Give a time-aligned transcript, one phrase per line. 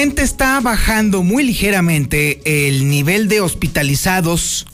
[0.00, 4.66] Está bajando muy ligeramente el nivel de hospitalizados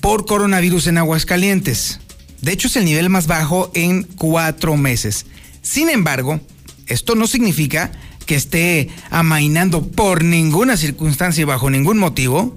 [0.00, 1.98] por coronavirus en Aguascalientes.
[2.40, 5.26] De hecho, es el nivel más bajo en cuatro meses.
[5.62, 6.40] Sin embargo,
[6.86, 7.90] esto no significa
[8.24, 12.56] que esté amainando por ninguna circunstancia y bajo ningún motivo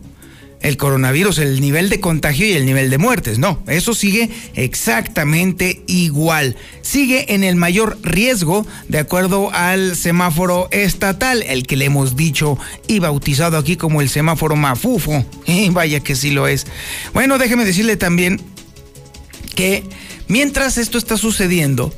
[0.62, 3.40] el coronavirus, el nivel de contagio y el nivel de muertes.
[3.40, 6.56] No, eso sigue exactamente igual.
[6.82, 12.58] Sigue en el mayor riesgo de acuerdo al semáforo estatal, el que le hemos dicho
[12.88, 15.26] y bautizado aquí como el semáforo mafufo.
[15.48, 16.66] Y vaya que sí lo es.
[17.14, 18.42] Bueno, déjeme decirle también
[19.56, 19.84] que
[20.28, 21.94] mientras esto está sucediendo,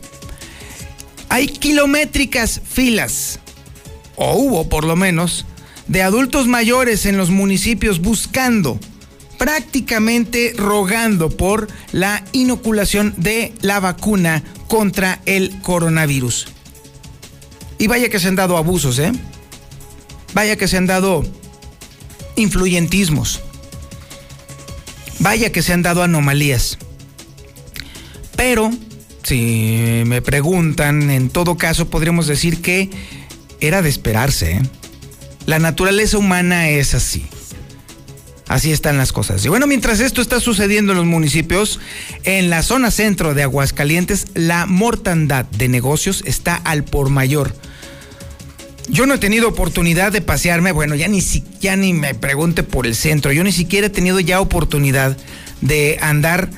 [1.30, 3.40] hay kilométricas filas,
[4.16, 5.46] o hubo por lo menos,
[5.88, 8.80] de adultos mayores en los municipios buscando,
[9.38, 16.48] prácticamente rogando por la inoculación de la vacuna contra el coronavirus.
[17.80, 19.12] Y vaya que se han dado abusos, ¿eh?
[20.34, 21.24] Vaya que se han dado
[22.36, 23.42] influyentismos.
[25.20, 26.78] Vaya que se han dado anomalías.
[28.36, 28.72] Pero,
[29.24, 32.90] si me preguntan, en todo caso podríamos decir que
[33.60, 34.62] era de esperarse, ¿eh?
[35.48, 37.26] La naturaleza humana es así.
[38.50, 39.46] Así están las cosas.
[39.46, 41.80] Y bueno, mientras esto está sucediendo en los municipios,
[42.26, 47.56] en la zona centro de Aguascalientes, la mortandad de negocios está al por mayor.
[48.90, 51.22] Yo no he tenido oportunidad de pasearme, bueno, ya ni,
[51.62, 55.16] ya ni me pregunte por el centro, yo ni siquiera he tenido ya oportunidad
[55.62, 56.50] de andar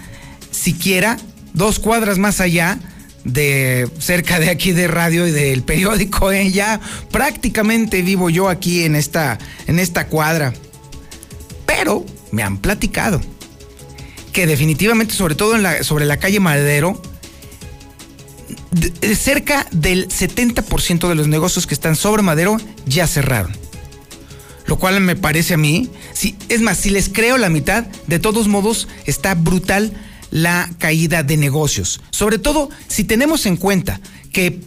[0.50, 1.20] siquiera
[1.54, 2.80] dos cuadras más allá
[3.34, 6.52] de cerca de aquí de radio y del periódico, ¿eh?
[6.52, 6.80] ya
[7.12, 10.54] prácticamente vivo yo aquí en esta, en esta cuadra.
[11.66, 13.22] Pero me han platicado
[14.34, 17.02] que definitivamente, sobre todo en la, sobre la calle Madero,
[19.16, 23.52] cerca del 70% de los negocios que están sobre Madero ya cerraron.
[24.66, 28.20] Lo cual me parece a mí, si, es más, si les creo la mitad, de
[28.20, 29.92] todos modos está brutal
[30.32, 32.02] la caída de negocios.
[32.12, 34.00] Sobre todo si tenemos en cuenta
[34.32, 34.60] que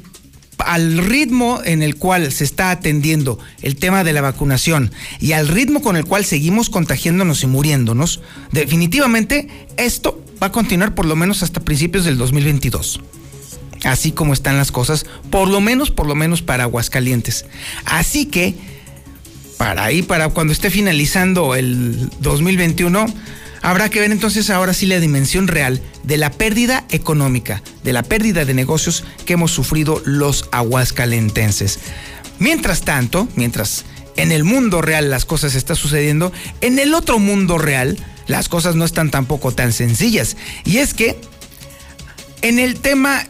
[0.58, 5.48] al ritmo en el cual se está atendiendo el tema de la vacunación y al
[5.48, 8.20] ritmo con el cual seguimos contagiándonos y muriéndonos,
[8.52, 13.00] definitivamente esto va a continuar por lo menos hasta principios del 2022.
[13.84, 17.46] Así como están las cosas, por lo menos, por lo menos para Aguascalientes.
[17.84, 18.54] Así que,
[19.56, 23.06] para ahí, para cuando esté finalizando el 2021,
[23.62, 28.02] Habrá que ver entonces ahora sí la dimensión real de la pérdida económica, de la
[28.02, 31.78] pérdida de negocios que hemos sufrido los aguascalentenses.
[32.40, 33.84] Mientras tanto, mientras
[34.16, 37.96] en el mundo real las cosas están sucediendo, en el otro mundo real
[38.26, 40.36] las cosas no están tampoco tan sencillas.
[40.64, 41.20] Y es que
[42.42, 43.28] en el tema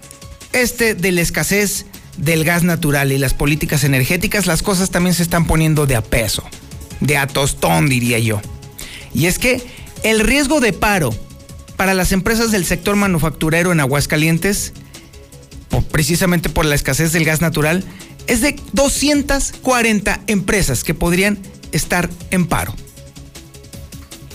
[0.54, 5.22] este de la escasez del gas natural y las políticas energéticas, las cosas también se
[5.22, 6.42] están poniendo de a peso,
[7.00, 8.40] de a tostón diría yo.
[9.14, 9.62] Y es que
[10.02, 11.14] el riesgo de paro
[11.76, 14.72] para las empresas del sector manufacturero en Aguascalientes,
[15.90, 17.84] precisamente por la escasez del gas natural,
[18.26, 21.38] es de 240 empresas que podrían
[21.72, 22.74] estar en paro.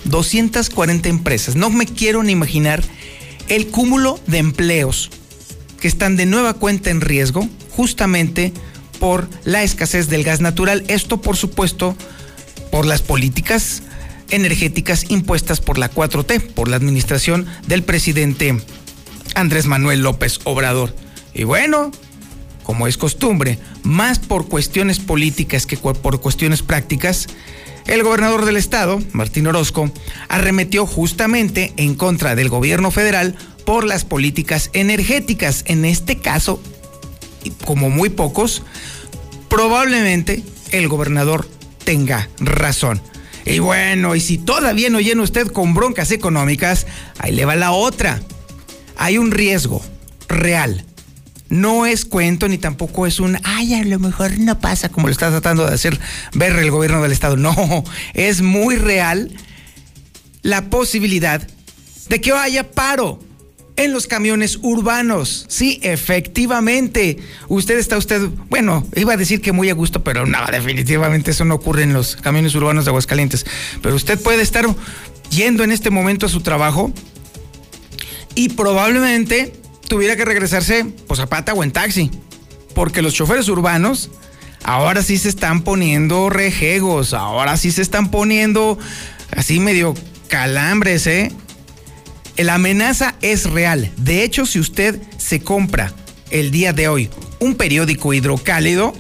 [0.06, 1.56] 240 empresas.
[1.56, 2.83] No me quiero ni imaginar
[3.50, 5.09] el cúmulo de empleos
[5.80, 8.51] que están de nueva cuenta en riesgo justamente
[9.00, 10.83] por la escasez del gas natural.
[10.88, 11.95] Esto, por supuesto,
[12.71, 13.83] por las políticas
[14.29, 18.57] energéticas impuestas por la 4T, por la administración del presidente
[19.35, 20.95] Andrés Manuel López Obrador.
[21.33, 21.91] Y bueno,
[22.63, 27.27] como es costumbre, más por cuestiones políticas que por cuestiones prácticas,
[27.85, 29.89] el gobernador del estado, Martín Orozco,
[30.27, 33.35] arremetió justamente en contra del gobierno federal
[33.65, 35.63] por las políticas energéticas.
[35.68, 36.62] En este caso,
[37.65, 38.63] como muy pocos,
[39.47, 41.47] probablemente el gobernador
[41.85, 43.01] tenga razón.
[43.47, 46.85] Y bueno, y si todavía no llena usted con broncas económicas,
[47.17, 48.19] ahí le va la otra.
[48.97, 49.81] Hay un riesgo
[50.27, 50.83] real.
[51.47, 55.13] No es cuento ni tampoco es un, ay, a lo mejor no pasa como lo
[55.13, 55.97] está tratando de hacer
[56.33, 57.38] ver el gobierno del estado.
[57.38, 57.55] No,
[58.13, 59.31] es muy real
[60.41, 61.47] la posibilidad
[62.09, 63.19] de que haya paro
[63.77, 65.45] en los camiones urbanos.
[65.47, 67.18] Sí, efectivamente.
[67.47, 71.45] Usted está usted, bueno, iba a decir que muy a gusto, pero no, definitivamente eso
[71.45, 73.45] no ocurre en los camiones urbanos de Aguascalientes.
[73.81, 74.65] Pero usted puede estar
[75.29, 76.91] yendo en este momento a su trabajo
[78.35, 79.53] y probablemente
[79.88, 82.12] tuviera que regresarse pues a pata o en taxi,
[82.74, 84.09] porque los choferes urbanos
[84.63, 88.77] ahora sí se están poniendo rejegos, ahora sí se están poniendo
[89.35, 89.94] así medio
[90.27, 91.31] calambres, ¿eh?
[92.38, 93.92] La amenaza es real.
[93.98, 95.92] De hecho, si usted se compra
[96.30, 98.94] el día de hoy un periódico hidrocálido,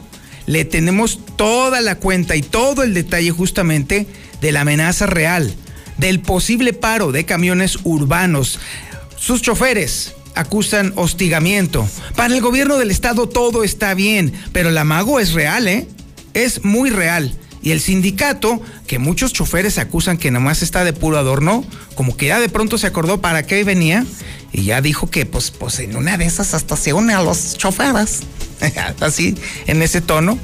[0.47, 4.07] le tenemos toda la cuenta y todo el detalle justamente
[4.41, 5.53] de la amenaza real,
[5.97, 8.59] del posible paro de camiones urbanos.
[9.17, 11.87] Sus choferes acusan hostigamiento.
[12.15, 15.87] Para el gobierno del estado todo está bien, pero el amago es real, ¿eh?
[16.33, 17.35] Es muy real.
[17.61, 21.65] Y el sindicato, que muchos choferes acusan que nomás está de puro adorno,
[21.95, 24.05] como que ya de pronto se acordó para qué venía
[24.51, 27.57] y ya dijo que pues, pues en una de esas hasta se une a los
[27.57, 28.21] choferes.
[29.01, 30.39] Así, en ese tono.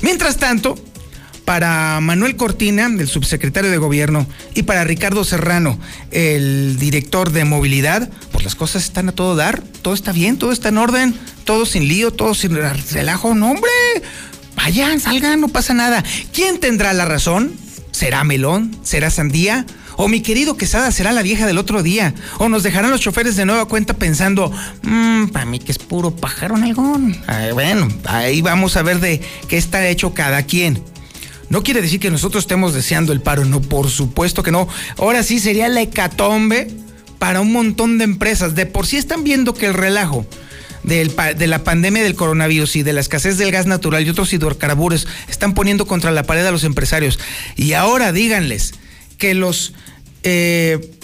[0.00, 0.76] Mientras tanto,
[1.48, 5.78] para Manuel Cortina, el subsecretario de Gobierno, y para Ricardo Serrano,
[6.10, 10.52] el director de movilidad, pues las cosas están a todo dar, todo está bien, todo
[10.52, 11.14] está en orden,
[11.44, 13.34] todo sin lío, todo sin relajo.
[13.34, 13.70] No, hombre,
[14.58, 16.04] vayan, salgan, no pasa nada.
[16.32, 17.52] ¿Quién tendrá la razón?
[17.92, 18.76] ¿Será melón?
[18.82, 19.64] ¿Será sandía?
[19.96, 22.14] O mi querido Quesada será la vieja del otro día.
[22.38, 24.52] O nos dejarán los choferes de nueva cuenta pensando,
[24.82, 27.16] mmm, para mí que es puro pájaro algún.
[27.54, 30.82] bueno, ahí vamos a ver de qué está hecho cada quien.
[31.50, 34.68] No quiere decir que nosotros estemos deseando el paro, no, por supuesto que no.
[34.98, 36.68] Ahora sí sería la hecatombe
[37.18, 38.54] para un montón de empresas.
[38.54, 40.26] De por sí están viendo que el relajo
[40.82, 45.06] de la pandemia del coronavirus y de la escasez del gas natural y otros hidrocarburos
[45.28, 47.18] están poniendo contra la pared a los empresarios.
[47.56, 48.74] Y ahora díganles
[49.18, 49.74] que los
[50.22, 50.94] eh,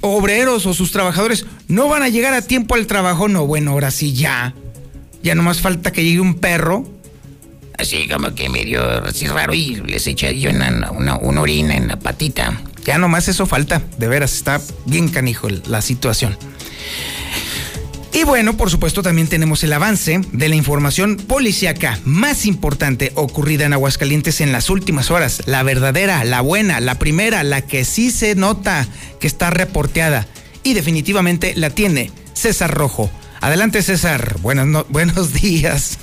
[0.00, 3.28] obreros o sus trabajadores no van a llegar a tiempo al trabajo.
[3.28, 4.54] No, bueno, ahora sí ya.
[5.22, 6.98] Ya no más falta que llegue un perro
[7.78, 11.98] así como que medio así raro y les echa yo una, una, orina en la
[11.98, 12.60] patita.
[12.84, 16.36] Ya nomás eso falta, de veras, está bien canijo la situación.
[18.12, 23.66] Y bueno, por supuesto también tenemos el avance de la información policíaca más importante ocurrida
[23.66, 25.42] en Aguascalientes en las últimas horas.
[25.46, 28.88] La verdadera, la buena, la primera, la que sí se nota
[29.20, 30.26] que está reporteada.
[30.62, 33.10] Y definitivamente la tiene César Rojo.
[33.40, 35.98] Adelante César, buenos, buenos días.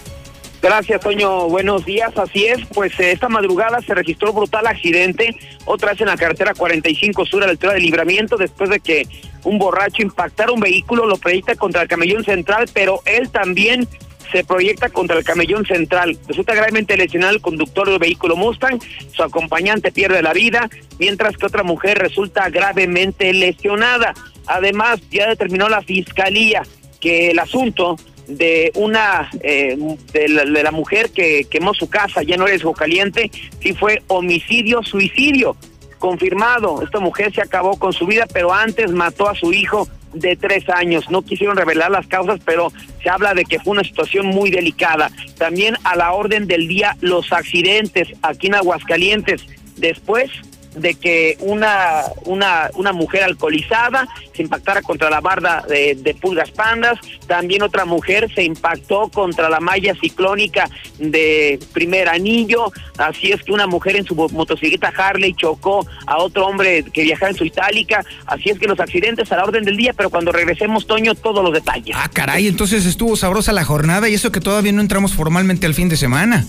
[0.66, 1.48] Gracias, Toño.
[1.48, 2.18] Buenos días.
[2.18, 5.36] Así es, pues eh, esta madrugada se registró brutal accidente,
[5.66, 9.08] otra vez en la carretera 45 Sur a la altura de Libramiento, después de que
[9.44, 13.88] un borracho impactara un vehículo, lo proyecta contra el camellón central, pero él también
[14.32, 16.18] se proyecta contra el camellón central.
[16.28, 18.80] Resulta gravemente lesionado el conductor del vehículo Mustang,
[19.14, 24.16] su acompañante pierde la vida, mientras que otra mujer resulta gravemente lesionada.
[24.48, 26.64] Además, ya determinó la fiscalía
[27.00, 29.78] que el asunto de una eh,
[30.14, 33.30] de, la, mujer que quemó su casa ya no eres caliente
[33.62, 35.56] sí fue homicidio suicidio
[36.00, 36.82] confirmado.
[36.82, 40.70] Esta mujer se acabó con su vida pero antes mató a su hijo de tres
[40.70, 41.10] años.
[41.10, 45.12] No quisieron revelar las causas pero se habla de que fue una situación muy delicada.
[45.38, 49.46] También a la orden del día los accidentes aquí en Aguascalientes
[49.78, 50.32] después
[50.76, 56.52] de que una, una, una mujer alcoholizada se impactara contra la barda de, de, pulgas
[56.52, 63.42] pandas, también otra mujer se impactó contra la malla ciclónica de primer anillo, así es
[63.44, 67.46] que una mujer en su motocicleta Harley chocó a otro hombre que viajaba en su
[67.46, 71.16] itálica, así es que los accidentes a la orden del día, pero cuando regresemos, Toño,
[71.16, 71.96] todos los detalles.
[71.98, 75.74] Ah, caray, entonces estuvo sabrosa la jornada y eso que todavía no entramos formalmente al
[75.74, 76.46] fin de semana.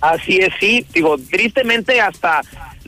[0.00, 2.40] Así es, sí, digo, tristemente hasta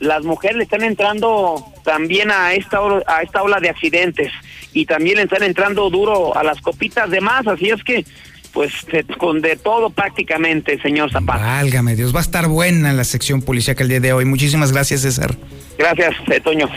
[0.03, 4.31] las mujeres le están entrando también a esta a esta ola de accidentes
[4.73, 8.05] y también le están entrando duro a las copitas de más, así es que
[8.53, 8.71] pues
[9.17, 11.43] con de todo prácticamente, señor Zapata.
[11.43, 14.25] Válgame Dios, va a estar buena la sección policíaca el día de hoy.
[14.25, 15.35] Muchísimas gracias, César.
[15.77, 16.69] Gracias, eh, Toño.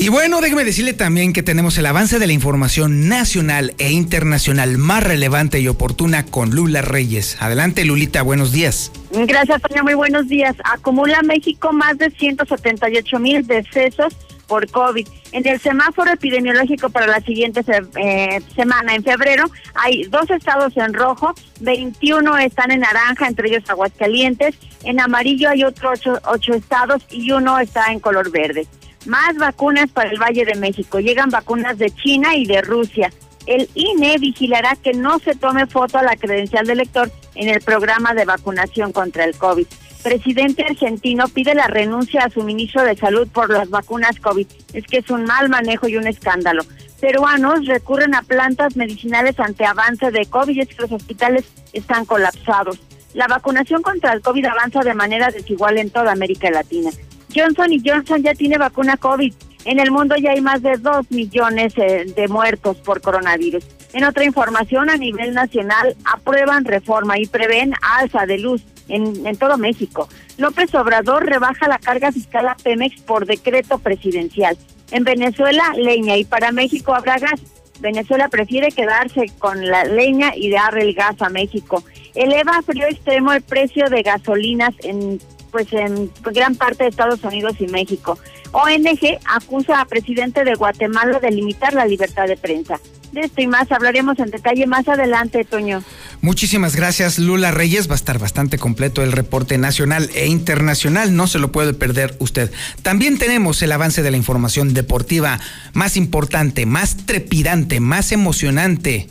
[0.00, 4.78] Y bueno, déjeme decirle también que tenemos el avance de la información nacional e internacional
[4.78, 7.36] más relevante y oportuna con Lula Reyes.
[7.40, 8.92] Adelante, Lulita, buenos días.
[9.10, 10.54] Gracias, Toño, muy buenos días.
[10.62, 14.14] Acumula México más de 178 mil decesos
[14.46, 15.08] por COVID.
[15.32, 17.62] En el semáforo epidemiológico para la siguiente
[17.96, 23.68] eh, semana, en febrero, hay dos estados en rojo, 21 están en naranja, entre ellos
[23.68, 24.54] Aguascalientes.
[24.84, 28.68] En amarillo hay otros ocho estados y uno está en color verde
[29.06, 31.00] más vacunas para el Valle de México.
[31.00, 33.12] Llegan vacunas de China y de Rusia.
[33.46, 37.60] El INE vigilará que no se tome foto a la credencial del lector en el
[37.60, 39.66] programa de vacunación contra el COVID.
[40.02, 44.46] Presidente argentino pide la renuncia a su ministro de Salud por las vacunas COVID.
[44.72, 46.62] Es que es un mal manejo y un escándalo.
[47.00, 52.78] peruanos recurren a plantas medicinales ante avance de COVID es que los hospitales están colapsados.
[53.14, 56.90] La vacunación contra el COVID avanza de manera desigual en toda América Latina.
[57.34, 59.32] Johnson y Johnson ya tiene vacuna COVID.
[59.64, 63.64] En el mundo ya hay más de 2 millones eh, de muertos por coronavirus.
[63.92, 69.36] En otra información, a nivel nacional, aprueban reforma y prevén alza de luz en, en
[69.36, 70.08] todo México.
[70.36, 74.56] López Obrador rebaja la carga fiscal a Pemex por decreto presidencial.
[74.90, 77.40] En Venezuela, leña y para México habrá gas.
[77.80, 81.84] Venezuela prefiere quedarse con la leña y darle el gas a México.
[82.14, 85.20] Eleva a frío extremo el precio de gasolinas en
[85.58, 88.16] pues en gran parte de Estados Unidos y México.
[88.52, 92.78] ONG acusa a presidente de Guatemala de limitar la libertad de prensa.
[93.10, 95.82] De esto y más hablaremos en detalle más adelante, Toño.
[96.20, 97.88] Muchísimas gracias, Lula Reyes.
[97.88, 101.16] Va a estar bastante completo el reporte nacional e internacional.
[101.16, 102.52] No se lo puede perder usted.
[102.82, 105.40] También tenemos el avance de la información deportiva
[105.72, 109.08] más importante, más trepidante, más emocionante,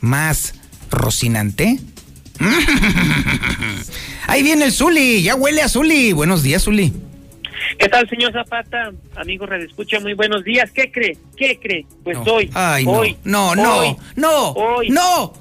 [0.00, 0.54] más
[0.92, 1.80] rocinante.
[4.26, 6.12] Ahí viene el Zuli, ya huele a Zuli.
[6.12, 6.92] Buenos días, Zuli.
[7.78, 8.92] ¿Qué tal, señor Zapata?
[9.16, 10.70] Amigo Escucha, muy buenos días.
[10.70, 11.16] ¿Qué cree?
[11.36, 11.86] ¿Qué cree?
[12.04, 15.32] Pues hoy, Ay, hoy, no, no, hoy, no, hoy, no.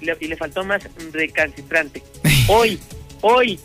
[0.00, 2.02] Le, y le faltó más recalcitrante.
[2.48, 2.78] hoy,
[3.20, 3.58] hoy,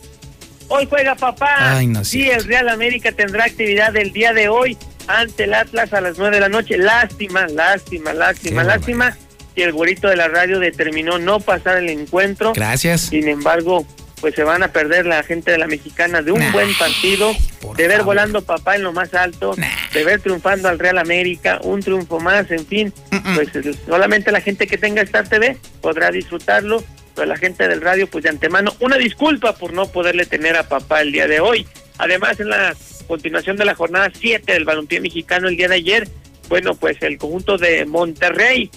[0.68, 1.78] hoy juega papá.
[1.78, 4.76] Ay, no, sí, el Real América tendrá actividad el día de hoy
[5.06, 6.78] ante el Atlas a las nueve de la noche.
[6.78, 9.16] Lástima, lástima, lástima, Qué lástima.
[9.58, 12.52] Y el güerito de la radio determinó no pasar el encuentro.
[12.54, 13.00] Gracias.
[13.02, 13.84] Sin embargo,
[14.20, 17.32] pues se van a perder la gente de la mexicana de un Nah, buen partido,
[17.76, 18.04] de ver favor.
[18.06, 19.66] volando papá en lo más alto, Nah.
[19.92, 22.92] de ver triunfando al Real América, un triunfo más, en fin,
[23.34, 26.84] pues el- solamente la gente que tenga Star TV podrá disfrutarlo,
[27.16, 30.68] pero la gente del radio, pues de antemano, una disculpa por no poderle tener a
[30.68, 31.66] papá el día de hoy.
[31.98, 32.76] Además, en la
[33.08, 36.08] continuación de la jornada 7 del balompié mexicano el día de ayer,
[36.48, 38.70] bueno, pues el conjunto de Monterrey,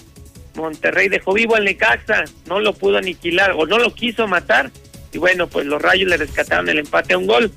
[0.54, 4.70] Monterrey dejó vivo al Necaxa, no lo pudo aniquilar o no lo quiso matar
[5.12, 7.52] y bueno, pues los Rayos le rescataron el empate a un gol.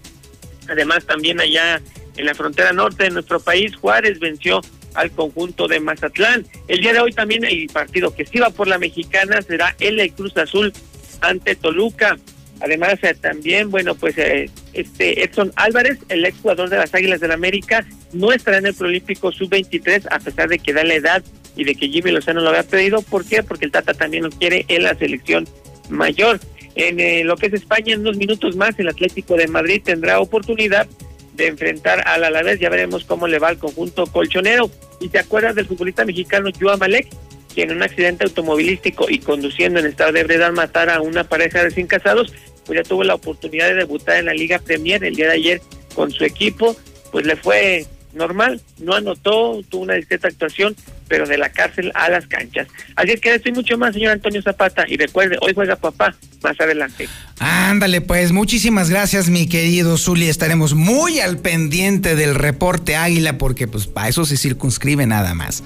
[0.67, 1.81] Además también allá
[2.17, 4.61] en la frontera norte de nuestro país, Juárez venció
[4.93, 6.45] al conjunto de Mazatlán.
[6.67, 10.11] El día de hoy también el partido que sí va por la mexicana será el
[10.13, 10.73] Cruz Azul
[11.21, 12.17] ante Toluca.
[12.61, 17.19] Además eh, también, bueno, pues eh, este Edson Álvarez, el ex jugador de las Águilas
[17.19, 21.23] del América, no estará en el Prolímpico Sub-23 a pesar de que da la edad
[21.55, 23.01] y de que Jimmy Lozano lo había pedido.
[23.01, 23.43] ¿Por qué?
[23.43, 25.47] Porque el Tata también lo quiere en la selección
[25.89, 26.39] mayor.
[26.75, 30.19] En eh, lo que es España, en unos minutos más, el Atlético de Madrid tendrá
[30.19, 30.87] oportunidad
[31.33, 32.59] de enfrentar al Alavés.
[32.59, 34.69] Ya veremos cómo le va al conjunto colchonero.
[34.99, 37.07] ¿Y te acuerdas del futbolista mexicano Joao Malek?
[37.55, 41.59] quien en un accidente automovilístico y conduciendo en estado de ebriedad matara a una pareja
[41.59, 42.33] de recién casados,
[42.65, 45.61] pues ya tuvo la oportunidad de debutar en la Liga Premier el día de ayer
[45.95, 46.75] con su equipo,
[47.11, 50.75] pues le fue normal, no anotó, tuvo una discreta actuación,
[51.07, 52.67] pero de la cárcel a las canchas.
[52.95, 56.59] Así es que estoy mucho más, señor Antonio Zapata, y recuerde, hoy juega papá, más
[56.59, 57.07] adelante.
[57.39, 60.27] Ándale, pues muchísimas gracias, mi querido Zuli.
[60.27, 65.63] Estaremos muy al pendiente del reporte Águila, porque pues para eso se circunscribe nada más.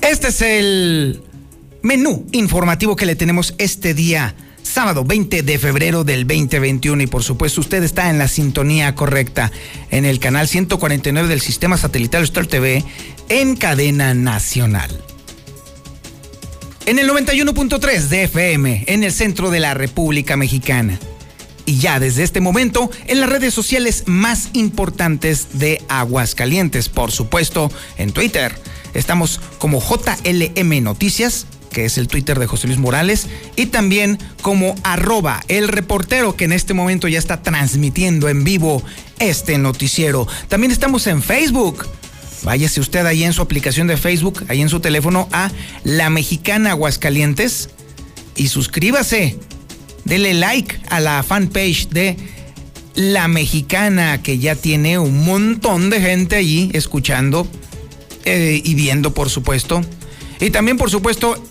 [0.00, 1.22] Este es el
[1.82, 7.02] menú informativo que le tenemos este día, sábado 20 de febrero del 2021.
[7.02, 9.52] Y por supuesto, usted está en la sintonía correcta
[9.90, 12.84] en el canal 149 del sistema satelital Star TV
[13.30, 14.90] en cadena nacional.
[16.84, 20.98] En el 91.3 de FM, en el centro de la República Mexicana.
[21.64, 27.70] Y ya desde este momento, en las redes sociales más importantes de Aguascalientes, por supuesto,
[27.98, 28.52] en Twitter.
[28.94, 34.74] Estamos como JLM Noticias, que es el Twitter de José Luis Morales, y también como
[34.82, 38.82] arroba el reportero, que en este momento ya está transmitiendo en vivo
[39.20, 40.26] este noticiero.
[40.48, 41.86] También estamos en Facebook.
[42.42, 45.50] Váyase usted ahí en su aplicación de Facebook, ahí en su teléfono, a
[45.84, 47.70] La Mexicana Aguascalientes
[48.36, 49.38] y suscríbase.
[50.04, 52.16] Dele like a la fanpage de
[52.94, 57.46] La Mexicana, que ya tiene un montón de gente allí escuchando
[58.24, 59.82] eh, y viendo, por supuesto.
[60.40, 61.42] Y también, por supuesto,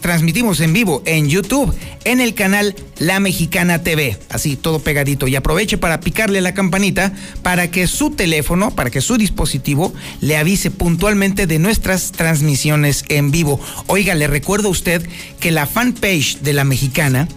[0.00, 1.74] transmitimos en vivo en YouTube,
[2.04, 4.16] en el canal La Mexicana TV.
[4.28, 5.28] Así, todo pegadito.
[5.28, 7.12] Y aproveche para picarle la campanita
[7.42, 13.30] para que su teléfono, para que su dispositivo le avise puntualmente de nuestras transmisiones en
[13.30, 13.60] vivo.
[13.86, 15.06] Oiga, le recuerdo a usted
[15.40, 17.28] que la fanpage de La Mexicana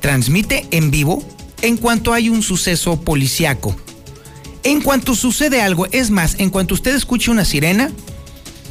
[0.00, 1.22] transmite en vivo
[1.62, 3.76] en cuanto hay un suceso policiaco.
[4.64, 7.90] En cuanto sucede algo, es más, en cuanto usted escuche una sirena,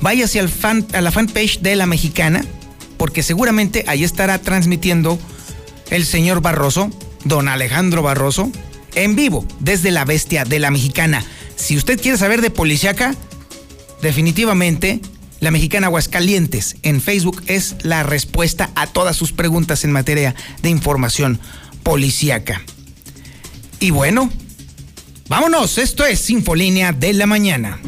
[0.02, 2.46] váyase al fan, a la fanpage de La Mexicana,
[2.98, 5.20] porque seguramente ahí estará transmitiendo
[5.90, 6.90] el señor Barroso,
[7.24, 8.52] don Alejandro Barroso,
[8.96, 11.24] en vivo, desde la bestia de La Mexicana.
[11.56, 13.16] Si usted quiere saber de policiaca,
[14.02, 15.02] definitivamente
[15.40, 20.70] La mexicana Aguascalientes en Facebook es la respuesta a todas sus preguntas en materia de
[20.70, 21.40] información
[21.84, 22.64] policíaca.
[23.80, 24.32] Y bueno,
[25.30, 27.80] vámonos, esto es Infolínea de la Mañana.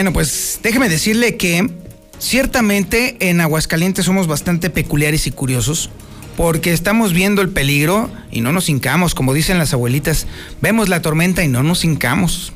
[0.00, 1.70] Bueno, pues déjeme decirle que
[2.18, 5.90] ciertamente en Aguascalientes somos bastante peculiares y curiosos
[6.38, 10.26] porque estamos viendo el peligro y no nos hincamos, como dicen las abuelitas,
[10.62, 12.54] vemos la tormenta y no nos hincamos.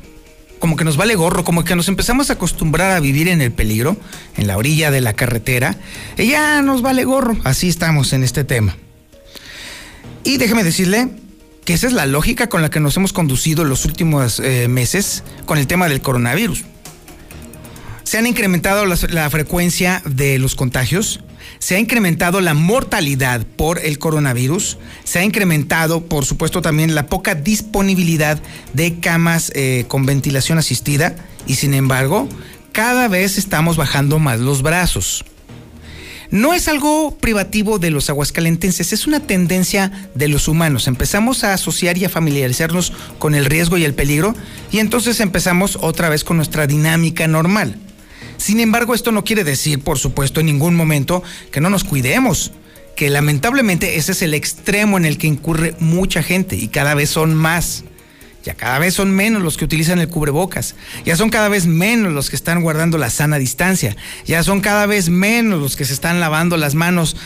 [0.57, 3.51] Como que nos vale gorro, como que nos empezamos a acostumbrar a vivir en el
[3.51, 3.95] peligro,
[4.37, 5.77] en la orilla de la carretera,
[6.17, 8.75] y ya nos vale gorro, así estamos en este tema.
[10.23, 11.09] Y déjeme decirle
[11.63, 15.23] que esa es la lógica con la que nos hemos conducido los últimos eh, meses
[15.45, 16.63] con el tema del coronavirus
[18.05, 21.21] se han incrementado la, frecuencia de los contagios,
[21.57, 27.07] se ha incrementado la mortalidad por el coronavirus, se ha incrementado, por supuesto, también la
[27.07, 28.39] poca disponibilidad
[28.73, 31.15] de camas eh, con ventilación asistida
[31.47, 32.29] y, sin embargo,
[32.71, 35.25] cada vez estamos bajando más los brazos.
[36.29, 40.87] No es algo privativo de los aguascalentenses, es una tendencia de los humanos.
[40.87, 44.35] Empezamos a asociar y a familiarizarnos con el riesgo y el peligro
[44.71, 47.79] y entonces empezamos otra vez con nuestra dinámica normal.
[48.37, 52.51] Sin embargo, esto no quiere decir, por supuesto, en ningún momento que no nos cuidemos,
[52.95, 57.09] que lamentablemente ese es el extremo en el que incurre mucha gente y cada vez
[57.09, 57.83] son más.
[58.43, 60.75] Ya cada vez son menos los que utilizan el cubrebocas.
[61.03, 63.95] Ya son cada vez menos los que están guardando la sana distancia.
[64.27, 67.17] Ya son cada vez menos los que se están lavando las manos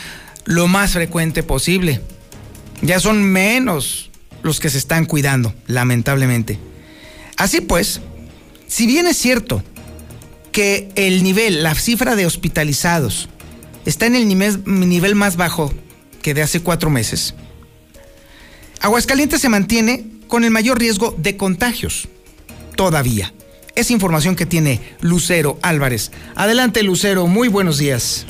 [0.46, 2.00] lo más frecuente posible.
[2.80, 4.10] Ya son menos
[4.42, 6.58] los que se están cuidando, lamentablemente.
[7.36, 8.00] Así pues,
[8.66, 9.62] si bien es cierto
[10.52, 13.28] que el nivel, la cifra de hospitalizados,
[13.84, 15.72] está en el nivel, más bajo
[16.22, 17.34] que de hace cuatro meses.
[18.80, 22.08] Aguascalientes se mantiene con el mayor riesgo de contagios,
[22.76, 23.32] todavía.
[23.74, 26.12] Es información que tiene Lucero Álvarez.
[26.34, 28.26] Adelante, Lucero, muy buenos días.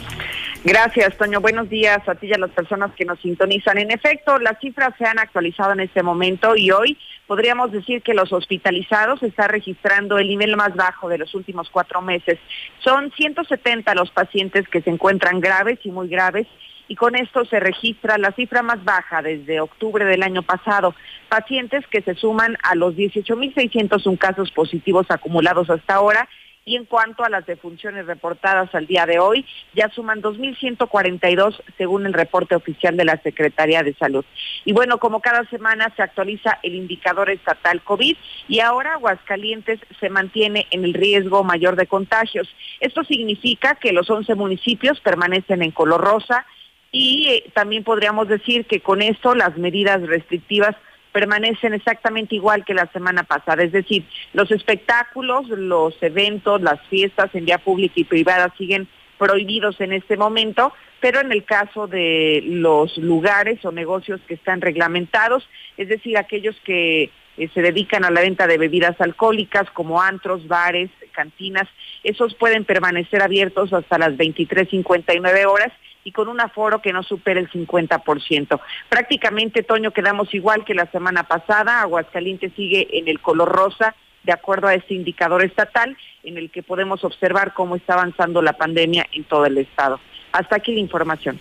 [0.62, 1.40] Gracias, Toño.
[1.40, 3.78] Buenos días a ti y a las personas que nos sintonizan.
[3.78, 6.98] En efecto, las cifras se han actualizado en este momento y hoy
[7.30, 12.02] podríamos decir que los hospitalizados está registrando el nivel más bajo de los últimos cuatro
[12.02, 12.40] meses.
[12.80, 16.48] Son 170 los pacientes que se encuentran graves y muy graves
[16.88, 20.92] y con esto se registra la cifra más baja desde octubre del año pasado.
[21.28, 26.28] Pacientes que se suman a los 18.601 casos positivos acumulados hasta ahora
[26.64, 32.06] y en cuanto a las defunciones reportadas al día de hoy, ya suman 2.142 según
[32.06, 34.24] el reporte oficial de la Secretaría de Salud.
[34.64, 38.16] Y bueno, como cada semana se actualiza el indicador estatal COVID
[38.48, 42.48] y ahora Aguascalientes se mantiene en el riesgo mayor de contagios.
[42.80, 46.46] Esto significa que los 11 municipios permanecen en color rosa
[46.92, 50.76] y eh, también podríamos decir que con esto las medidas restrictivas
[51.12, 53.62] permanecen exactamente igual que la semana pasada.
[53.62, 59.80] Es decir, los espectáculos, los eventos, las fiestas en vía pública y privada siguen prohibidos
[59.80, 65.46] en este momento, pero en el caso de los lugares o negocios que están reglamentados,
[65.76, 70.48] es decir, aquellos que eh, se dedican a la venta de bebidas alcohólicas como antros,
[70.48, 71.68] bares, cantinas,
[72.02, 75.72] esos pueden permanecer abiertos hasta las 23.59 horas
[76.04, 78.60] y con un aforo que no supere el 50%.
[78.88, 81.82] Prácticamente, Toño, quedamos igual que la semana pasada.
[81.82, 86.62] Aguascalientes sigue en el color rosa, de acuerdo a este indicador estatal, en el que
[86.62, 90.00] podemos observar cómo está avanzando la pandemia en todo el estado.
[90.32, 91.40] Hasta aquí la información.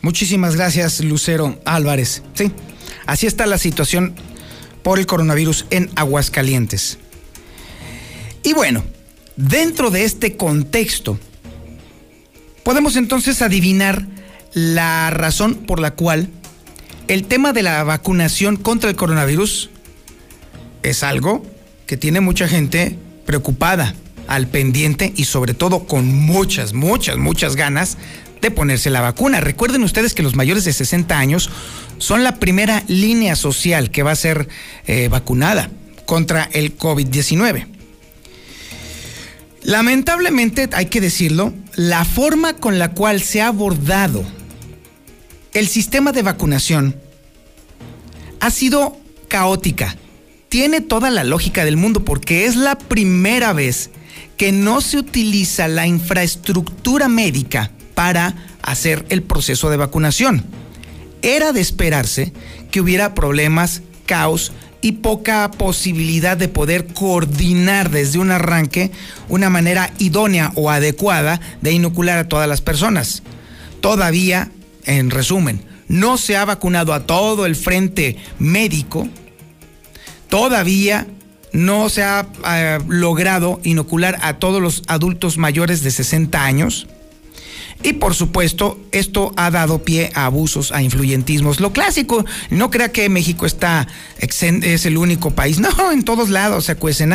[0.00, 2.24] Muchísimas gracias, Lucero Álvarez.
[2.34, 2.52] Sí,
[3.06, 4.14] así está la situación
[4.82, 6.98] por el coronavirus en Aguascalientes.
[8.42, 8.82] Y bueno,
[9.36, 11.18] dentro de este contexto,
[12.64, 14.06] Podemos entonces adivinar
[14.52, 16.28] la razón por la cual
[17.08, 19.70] el tema de la vacunación contra el coronavirus
[20.82, 21.44] es algo
[21.86, 22.96] que tiene mucha gente
[23.26, 23.94] preocupada,
[24.28, 27.98] al pendiente y sobre todo con muchas, muchas, muchas ganas
[28.40, 29.40] de ponerse la vacuna.
[29.40, 31.50] Recuerden ustedes que los mayores de 60 años
[31.98, 34.48] son la primera línea social que va a ser
[34.86, 35.70] eh, vacunada
[36.06, 37.66] contra el COVID-19.
[39.62, 44.24] Lamentablemente, hay que decirlo, la forma con la cual se ha abordado
[45.54, 46.96] el sistema de vacunación
[48.40, 48.96] ha sido
[49.28, 49.96] caótica.
[50.48, 53.90] Tiene toda la lógica del mundo porque es la primera vez
[54.36, 60.44] que no se utiliza la infraestructura médica para hacer el proceso de vacunación.
[61.22, 62.32] Era de esperarse
[62.70, 68.90] que hubiera problemas, caos y poca posibilidad de poder coordinar desde un arranque
[69.28, 73.22] una manera idónea o adecuada de inocular a todas las personas.
[73.80, 74.50] Todavía,
[74.84, 79.08] en resumen, no se ha vacunado a todo el frente médico,
[80.28, 81.06] todavía
[81.52, 86.86] no se ha eh, logrado inocular a todos los adultos mayores de 60 años.
[87.82, 91.60] Y por supuesto, esto ha dado pie a abusos, a influyentismos.
[91.60, 95.60] Lo clásico, no crea que México está es el único país.
[95.72, 97.12] No, en todos lados se cuecen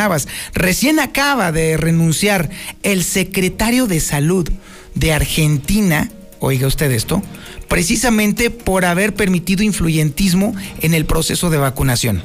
[0.54, 2.50] Recién acaba de renunciar
[2.84, 4.50] el secretario de Salud
[4.96, 7.22] de Argentina, oiga usted esto,
[7.68, 12.24] precisamente por haber permitido influyentismo en el proceso de vacunación.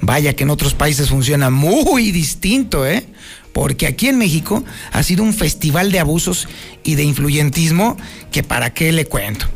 [0.00, 3.04] Vaya que en otros países funciona muy distinto, ¿eh?
[3.52, 6.48] Porque aquí en México ha sido un festival de abusos
[6.84, 7.96] y de influyentismo
[8.30, 9.46] que para qué le cuento.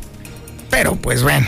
[0.69, 1.47] Pero pues bueno,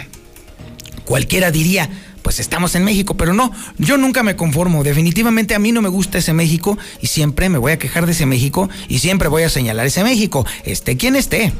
[1.05, 1.89] cualquiera diría,
[2.21, 4.83] pues estamos en México, pero no, yo nunca me conformo.
[4.83, 8.13] Definitivamente a mí no me gusta ese México y siempre me voy a quejar de
[8.13, 11.53] ese México y siempre voy a señalar ese México, esté quien esté.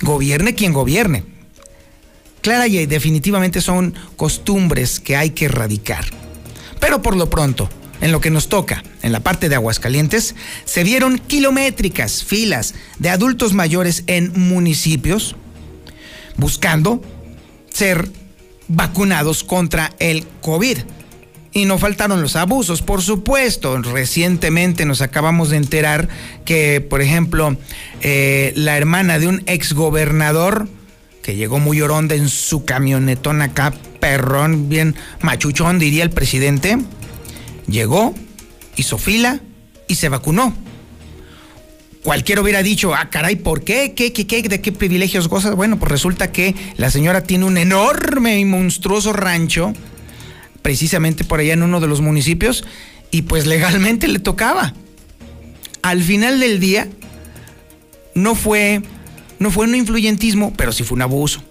[0.00, 1.24] Gobierne quien gobierne.
[2.40, 6.06] Clara y definitivamente son costumbres que hay que erradicar.
[6.80, 7.68] Pero por lo pronto,
[8.00, 10.34] en lo que nos toca, en la parte de Aguascalientes,
[10.64, 15.36] se vieron kilométricas filas de adultos mayores en municipios
[16.36, 17.02] buscando
[17.70, 18.08] ser
[18.68, 20.78] vacunados contra el COVID.
[21.52, 23.76] Y no faltaron los abusos, por supuesto.
[23.82, 26.08] Recientemente nos acabamos de enterar
[26.44, 27.56] que, por ejemplo,
[28.02, 30.68] eh, la hermana de un exgobernador
[31.22, 36.78] que llegó muy oronda en su camionetón acá, perrón, bien machuchón, diría el presidente,
[37.70, 38.14] llegó,
[38.76, 39.40] hizo fila
[39.88, 40.54] y se vacunó.
[42.02, 43.92] Cualquiera hubiera dicho, ah, caray, ¿por qué?
[43.94, 44.42] ¿Qué, qué, qué?
[44.42, 45.54] ¿De qué privilegios gozas?
[45.54, 49.74] Bueno, pues resulta que la señora tiene un enorme y monstruoso rancho,
[50.62, 52.64] precisamente por allá en uno de los municipios,
[53.10, 54.72] y pues legalmente le tocaba.
[55.82, 56.88] Al final del día,
[58.14, 58.80] no fue,
[59.38, 61.42] no fue un influyentismo, pero sí fue un abuso.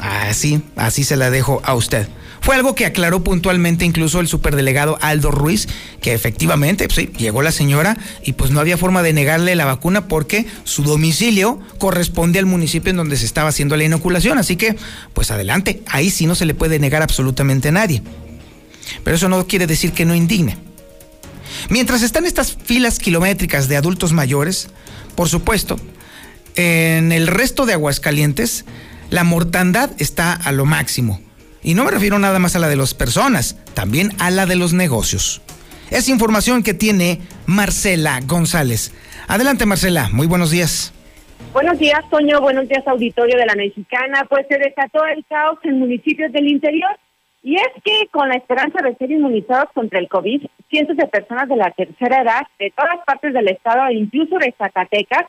[0.00, 2.08] Así, así se la dejo a usted.
[2.40, 5.68] Fue algo que aclaró puntualmente incluso el superdelegado Aldo Ruiz,
[6.00, 10.08] que efectivamente pues, llegó la señora y pues no había forma de negarle la vacuna
[10.08, 14.38] porque su domicilio corresponde al municipio en donde se estaba haciendo la inoculación.
[14.38, 14.76] Así que,
[15.12, 18.02] pues adelante, ahí sí no se le puede negar absolutamente a nadie.
[19.04, 20.56] Pero eso no quiere decir que no indigne.
[21.68, 24.68] Mientras están estas filas kilométricas de adultos mayores,
[25.14, 25.76] por supuesto,
[26.56, 28.64] en el resto de Aguascalientes,
[29.10, 31.20] la mortandad está a lo máximo.
[31.62, 34.56] Y no me refiero nada más a la de las personas, también a la de
[34.56, 35.42] los negocios.
[35.90, 38.94] Es información que tiene Marcela González.
[39.28, 40.94] Adelante Marcela, muy buenos días.
[41.52, 42.40] Buenos días, Toño.
[42.40, 44.24] Buenos días, auditorio de la Mexicana.
[44.28, 46.96] Pues se desató el caos en municipios del interior.
[47.42, 51.48] Y es que con la esperanza de ser inmunizados contra el COVID, cientos de personas
[51.48, 55.24] de la tercera edad de todas partes del estado e incluso de Zacatecas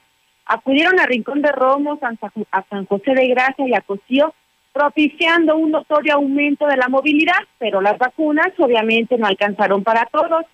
[0.45, 4.33] acudieron a Rincón de Romos, a San José de Gracia y a Cocío
[4.73, 10.45] propiciando un notorio aumento de la movilidad, pero las vacunas obviamente no alcanzaron para todos.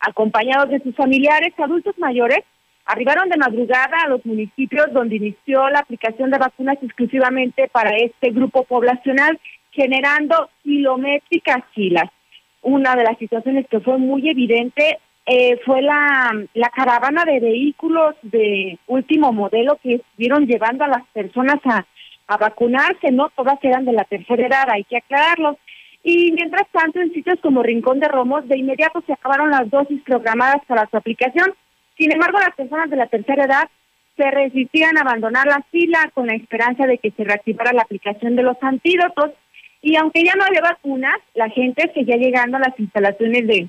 [0.00, 2.40] Acompañados de sus familiares adultos mayores,
[2.84, 8.30] arribaron de madrugada a los municipios donde inició la aplicación de vacunas exclusivamente para este
[8.30, 9.38] grupo poblacional,
[9.70, 12.10] generando kilométricas filas.
[12.62, 18.16] Una de las situaciones que fue muy evidente eh, fue la, la caravana de vehículos
[18.22, 21.86] de último modelo que estuvieron llevando a las personas a
[22.26, 25.58] a vacunarse, no todas eran de la tercera edad, hay que aclararlo.
[26.02, 30.02] Y mientras tanto, en sitios como Rincón de Romos, de inmediato se acabaron las dosis
[30.02, 31.54] programadas para su aplicación.
[31.96, 33.68] Sin embargo, las personas de la tercera edad
[34.16, 38.36] se resistían a abandonar la fila con la esperanza de que se reactivara la aplicación
[38.36, 39.30] de los antídotos.
[39.80, 43.68] Y aunque ya no había vacunas, la gente seguía llegando a las instalaciones de,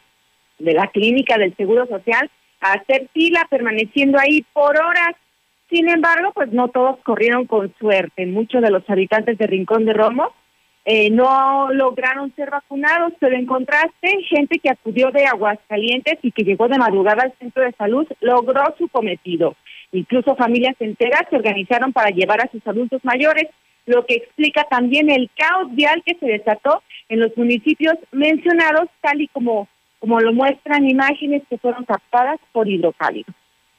[0.60, 2.30] de la clínica del Seguro Social
[2.62, 5.16] a hacer fila, permaneciendo ahí por horas.
[5.74, 8.28] Sin embargo, pues no todos corrieron con suerte.
[8.28, 10.32] Muchos de los habitantes de Rincón de Romo
[10.86, 16.44] eh, no lograron ser vacunados, pero en contraste, gente que acudió de Aguascalientes y que
[16.44, 19.56] llegó de madrugada al centro de salud logró su cometido.
[19.92, 23.48] Incluso familias enteras se organizaron para llevar a sus adultos mayores,
[23.88, 29.22] lo que explica también el caos vial que se desató en los municipios mencionados, tal
[29.22, 33.34] y como, como lo muestran imágenes que fueron captadas por hidrocálido.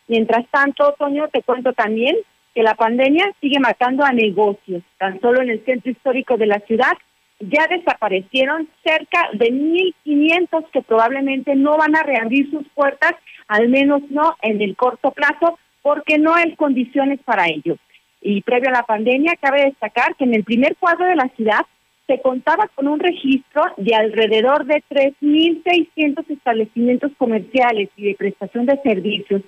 [0.08, 2.16] Mientras tanto, Toño, te cuento también
[2.54, 4.82] que la pandemia sigue matando a negocios.
[4.98, 6.92] Tan solo en el centro histórico de la ciudad
[7.40, 13.14] ya desaparecieron cerca de 1.500 que probablemente no van a reabrir sus puertas
[13.48, 17.76] al menos no en el corto plazo, porque no hay condiciones para ello.
[18.22, 21.60] Y previo a la pandemia, cabe destacar que en el primer cuadro de la ciudad
[22.06, 28.80] se contaba con un registro de alrededor de 3.600 establecimientos comerciales y de prestación de
[28.82, 29.42] servicios.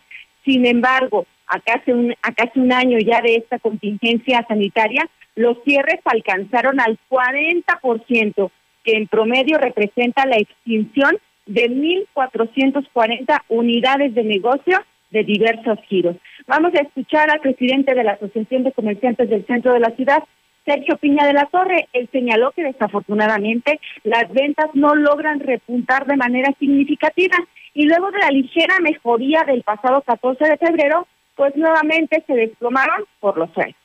[0.46, 2.14] Sin embargo, a casi, un,
[2.54, 8.50] un año ya de esta contingencia sanitaria, los cierres alcanzaron al 40%,
[8.84, 14.78] que en promedio representa la extinción de 1.440 unidades de negocio
[15.10, 16.16] de diversos giros.
[16.46, 20.22] Vamos a escuchar al presidente de la Asociación de Comerciantes del Centro de la Ciudad,
[20.66, 26.16] Sergio Piña de la Torre, él señaló que desafortunadamente las ventas no logran repuntar de
[26.16, 27.36] manera significativa
[27.72, 33.04] y luego de la ligera mejoría del pasado 14 de febrero, pues nuevamente se desplomaron
[33.20, 33.76] por los suelos.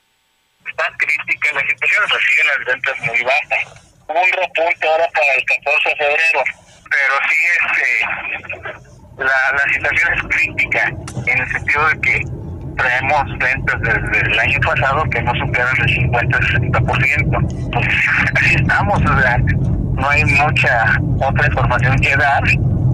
[0.68, 3.98] Está crítica la situación, se siguen las ventas muy bajas.
[4.08, 6.44] Un repunte ahora para el 14 de febrero,
[6.90, 10.88] pero sí este, la, la situación es crítica
[11.28, 12.41] en el sentido de que
[12.82, 17.72] traemos ventas desde el año pasado que no superan el 50-60%.
[17.72, 17.88] Pues
[18.36, 22.44] así estamos, o sea, no hay mucha otra información que dar.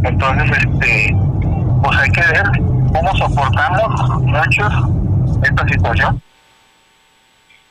[0.04, 1.16] Entonces, este,
[1.84, 2.46] pues hay que ver
[2.94, 4.74] cómo soportamos muchos
[5.44, 6.22] esta situación.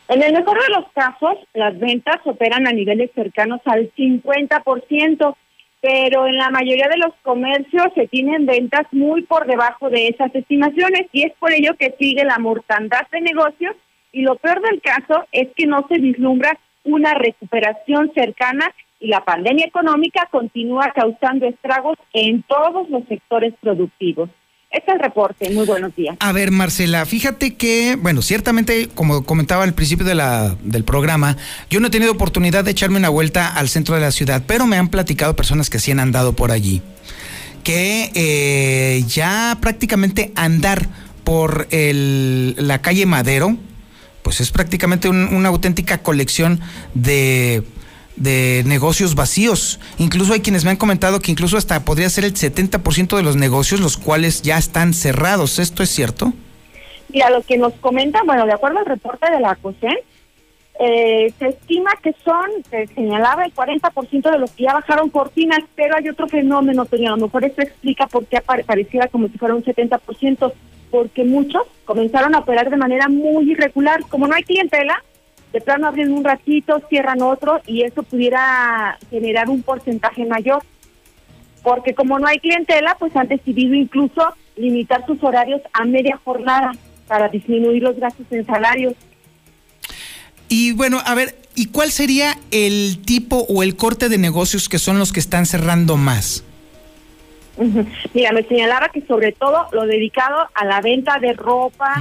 [0.08, 5.36] En el mejor de los casos, las ventas operan a niveles cercanos al 50%,
[5.80, 10.34] pero en la mayoría de los comercios se tienen ventas muy por debajo de esas
[10.34, 13.76] estimaciones y es por ello que sigue la mortandad de negocios
[14.12, 19.24] y lo peor del caso es que no se vislumbra una recuperación cercana y la
[19.24, 24.30] pandemia económica continúa causando estragos en todos los sectores productivos.
[24.76, 25.48] Es el reporte.
[25.50, 26.16] Muy buenos días.
[26.20, 31.38] A ver, Marcela, fíjate que, bueno, ciertamente, como comentaba al principio del programa,
[31.70, 34.66] yo no he tenido oportunidad de echarme una vuelta al centro de la ciudad, pero
[34.66, 36.82] me han platicado personas que sí han andado por allí,
[37.64, 40.86] que eh, ya prácticamente andar
[41.24, 43.56] por la calle Madero,
[44.20, 46.60] pues es prácticamente una auténtica colección
[46.92, 47.62] de
[48.16, 49.78] de negocios vacíos.
[49.98, 53.36] Incluso hay quienes me han comentado que incluso hasta podría ser el 70% de los
[53.36, 55.58] negocios los cuales ya están cerrados.
[55.58, 56.32] ¿Esto es cierto?
[57.08, 59.96] Mira, lo que nos comentan, bueno, de acuerdo al reporte de la COSEN,
[60.78, 65.60] eh, se estima que son, se señalaba el 40% de los que ya bajaron cortinas,
[65.74, 69.38] pero hay otro fenómeno, pero a lo mejor eso explica por qué pareciera como si
[69.38, 70.52] fuera un 70%,
[70.90, 74.00] porque muchos comenzaron a operar de manera muy irregular.
[74.08, 75.02] Como no hay clientela,
[75.56, 80.62] de plano abren un ratito, cierran otro y eso pudiera generar un porcentaje mayor.
[81.62, 86.72] Porque como no hay clientela, pues han decidido incluso limitar sus horarios a media jornada
[87.08, 88.92] para disminuir los gastos en salarios.
[90.50, 94.78] Y bueno, a ver, ¿y cuál sería el tipo o el corte de negocios que
[94.78, 96.44] son los que están cerrando más?
[98.12, 101.94] Mira, me señalaba que sobre todo lo dedicado a la venta de ropa,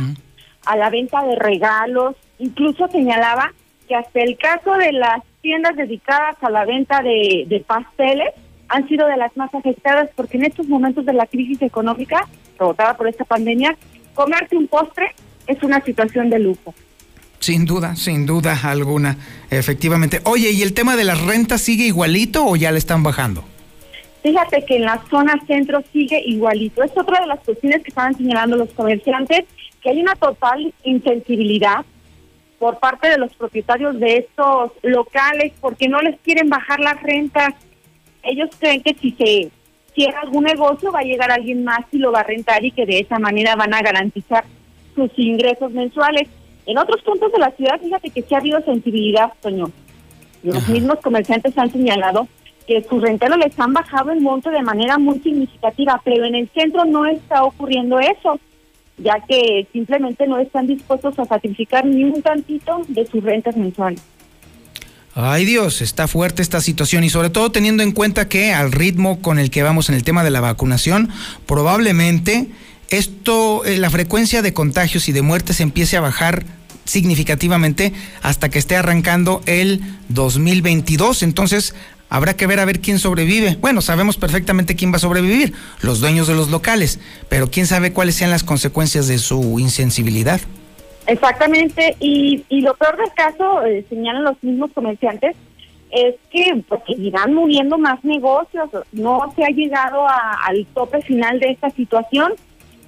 [0.66, 3.54] a la venta de regalos, Incluso señalaba
[3.88, 8.30] que hasta el caso de las tiendas dedicadas a la venta de, pasteles
[8.68, 12.98] han sido de las más afectadas porque en estos momentos de la crisis económica provocada
[12.98, 13.78] por esta pandemia,
[14.14, 15.14] comerte un postre
[15.46, 16.74] es una situación de lujo.
[17.40, 19.18] Sin duda, sin duda alguna,
[19.52, 20.22] efectivamente.
[20.24, 23.44] Oye, ¿y el tema de las rentas sigue igualito o ya le están bajando?
[24.24, 26.82] Fíjate que en la zona centro sigue igualito.
[26.82, 29.46] Es otra de las cuestiones que estaban señalando los comerciantes,
[29.84, 31.86] que hay una total insensibilidad
[32.60, 37.54] por parte de los propietarios de estos locales porque no les quieren bajar las rentas.
[38.24, 39.52] Ellos creen que si se
[39.94, 42.86] cierra algún negocio va a llegar alguien más y lo va a rentar y que
[42.86, 44.44] de esa manera van a garantizar
[44.94, 46.28] sus ingresos mensuales.
[46.66, 49.70] En otros puntos de la ciudad, fíjate que sí ha habido sensibilidad, Toño.
[50.44, 52.28] Los mismos comerciantes han señalado
[52.68, 56.50] que sus renteros les han bajado el monto de manera muy significativa, pero en el
[56.50, 58.40] centro no está ocurriendo eso
[58.98, 64.02] ya que simplemente no están dispuestos a sacrificar ni un tantito de sus rentas mensuales.
[65.14, 69.22] Ay Dios, está fuerte esta situación y sobre todo teniendo en cuenta que al ritmo
[69.22, 71.10] con el que vamos en el tema de la vacunación,
[71.46, 72.50] probablemente
[72.90, 76.46] esto, eh, la frecuencia de contagios y de muertes empiece a bajar
[76.84, 81.24] significativamente hasta que esté arrancando el 2022.
[81.24, 81.76] Entonces,
[82.10, 83.58] Habrá que ver a ver quién sobrevive.
[83.60, 87.94] Bueno, sabemos perfectamente quién va a sobrevivir, los dueños de los locales, pero quién sabe
[87.94, 90.40] cuáles sean las consecuencias de su insensibilidad.
[91.08, 95.36] Exactamente, y, lo peor del caso, eh, señalan los mismos comerciantes,
[95.92, 101.52] es que pues, irán muriendo más negocios, no se ha llegado al tope final de
[101.52, 102.34] esta situación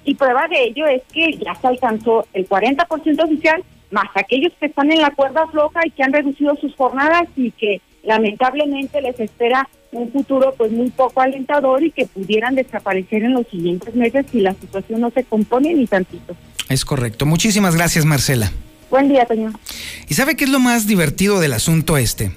[0.04, 4.66] y prueba de ello es que ya se alcanzó el 40% oficial, más aquellos que
[4.66, 9.18] están en la cuerda floja y que han reducido sus jornadas y que lamentablemente les
[9.20, 14.26] espera un futuro pues muy poco alentador y que pudieran desaparecer en los siguientes meses
[14.30, 16.36] si la situación no se compone ni tantito.
[16.68, 17.26] Es correcto.
[17.26, 18.52] Muchísimas gracias, Marcela.
[18.90, 19.52] Buen día, Toño.
[20.08, 22.32] ¿Y sabe qué es lo más divertido del asunto este?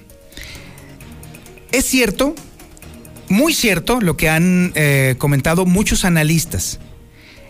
[1.70, 2.34] Es cierto,
[3.28, 6.78] muy cierto, lo que han eh, comentado muchos analistas,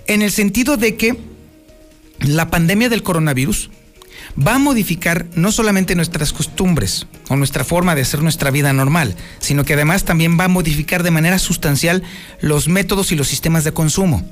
[0.06, 1.16] en el sentido de que
[2.20, 3.70] la pandemia del coronavirus
[4.36, 9.14] va a modificar no solamente nuestras costumbres o nuestra forma de hacer nuestra vida normal,
[9.38, 12.02] sino que además también va a modificar de manera sustancial
[12.40, 14.22] los métodos y los sistemas de consumo.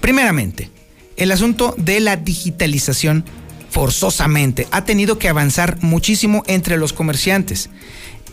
[0.00, 0.70] Primeramente,
[1.16, 3.24] el asunto de la digitalización
[3.70, 7.70] forzosamente ha tenido que avanzar muchísimo entre los comerciantes.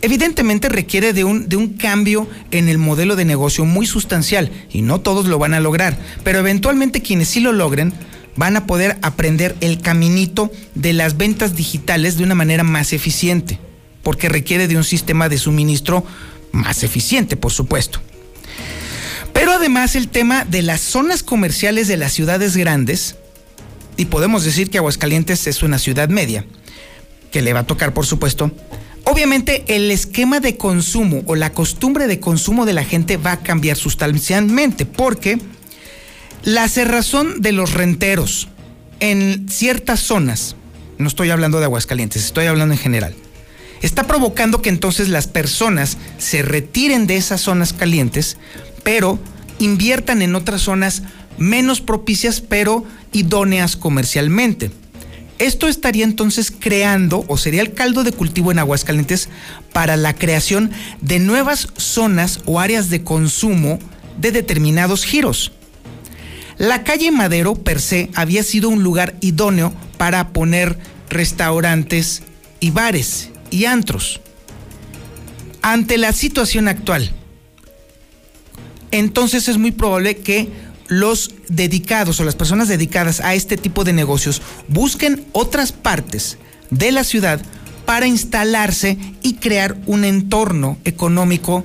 [0.00, 4.82] Evidentemente requiere de un, de un cambio en el modelo de negocio muy sustancial y
[4.82, 7.92] no todos lo van a lograr, pero eventualmente quienes sí lo logren
[8.36, 13.58] van a poder aprender el caminito de las ventas digitales de una manera más eficiente,
[14.02, 16.04] porque requiere de un sistema de suministro
[16.52, 18.00] más eficiente, por supuesto.
[19.32, 23.16] Pero además el tema de las zonas comerciales de las ciudades grandes,
[23.96, 26.46] y podemos decir que Aguascalientes es una ciudad media,
[27.30, 28.50] que le va a tocar, por supuesto,
[29.04, 33.40] obviamente el esquema de consumo o la costumbre de consumo de la gente va a
[33.40, 35.38] cambiar sustancialmente, porque
[36.44, 38.48] la cerrazón de los renteros
[39.00, 40.56] en ciertas zonas,
[40.98, 43.14] no estoy hablando de Aguascalientes, estoy hablando en general,
[43.80, 48.38] está provocando que entonces las personas se retiren de esas zonas calientes,
[48.82, 49.18] pero
[49.58, 51.02] inviertan en otras zonas
[51.38, 54.70] menos propicias, pero idóneas comercialmente.
[55.38, 59.28] Esto estaría entonces creando, o sería el caldo de cultivo en Aguascalientes,
[59.72, 63.78] para la creación de nuevas zonas o áreas de consumo
[64.20, 65.52] de determinados giros.
[66.58, 72.22] La calle Madero per se había sido un lugar idóneo para poner restaurantes
[72.60, 74.20] y bares y antros.
[75.62, 77.12] Ante la situación actual,
[78.90, 80.48] entonces es muy probable que
[80.88, 86.38] los dedicados o las personas dedicadas a este tipo de negocios busquen otras partes
[86.70, 87.40] de la ciudad
[87.86, 91.64] para instalarse y crear un entorno económico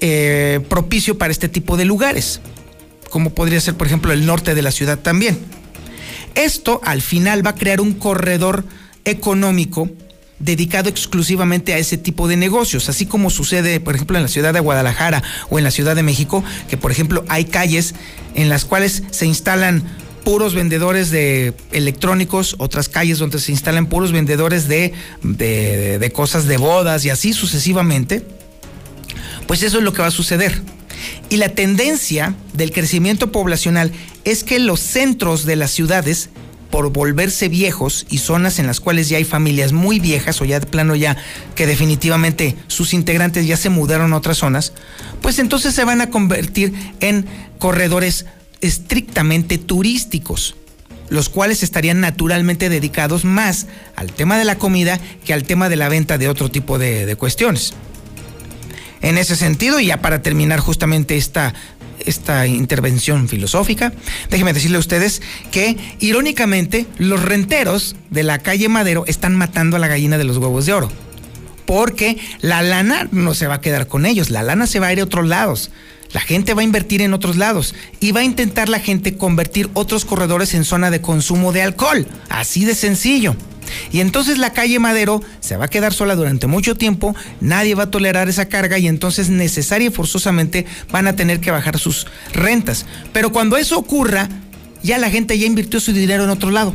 [0.00, 2.40] eh, propicio para este tipo de lugares
[3.10, 5.38] como podría ser, por ejemplo, el norte de la ciudad también.
[6.34, 8.64] Esto al final va a crear un corredor
[9.04, 9.90] económico
[10.38, 14.54] dedicado exclusivamente a ese tipo de negocios, así como sucede, por ejemplo, en la ciudad
[14.54, 17.94] de Guadalajara o en la Ciudad de México, que por ejemplo hay calles
[18.34, 19.84] en las cuales se instalan
[20.24, 24.92] puros vendedores de electrónicos, otras calles donde se instalan puros vendedores de,
[25.22, 28.22] de, de cosas de bodas y así sucesivamente,
[29.46, 30.62] pues eso es lo que va a suceder.
[31.28, 33.92] Y la tendencia del crecimiento poblacional
[34.24, 36.30] es que los centros de las ciudades,
[36.70, 40.60] por volverse viejos y zonas en las cuales ya hay familias muy viejas o ya
[40.60, 41.16] de plano ya
[41.54, 44.72] que definitivamente sus integrantes ya se mudaron a otras zonas,
[45.20, 47.26] pues entonces se van a convertir en
[47.58, 48.26] corredores
[48.60, 50.54] estrictamente turísticos
[51.08, 55.74] los cuales estarían naturalmente dedicados más al tema de la comida que al tema de
[55.74, 57.74] la venta de otro tipo de, de cuestiones
[59.02, 59.80] en ese sentido.
[59.80, 61.54] Y ya para terminar justamente esta,
[62.00, 63.92] esta intervención filosófica,
[64.30, 69.80] déjenme decirle a ustedes que irónicamente los renteros de la calle Madero están matando a
[69.80, 70.90] la gallina de los huevos de oro.
[71.66, 74.92] Porque la lana no se va a quedar con ellos, la lana se va a
[74.92, 75.70] ir a otros lados.
[76.12, 79.70] La gente va a invertir en otros lados y va a intentar la gente convertir
[79.74, 82.06] otros corredores en zona de consumo de alcohol.
[82.28, 83.36] Así de sencillo.
[83.92, 87.84] Y entonces la calle Madero se va a quedar sola durante mucho tiempo, nadie va
[87.84, 92.08] a tolerar esa carga y entonces necesaria y forzosamente van a tener que bajar sus
[92.32, 92.86] rentas.
[93.12, 94.28] Pero cuando eso ocurra,
[94.82, 96.74] ya la gente ya invirtió su dinero en otro lado.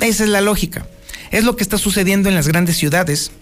[0.00, 0.86] Esa es la lógica.
[1.30, 3.32] Es lo que está sucediendo en las grandes ciudades.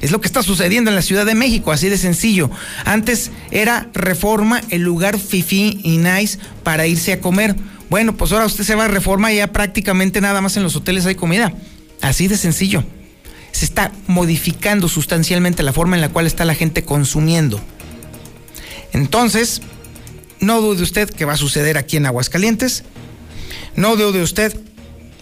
[0.00, 2.50] Es lo que está sucediendo en la Ciudad de México, así de sencillo.
[2.84, 7.54] Antes era Reforma el lugar fifi y nice para irse a comer.
[7.88, 10.74] Bueno, pues ahora usted se va a reforma y ya prácticamente nada más en los
[10.74, 11.52] hoteles hay comida.
[12.00, 12.84] Así de sencillo.
[13.52, 17.60] Se está modificando sustancialmente la forma en la cual está la gente consumiendo.
[18.94, 19.60] Entonces,
[20.40, 22.84] no dude usted que va a suceder aquí en Aguascalientes.
[23.76, 24.58] No dude usted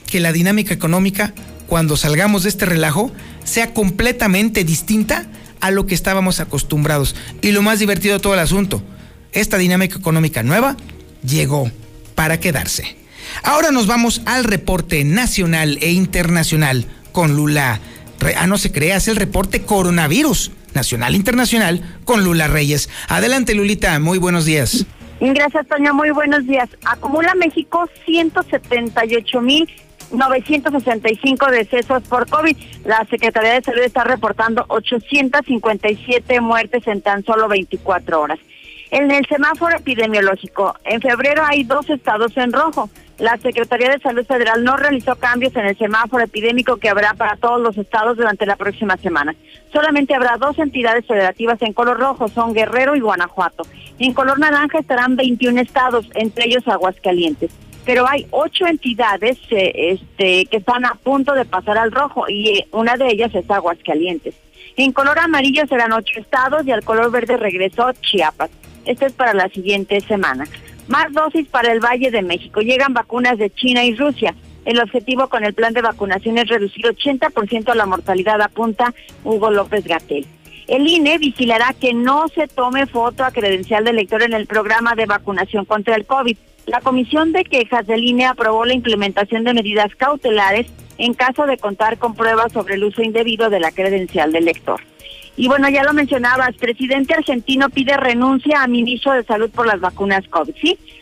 [0.07, 1.35] que la dinámica económica,
[1.67, 3.11] cuando salgamos de este relajo,
[3.51, 5.27] sea completamente distinta
[5.61, 7.15] a lo que estábamos acostumbrados.
[7.43, 8.83] Y lo más divertido de todo el asunto,
[9.33, 10.77] esta dinámica económica nueva
[11.23, 11.71] llegó
[12.15, 12.97] para quedarse.
[13.43, 17.81] Ahora nos vamos al reporte nacional e internacional con Lula.
[18.37, 22.89] Ah, no se crea, es el reporte coronavirus nacional e internacional con Lula Reyes.
[23.09, 24.87] Adelante, Lulita, muy buenos días.
[25.21, 26.69] Gracias, Toño, muy buenos días.
[26.85, 29.69] Acumula México 178 mil
[30.13, 32.57] 965 decesos por COVID.
[32.85, 38.39] La Secretaría de Salud está reportando 857 muertes en tan solo 24 horas.
[38.91, 42.91] En el semáforo epidemiológico, en febrero hay dos estados en rojo.
[43.19, 47.37] La Secretaría de Salud Federal no realizó cambios en el semáforo epidémico que habrá para
[47.37, 49.37] todos los estados durante la próxima semana.
[49.73, 53.65] Solamente habrá dos entidades federativas en color rojo, son Guerrero y Guanajuato.
[54.01, 57.53] En color naranja estarán 21 estados, entre ellos Aguascalientes.
[57.91, 62.51] Pero hay ocho entidades eh, este, que están a punto de pasar al rojo y
[62.51, 64.37] eh, una de ellas es Aguascalientes.
[64.77, 68.51] En color amarillo serán ocho estados y al color verde regresó Chiapas.
[68.85, 70.47] Esto es para la siguiente semana.
[70.87, 72.61] Más dosis para el Valle de México.
[72.61, 74.37] Llegan vacunas de China y Rusia.
[74.65, 79.85] El objetivo con el plan de vacunación es reducir 80% la mortalidad, apunta Hugo López
[79.85, 80.29] Gatel.
[80.69, 84.95] El INE vigilará que no se tome foto a credencial de elector en el programa
[84.95, 86.37] de vacunación contra el COVID.
[86.71, 90.69] La Comisión de Quejas del INE aprobó la implementación de medidas cautelares
[90.99, 94.81] en caso de contar con pruebas sobre el uso indebido de la credencial del elector.
[95.37, 99.81] Y bueno, ya lo mencionabas, presidente argentino pide renuncia a ministro de Salud por las
[99.81, 100.55] vacunas COVID.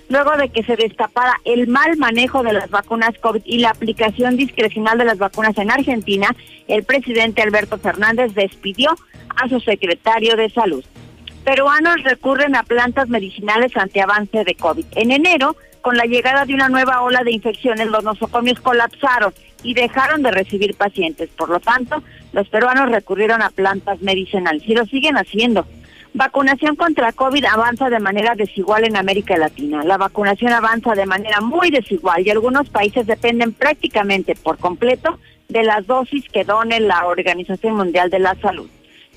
[0.08, 4.38] Luego de que se destapara el mal manejo de las vacunas COVID y la aplicación
[4.38, 6.34] discrecional de las vacunas en Argentina,
[6.66, 8.96] el presidente Alberto Fernández despidió
[9.36, 10.82] a su secretario de Salud.
[11.48, 14.84] Peruanos recurren a plantas medicinales ante avance de COVID.
[14.96, 19.32] En enero, con la llegada de una nueva ola de infecciones, los nosocomios colapsaron
[19.62, 21.30] y dejaron de recibir pacientes.
[21.30, 22.02] Por lo tanto,
[22.34, 25.66] los peruanos recurrieron a plantas medicinales y lo siguen haciendo.
[26.12, 29.82] Vacunación contra COVID avanza de manera desigual en América Latina.
[29.84, 35.18] La vacunación avanza de manera muy desigual y algunos países dependen prácticamente por completo
[35.48, 38.68] de las dosis que done la Organización Mundial de la Salud.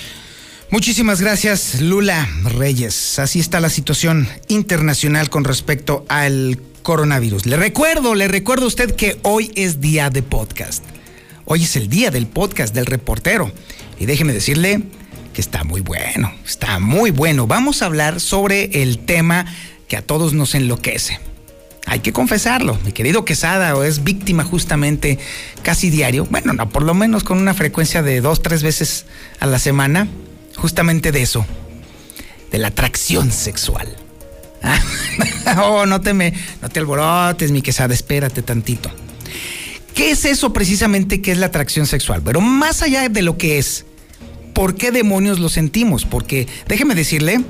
[0.70, 3.18] Muchísimas gracias, Lula Reyes.
[3.18, 7.46] Así está la situación internacional con respecto al coronavirus.
[7.46, 10.84] Le recuerdo, le recuerdo a usted que hoy es día de podcast.
[11.46, 13.50] Hoy es el día del podcast del reportero.
[13.98, 14.82] Y déjeme decirle
[15.32, 17.46] que está muy bueno, está muy bueno.
[17.46, 19.46] Vamos a hablar sobre el tema
[19.89, 21.18] que a todos nos enloquece.
[21.86, 25.18] Hay que confesarlo, mi querido Quesada es víctima justamente
[25.62, 29.07] casi diario, bueno, no, por lo menos con una frecuencia de dos, tres veces
[29.41, 30.07] a la semana,
[30.55, 31.47] justamente de eso,
[32.51, 33.97] de la atracción sexual.
[35.62, 38.91] oh, no te me, no te alborotes, mi Quesada, espérate tantito.
[39.95, 42.22] ¿Qué es eso precisamente que es la atracción sexual?
[42.22, 43.86] Pero más allá de lo que es,
[44.53, 46.05] ¿por qué demonios lo sentimos?
[46.05, 47.41] Porque déjeme decirle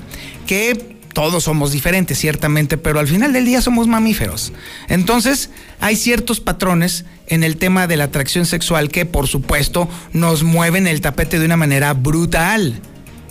[0.46, 4.52] que todos somos diferentes, ciertamente, pero al final del día somos mamíferos.
[4.86, 5.50] Entonces,
[5.80, 10.86] hay ciertos patrones en el tema de la atracción sexual que, por supuesto, nos mueven
[10.86, 12.80] el tapete de una manera brutal,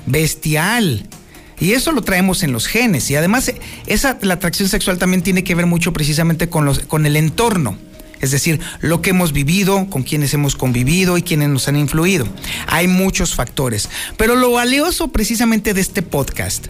[0.05, 1.07] bestial.
[1.61, 3.09] Y eso lo traemos en los genes.
[3.09, 3.53] Y además,
[3.85, 7.77] esa, la atracción sexual también tiene que ver mucho precisamente con, los, con el entorno.
[8.19, 12.27] Es decir, lo que hemos vivido, con quienes hemos convivido y quienes nos han influido.
[12.67, 13.87] Hay muchos factores.
[14.17, 16.67] Pero lo valioso precisamente de este podcast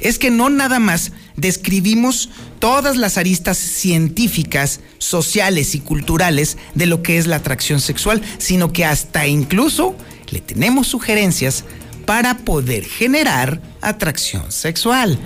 [0.00, 7.02] es que no nada más describimos todas las aristas científicas, sociales y culturales de lo
[7.02, 9.96] que es la atracción sexual, sino que hasta incluso
[10.30, 11.64] le tenemos sugerencias
[12.06, 15.18] para poder generar atracción sexual.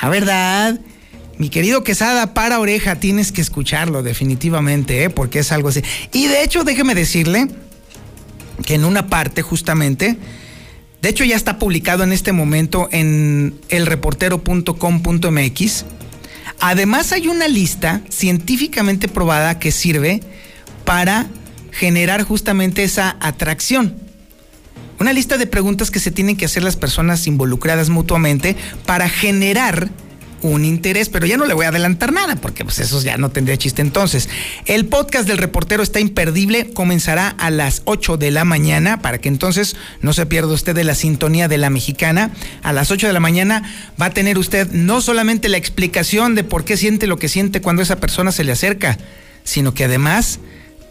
[0.00, 0.80] Ah, ¿verdad?
[1.38, 5.10] Mi querido Quesada, para oreja, tienes que escucharlo definitivamente, ¿eh?
[5.10, 5.82] porque es algo así.
[6.12, 7.48] Y de hecho, déjeme decirle
[8.64, 10.18] que en una parte justamente
[11.02, 15.84] de hecho, ya está publicado en este momento en elreportero.com.mx.
[16.60, 20.20] Además, hay una lista científicamente probada que sirve
[20.84, 21.26] para
[21.72, 23.96] generar justamente esa atracción.
[24.98, 29.88] Una lista de preguntas que se tienen que hacer las personas involucradas mutuamente para generar
[30.42, 33.30] un interés, pero ya no le voy a adelantar nada porque pues eso ya no
[33.30, 34.28] tendría chiste entonces.
[34.66, 39.28] El podcast del reportero está imperdible, comenzará a las 8 de la mañana para que
[39.28, 42.30] entonces no se pierda usted de la sintonía de la mexicana.
[42.62, 43.62] A las 8 de la mañana
[44.00, 47.60] va a tener usted no solamente la explicación de por qué siente lo que siente
[47.60, 48.98] cuando esa persona se le acerca,
[49.44, 50.40] sino que además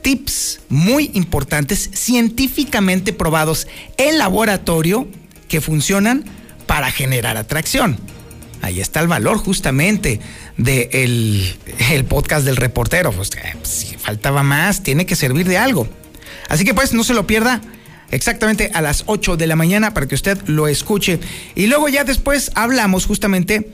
[0.01, 5.07] tips muy importantes, científicamente probados en laboratorio,
[5.47, 6.23] que funcionan
[6.67, 7.97] para generar atracción.
[8.61, 10.19] Ahí está el valor justamente
[10.57, 11.55] del
[11.91, 13.11] el podcast del reportero.
[13.11, 15.87] Pues, eh, si faltaba más, tiene que servir de algo.
[16.49, 17.61] Así que pues no se lo pierda
[18.11, 21.19] exactamente a las 8 de la mañana para que usted lo escuche.
[21.55, 23.71] Y luego ya después hablamos justamente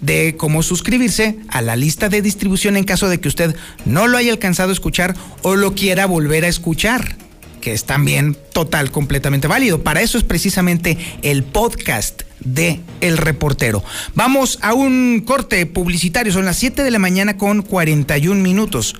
[0.00, 3.54] de cómo suscribirse a la lista de distribución en caso de que usted
[3.84, 7.16] no lo haya alcanzado a escuchar o lo quiera volver a escuchar,
[7.60, 9.82] que es también total, completamente válido.
[9.82, 13.84] Para eso es precisamente el podcast de El Reportero.
[14.14, 18.96] Vamos a un corte publicitario, son las 7 de la mañana con 41 minutos.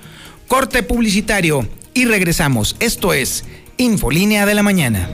[0.47, 2.75] Corte publicitario y regresamos.
[2.79, 3.45] Esto es
[3.77, 5.09] Infolínea de la Mañana.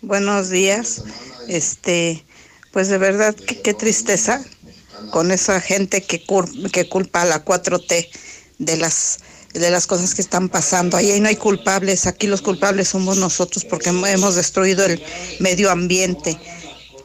[0.00, 1.04] buenos días.
[1.48, 2.24] Este,
[2.72, 4.44] pues de verdad que qué tristeza
[5.10, 6.22] con esa gente que,
[6.72, 8.08] que culpa a la 4T
[8.58, 9.20] de las
[9.52, 10.96] de las cosas que están pasando.
[10.96, 15.02] Ahí no hay culpables, aquí los culpables somos nosotros porque hemos destruido el
[15.40, 16.38] medio ambiente.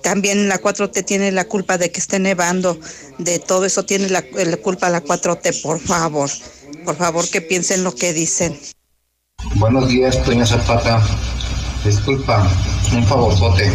[0.02, 2.80] También la 4T tiene la culpa de que esté nevando,
[3.18, 6.30] de todo eso tiene la, la culpa la 4T, por favor.
[6.86, 8.58] Por favor que piensen lo que dicen.
[9.56, 11.02] Buenos días, Toña Zapata.
[11.84, 12.50] Disculpa,
[12.94, 13.72] un favorzote.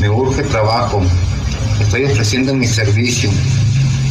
[0.00, 1.02] Me urge trabajo.
[1.80, 3.30] Estoy ofreciendo mi servicio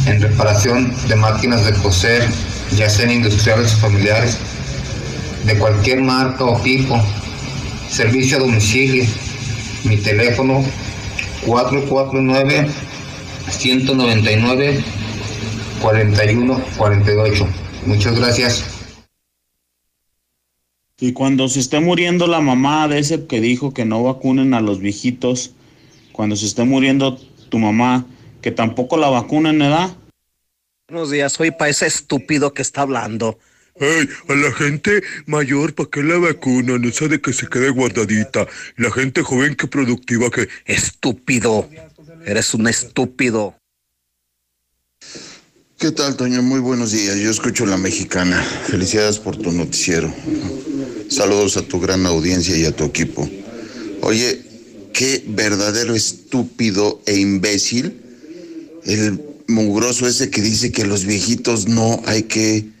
[0.06, 2.28] en reparación de máquinas de coser,
[2.76, 4.38] ya sean industriales o familiares,
[5.44, 7.00] de cualquier marca o tipo.
[7.88, 9.04] Servicio a domicilio.
[9.84, 10.64] Mi teléfono
[11.46, 12.68] 449
[13.50, 14.84] 199
[15.80, 17.48] 4148.
[17.86, 18.64] Muchas gracias.
[20.98, 24.60] Y cuando se esté muriendo la mamá de ese que dijo que no vacunen a
[24.60, 25.52] los viejitos,
[26.12, 27.18] cuando se esté muriendo
[27.48, 28.06] tu mamá,
[28.40, 29.90] que tampoco la vacunen, ¿verdad?
[30.88, 33.38] Buenos días, soy para ese estúpido que está hablando.
[33.76, 36.84] Hey, a la gente mayor, ¿para qué la vacunan?
[36.84, 38.46] Esa de que se quede guardadita.
[38.76, 40.48] La gente joven que productiva que...
[40.64, 41.68] Estúpido.
[42.24, 43.56] Eres un estúpido.
[45.76, 46.40] ¿Qué tal, Toño?
[46.40, 47.16] Muy buenos días.
[47.16, 48.40] Yo escucho La Mexicana.
[48.42, 50.14] Felicidades por tu noticiero.
[51.08, 53.28] Saludos a tu gran audiencia y a tu equipo.
[54.02, 54.40] Oye,
[54.92, 58.00] qué verdadero estúpido e imbécil
[58.84, 62.73] el mugroso ese que dice que los viejitos no hay que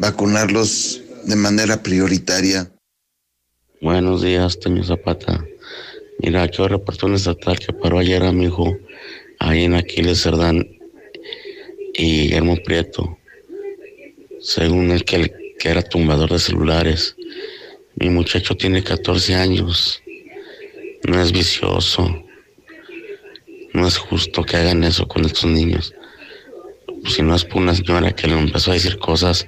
[0.00, 2.72] vacunarlos de manera prioritaria.
[3.82, 5.44] Buenos días, Toño Zapata.
[6.20, 8.78] Mira, yo reporté un estatal que paró ayer a mi hijo
[9.38, 10.66] ahí en Aquiles Cerdán
[11.92, 13.18] y Guillermo Prieto,
[14.40, 17.14] según el que, que era tumbador de celulares.
[17.96, 20.02] Mi muchacho tiene 14 años,
[21.06, 22.24] no es vicioso,
[23.74, 25.94] no es justo que hagan eso con estos niños.
[27.06, 29.46] Si no es por una señora que le empezó a decir cosas,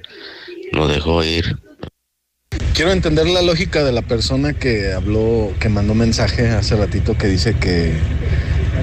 [0.72, 1.56] lo dejó ir.
[2.74, 7.28] Quiero entender la lógica de la persona que habló, que mandó mensaje hace ratito que
[7.28, 7.92] dice que,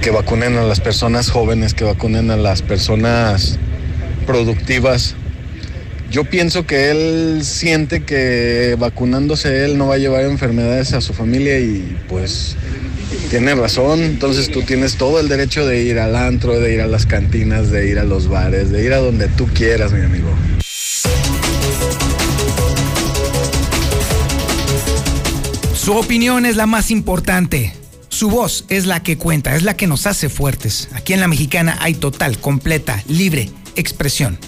[0.00, 3.58] que vacunen a las personas jóvenes, que vacunen a las personas
[4.26, 5.16] productivas.
[6.10, 11.12] Yo pienso que él siente que vacunándose él no va a llevar enfermedades a su
[11.12, 12.56] familia y pues
[13.28, 14.02] tiene razón.
[14.02, 17.70] Entonces tú tienes todo el derecho de ir al antro, de ir a las cantinas,
[17.70, 20.30] de ir a los bares, de ir a donde tú quieras, mi amigo.
[25.80, 27.72] Su opinión es la más importante.
[28.10, 30.90] Su voz es la que cuenta, es la que nos hace fuertes.
[30.92, 34.38] Aquí en la mexicana hay total, completa, libre expresión.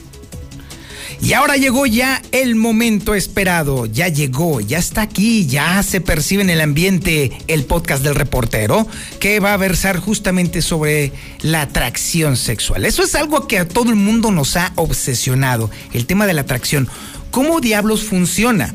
[1.23, 6.43] Y ahora llegó ya el momento esperado, ya llegó, ya está aquí, ya se percibe
[6.43, 8.87] en el ambiente el podcast del reportero
[9.19, 12.85] que va a versar justamente sobre la atracción sexual.
[12.85, 16.43] Eso es algo que a todo el mundo nos ha obsesionado, el tema de la
[16.43, 16.91] atracción.
[17.31, 18.75] ¿Cómo diablos funciona?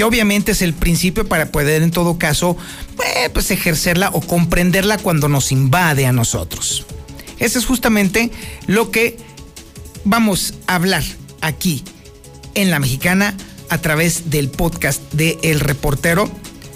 [0.00, 2.56] Que obviamente es el principio para poder en todo caso
[3.04, 6.86] eh, pues ejercerla o comprenderla cuando nos invade a nosotros.
[7.38, 8.30] Eso es justamente
[8.66, 9.18] lo que
[10.06, 11.02] vamos a hablar
[11.42, 11.84] aquí
[12.54, 13.34] en La Mexicana
[13.68, 16.30] a través del podcast de El Reportero.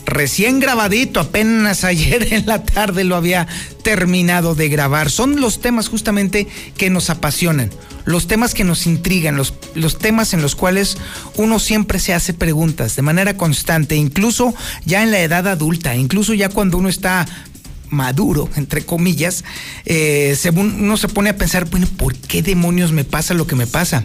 [0.05, 3.49] Recién grabadito, apenas ayer en la tarde lo había
[3.83, 5.11] terminado de grabar.
[5.11, 6.47] Son los temas justamente
[6.77, 7.71] que nos apasionan,
[8.05, 10.99] los temas que nos intrigan, los, los temas en los cuales
[11.37, 16.35] uno siempre se hace preguntas de manera constante, incluso ya en la edad adulta, incluso
[16.35, 17.27] ya cuando uno está
[17.91, 19.45] maduro, entre comillas,
[19.85, 23.57] eh, según uno se pone a pensar, bueno, ¿por qué demonios me pasa lo que
[23.57, 24.05] me pasa?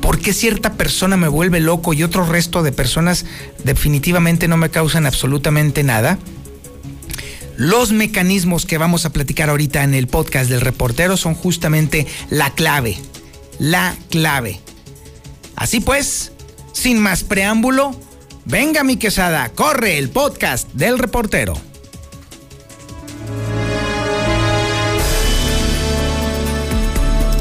[0.00, 3.26] ¿Por qué cierta persona me vuelve loco y otro resto de personas
[3.64, 6.18] definitivamente no me causan absolutamente nada?
[7.56, 12.54] Los mecanismos que vamos a platicar ahorita en el podcast del reportero son justamente la
[12.54, 12.96] clave,
[13.58, 14.60] la clave.
[15.56, 16.32] Así pues,
[16.72, 17.94] sin más preámbulo,
[18.44, 21.67] venga mi quesada, corre el podcast del reportero.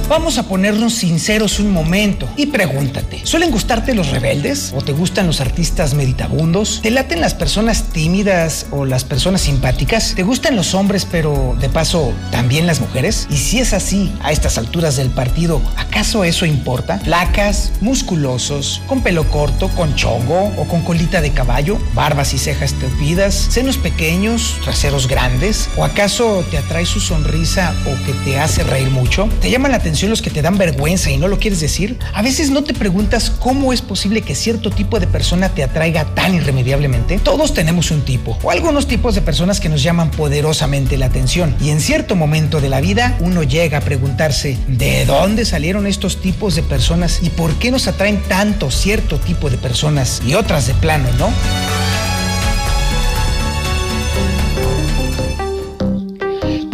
[0.09, 4.71] Vamos a ponernos sinceros un momento y pregúntate, ¿suelen gustarte los rebeldes?
[4.73, 6.79] ¿O te gustan los artistas meditabundos?
[6.81, 10.13] ¿Te laten las personas tímidas o las personas simpáticas?
[10.15, 13.27] ¿Te gustan los hombres pero de paso también las mujeres?
[13.29, 16.99] Y si es así, a estas alturas del partido, ¿acaso eso importa?
[16.99, 21.79] ¿Flacas, musculosos, con pelo corto, con chongo o con colita de caballo?
[21.93, 23.33] ¿Barbas y cejas tupidas?
[23.33, 25.69] ¿Senos pequeños, traseros grandes?
[25.75, 29.27] ¿O acaso te atrae su sonrisa o que te hace reír mucho?
[29.41, 31.97] ¿Te llama la atención los que te dan vergüenza y no lo quieres decir?
[32.13, 36.05] A veces no te preguntas cómo es posible que cierto tipo de persona te atraiga
[36.13, 37.17] tan irremediablemente.
[37.17, 41.55] Todos tenemos un tipo o algunos tipos de personas que nos llaman poderosamente la atención
[41.59, 46.21] y en cierto momento de la vida uno llega a preguntarse ¿de dónde salieron estos
[46.21, 50.67] tipos de personas y por qué nos atraen tanto cierto tipo de personas y otras
[50.67, 51.96] de plano, no?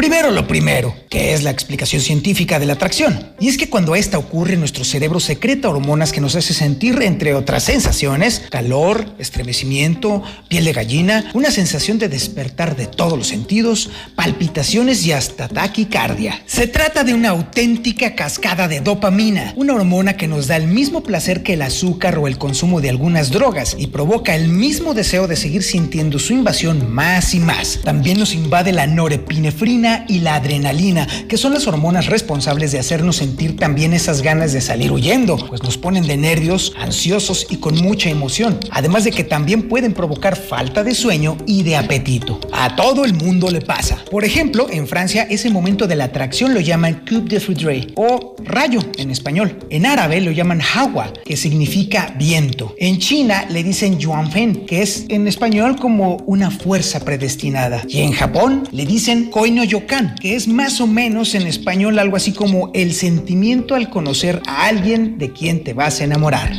[0.03, 3.31] Primero lo primero, que es la explicación científica de la atracción.
[3.39, 7.33] Y es que cuando esta ocurre, nuestro cerebro secreta hormonas que nos hace sentir, entre
[7.33, 13.91] otras sensaciones, calor, estremecimiento, piel de gallina, una sensación de despertar de todos los sentidos,
[14.13, 16.43] palpitaciones y hasta taquicardia.
[16.47, 21.01] Se trata de una auténtica cascada de dopamina, una hormona que nos da el mismo
[21.01, 25.27] placer que el azúcar o el consumo de algunas drogas y provoca el mismo deseo
[25.27, 27.79] de seguir sintiendo su invasión más y más.
[27.85, 33.17] También nos invade la norepinefrina y la adrenalina, que son las hormonas responsables de hacernos
[33.17, 37.81] sentir también esas ganas de salir huyendo, pues nos ponen de nervios, ansiosos y con
[37.81, 42.39] mucha emoción, además de que también pueden provocar falta de sueño y de apetito.
[42.51, 43.97] A todo el mundo le pasa.
[44.09, 48.35] Por ejemplo, en Francia ese momento de la atracción lo llaman coup de foudre o
[48.43, 49.59] rayo en español.
[49.69, 52.75] En árabe lo llaman hawa, que significa viento.
[52.77, 57.83] En China le dicen yuanfen, que es en español como una fuerza predestinada.
[57.87, 62.15] Y en Japón le dicen koino yo que es más o menos en español algo
[62.15, 66.51] así como el sentimiento al conocer a alguien de quien te vas a enamorar.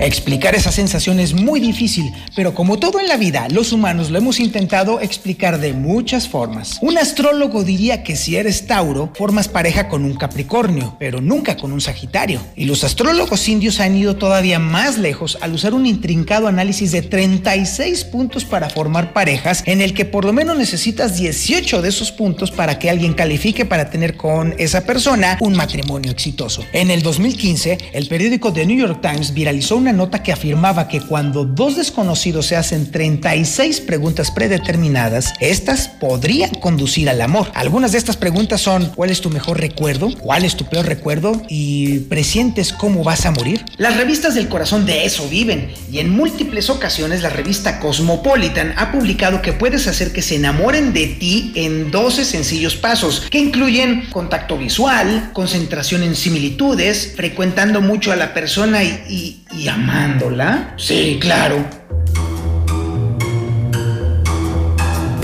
[0.00, 4.18] Explicar esa sensación es muy difícil, pero como todo en la vida, los humanos lo
[4.18, 6.78] hemos intentado explicar de muchas formas.
[6.82, 11.72] Un astrólogo diría que si eres Tauro, formas pareja con un Capricornio, pero nunca con
[11.72, 12.40] un Sagitario.
[12.56, 17.00] Y los astrólogos indios han ido todavía más lejos al usar un intrincado análisis de
[17.00, 22.12] 36 puntos para formar parejas, en el que por lo menos necesitas 18 de esos
[22.12, 26.64] puntos para que alguien califique para tener con esa persona un matrimonio exitoso.
[26.72, 31.00] En el 2015, el periódico The New York Times viralizó una nota que afirmaba que
[31.00, 37.52] cuando dos desconocidos se hacen 36 preguntas predeterminadas, estas podrían conducir al amor.
[37.54, 40.10] Algunas de estas preguntas son ¿cuál es tu mejor recuerdo?
[40.18, 41.40] ¿Cuál es tu peor recuerdo?
[41.48, 43.64] ¿Y presientes cómo vas a morir?
[43.76, 48.90] Las revistas del corazón de eso viven y en múltiples ocasiones la revista Cosmopolitan ha
[48.90, 54.06] publicado que puedes hacer que se enamoren de ti en 12 sencillos pasos que incluyen
[54.10, 60.72] contacto visual, concentración en similitudes, frecuentando mucho a la persona y, y, y amándola?
[60.76, 61.56] Sí, claro.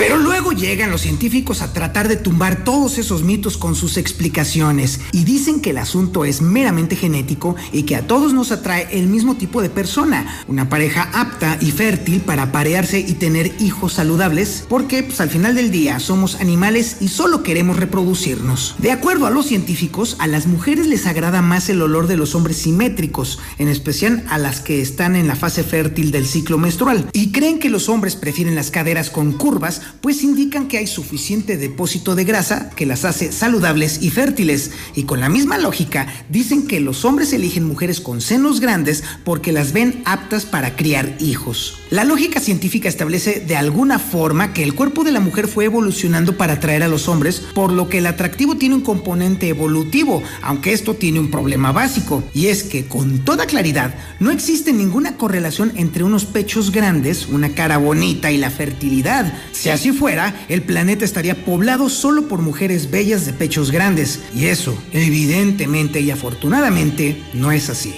[0.03, 4.99] Pero luego llegan los científicos a tratar de tumbar todos esos mitos con sus explicaciones
[5.13, 9.07] y dicen que el asunto es meramente genético y que a todos nos atrae el
[9.07, 14.65] mismo tipo de persona, una pareja apta y fértil para parearse y tener hijos saludables,
[14.67, 18.75] porque pues, al final del día somos animales y solo queremos reproducirnos.
[18.79, 22.35] De acuerdo a los científicos, a las mujeres les agrada más el olor de los
[22.35, 27.09] hombres simétricos, en especial a las que están en la fase fértil del ciclo menstrual,
[27.13, 31.57] y creen que los hombres prefieren las caderas con curvas, pues indican que hay suficiente
[31.57, 34.71] depósito de grasa que las hace saludables y fértiles.
[34.95, 39.51] Y con la misma lógica, dicen que los hombres eligen mujeres con senos grandes porque
[39.51, 41.79] las ven aptas para criar hijos.
[41.89, 46.37] La lógica científica establece de alguna forma que el cuerpo de la mujer fue evolucionando
[46.37, 50.73] para atraer a los hombres, por lo que el atractivo tiene un componente evolutivo, aunque
[50.73, 55.71] esto tiene un problema básico, y es que con toda claridad no existe ninguna correlación
[55.75, 59.31] entre unos pechos grandes, una cara bonita y la fertilidad.
[59.73, 64.77] Así fuera, el planeta estaría poblado solo por mujeres bellas de pechos grandes, y eso,
[64.91, 67.93] evidentemente y afortunadamente, no es así.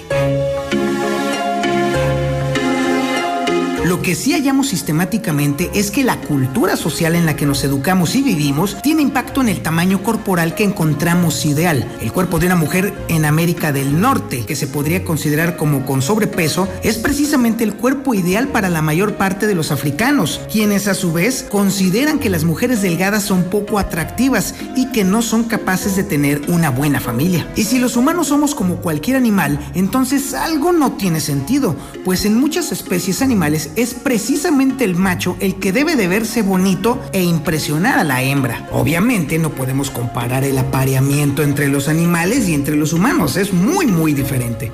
[3.96, 8.14] Lo que sí hallamos sistemáticamente es que la cultura social en la que nos educamos
[8.16, 11.90] y vivimos tiene impacto en el tamaño corporal que encontramos ideal.
[12.02, 16.02] El cuerpo de una mujer en América del Norte, que se podría considerar como con
[16.02, 20.94] sobrepeso, es precisamente el cuerpo ideal para la mayor parte de los africanos, quienes a
[20.94, 25.96] su vez consideran que las mujeres delgadas son poco atractivas y que no son capaces
[25.96, 27.50] de tener una buena familia.
[27.56, 32.38] Y si los humanos somos como cualquier animal, entonces algo no tiene sentido, pues en
[32.38, 38.00] muchas especies animales es precisamente el macho el que debe de verse bonito e impresionar
[38.00, 38.68] a la hembra.
[38.72, 43.86] Obviamente no podemos comparar el apareamiento entre los animales y entre los humanos, es muy
[43.88, 44.72] muy diferente.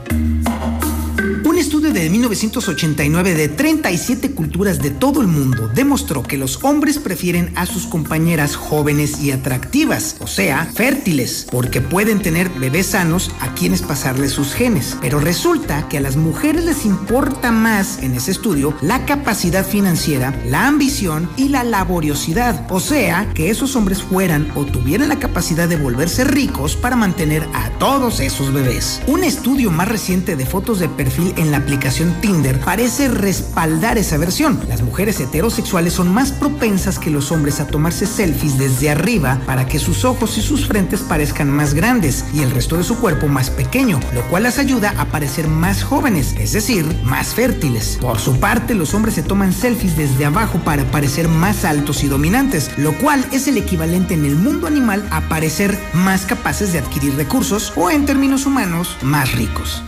[1.61, 7.53] Estudio de 1989 de 37 culturas de todo el mundo demostró que los hombres prefieren
[7.55, 13.53] a sus compañeras jóvenes y atractivas, o sea, fértiles, porque pueden tener bebés sanos a
[13.53, 14.97] quienes pasarles sus genes.
[15.01, 20.33] Pero resulta que a las mujeres les importa más en ese estudio la capacidad financiera,
[20.47, 25.69] la ambición y la laboriosidad, o sea, que esos hombres fueran o tuvieran la capacidad
[25.69, 28.99] de volverse ricos para mantener a todos esos bebés.
[29.05, 34.17] Un estudio más reciente de fotos de perfil en la aplicación Tinder parece respaldar esa
[34.17, 34.59] versión.
[34.67, 39.65] Las mujeres heterosexuales son más propensas que los hombres a tomarse selfies desde arriba para
[39.65, 43.27] que sus ojos y sus frentes parezcan más grandes y el resto de su cuerpo
[43.27, 47.97] más pequeño, lo cual las ayuda a parecer más jóvenes, es decir, más fértiles.
[47.99, 52.07] Por su parte, los hombres se toman selfies desde abajo para parecer más altos y
[52.07, 56.79] dominantes, lo cual es el equivalente en el mundo animal a parecer más capaces de
[56.79, 59.83] adquirir recursos o en términos humanos, más ricos.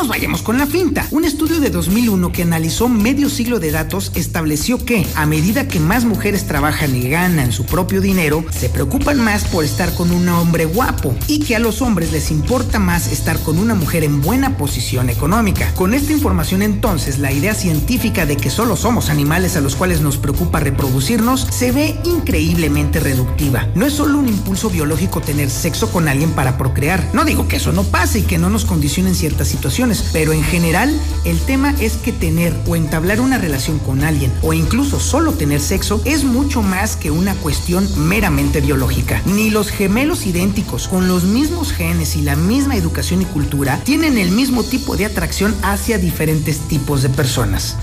[0.00, 1.06] Nos vayamos con la finta.
[1.10, 5.78] Un estudio de 2001 que analizó medio siglo de datos estableció que, a medida que
[5.78, 10.26] más mujeres trabajan y ganan su propio dinero, se preocupan más por estar con un
[10.30, 14.22] hombre guapo y que a los hombres les importa más estar con una mujer en
[14.22, 15.70] buena posición económica.
[15.74, 20.00] Con esta información entonces, la idea científica de que solo somos animales a los cuales
[20.00, 23.68] nos preocupa reproducirnos se ve increíblemente reductiva.
[23.74, 27.06] No es solo un impulso biológico tener sexo con alguien para procrear.
[27.12, 30.42] No digo que eso no pase y que no nos condicionen ciertas situaciones, pero en
[30.44, 35.32] general el tema es que tener o entablar una relación con alguien o incluso solo
[35.32, 39.22] tener sexo es mucho más que una cuestión meramente biológica.
[39.26, 44.18] Ni los gemelos idénticos con los mismos genes y la misma educación y cultura tienen
[44.18, 47.76] el mismo tipo de atracción hacia diferentes tipos de personas.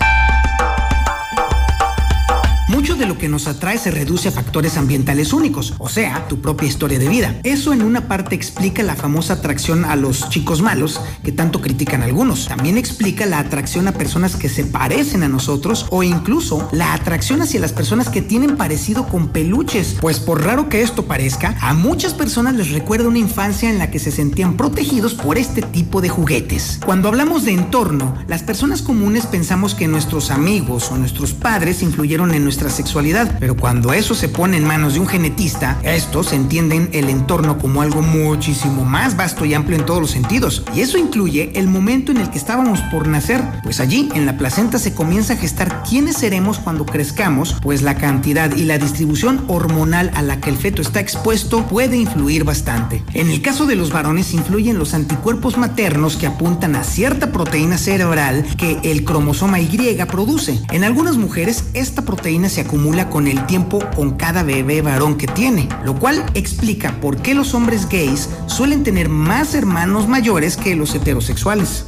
[2.68, 6.42] Mucho de lo que nos atrae se reduce a factores ambientales únicos, o sea, tu
[6.42, 7.40] propia historia de vida.
[7.44, 12.04] Eso en una parte explica la famosa atracción a los chicos malos que tanto critican
[12.04, 12.50] algunos.
[12.50, 17.42] También explica la atracción a personas que se parecen a nosotros o incluso la atracción
[17.42, 19.96] hacia las personas que tienen parecido con peluches.
[20.02, 23.92] Pues por raro que esto parezca, a muchas personas les recuerda una infancia en la
[23.92, 26.82] que se sentían protegidos por este tipo de juguetes.
[26.86, 32.34] Cuando hablamos de entorno, las personas comunes pensamos que nuestros amigos o nuestros padres influyeron
[32.34, 37.10] en sexualidad, pero cuando eso se pone en manos de un genetista, estos entienden el
[37.10, 40.64] entorno como algo muchísimo más vasto y amplio en todos los sentidos.
[40.76, 44.38] Y eso incluye el momento en el que estábamos por nacer, pues allí en la
[44.38, 49.46] placenta se comienza a gestar quiénes seremos cuando crezcamos, pues la cantidad y la distribución
[49.48, 53.04] hormonal a la que el feto está expuesto puede influir bastante.
[53.14, 57.78] En el caso de los varones influyen los anticuerpos maternos que apuntan a cierta proteína
[57.78, 59.68] cerebral que el cromosoma Y
[60.06, 60.60] produce.
[60.72, 65.28] En algunas mujeres esta proteína se acumula con el tiempo con cada bebé varón que
[65.28, 70.76] tiene, lo cual explica por qué los hombres gays suelen tener más hermanos mayores que
[70.76, 71.86] los heterosexuales.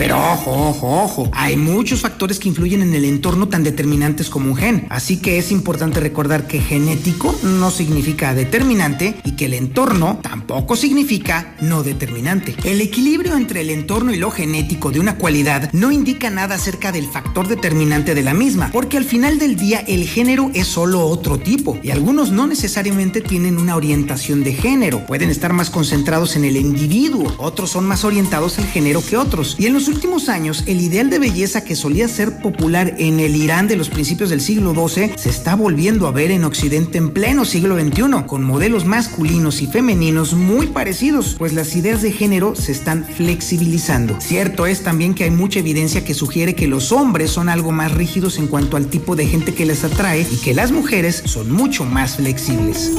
[0.00, 1.30] Pero ojo, ojo, ojo.
[1.34, 4.86] Hay muchos factores que influyen en el entorno tan determinantes como un gen.
[4.88, 10.74] Así que es importante recordar que genético no significa determinante y que el entorno tampoco
[10.74, 12.56] significa no determinante.
[12.64, 16.92] El equilibrio entre el entorno y lo genético de una cualidad no indica nada acerca
[16.92, 21.04] del factor determinante de la misma, porque al final del día el género es solo
[21.04, 25.04] otro tipo y algunos no necesariamente tienen una orientación de género.
[25.04, 29.56] Pueden estar más concentrados en el individuo, otros son más orientados al género que otros.
[29.58, 33.34] Y en los últimos años, el ideal de belleza que solía ser popular en el
[33.34, 37.10] Irán de los principios del siglo XII se está volviendo a ver en Occidente en
[37.10, 42.54] pleno siglo XXI, con modelos masculinos y femeninos muy parecidos, pues las ideas de género
[42.54, 44.20] se están flexibilizando.
[44.20, 47.92] Cierto es también que hay mucha evidencia que sugiere que los hombres son algo más
[47.92, 51.50] rígidos en cuanto al tipo de gente que les atrae y que las mujeres son
[51.50, 52.92] mucho más flexibles.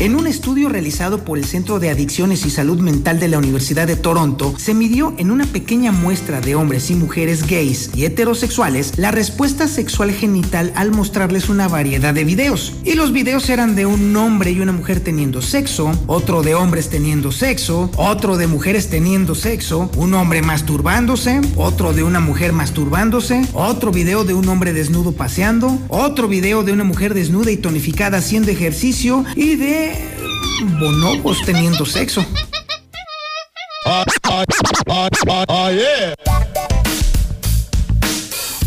[0.00, 3.88] En un estudio realizado por el Centro de Adicciones y Salud Mental de la Universidad
[3.88, 8.96] de Toronto, se midió en una pequeña muestra de hombres y mujeres gays y heterosexuales
[8.96, 12.74] la respuesta sexual genital al mostrarles una variedad de videos.
[12.84, 16.90] Y los videos eran de un hombre y una mujer teniendo sexo, otro de hombres
[16.90, 23.42] teniendo sexo, otro de mujeres teniendo sexo, un hombre masturbándose, otro de una mujer masturbándose,
[23.52, 28.18] otro video de un hombre desnudo paseando, otro video de una mujer desnuda y tonificada
[28.18, 29.87] haciendo ejercicio y de
[30.78, 32.24] bonobos teniendo sexo.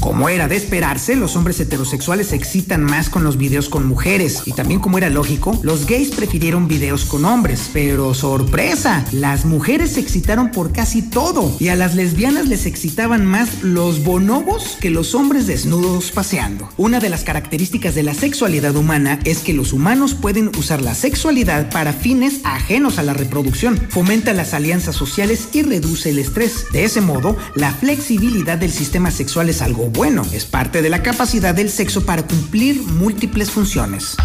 [0.01, 4.41] Como era de esperarse, los hombres heterosexuales se excitan más con los videos con mujeres.
[4.47, 7.69] Y también como era lógico, los gays prefirieron videos con hombres.
[7.71, 11.55] Pero sorpresa, las mujeres se excitaron por casi todo.
[11.59, 16.67] Y a las lesbianas les excitaban más los bonobos que los hombres desnudos paseando.
[16.77, 20.95] Una de las características de la sexualidad humana es que los humanos pueden usar la
[20.95, 23.79] sexualidad para fines ajenos a la reproducción.
[23.89, 26.65] Fomenta las alianzas sociales y reduce el estrés.
[26.73, 31.03] De ese modo, la flexibilidad del sistema sexual es algo bueno, es parte de la
[31.03, 34.15] capacidad del sexo para cumplir múltiples funciones.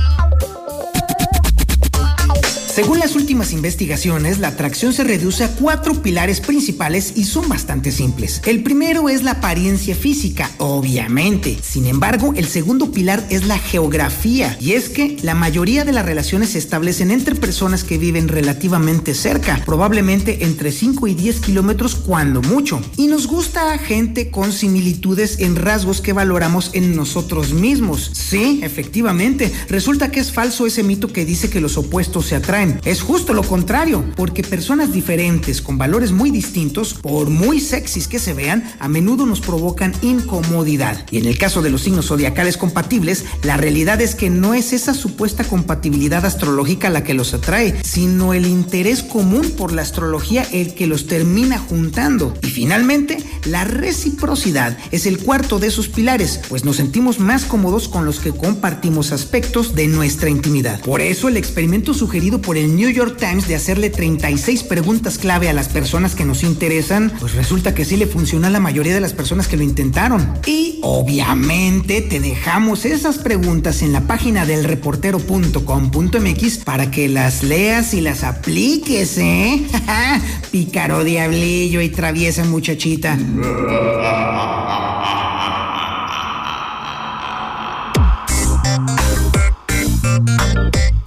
[2.77, 7.91] Según las últimas investigaciones, la atracción se reduce a cuatro pilares principales y son bastante
[7.91, 8.43] simples.
[8.45, 11.57] El primero es la apariencia física, obviamente.
[11.62, 14.59] Sin embargo, el segundo pilar es la geografía.
[14.61, 19.14] Y es que la mayoría de las relaciones se establecen entre personas que viven relativamente
[19.14, 22.83] cerca, probablemente entre 5 y 10 kilómetros cuando mucho.
[22.99, 28.11] Y nos gusta gente con similitudes en rasgos que valoramos en nosotros mismos.
[28.12, 29.51] Sí, efectivamente.
[29.70, 32.66] Resulta que es falso ese mito que dice que los opuestos se atraen.
[32.85, 38.19] Es justo lo contrario, porque personas diferentes con valores muy distintos, por muy sexys que
[38.19, 41.05] se vean, a menudo nos provocan incomodidad.
[41.11, 44.73] Y en el caso de los signos zodiacales compatibles, la realidad es que no es
[44.73, 50.47] esa supuesta compatibilidad astrológica la que los atrae, sino el interés común por la astrología
[50.53, 52.35] el que los termina juntando.
[52.43, 57.89] Y finalmente, la reciprocidad es el cuarto de esos pilares, pues nos sentimos más cómodos
[57.89, 60.81] con los que compartimos aspectos de nuestra intimidad.
[60.81, 65.49] Por eso el experimento sugerido por el New York Times de hacerle 36 preguntas clave
[65.49, 68.95] a las personas que nos interesan, pues resulta que sí le funcionó a la mayoría
[68.95, 70.35] de las personas que lo intentaron.
[70.47, 77.95] Y obviamente te dejamos esas preguntas en la página del reportero.com.mx para que las leas
[77.95, 79.63] y las apliques, ¿eh?
[80.51, 83.19] Pícaro diablillo y traviesa muchachita.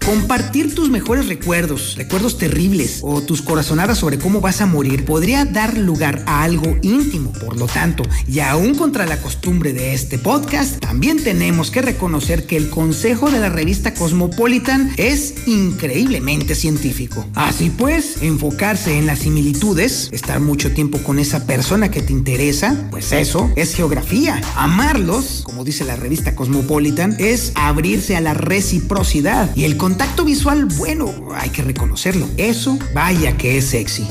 [0.09, 5.45] Compartir tus mejores recuerdos, recuerdos terribles o tus corazonadas sobre cómo vas a morir podría
[5.45, 7.31] dar lugar a algo íntimo.
[7.33, 12.47] Por lo tanto, y aún contra la costumbre de este podcast, también tenemos que reconocer
[12.47, 17.27] que el consejo de la revista Cosmopolitan es increíblemente científico.
[17.35, 22.87] Así pues, enfocarse en las similitudes, estar mucho tiempo con esa persona que te interesa,
[22.89, 24.41] pues eso es geografía.
[24.55, 30.65] Amarlos, como dice la revista Cosmopolitan, es abrirse a la reciprocidad y el contacto visual,
[30.77, 32.27] bueno, hay que reconocerlo.
[32.37, 34.07] Eso, vaya que es sexy.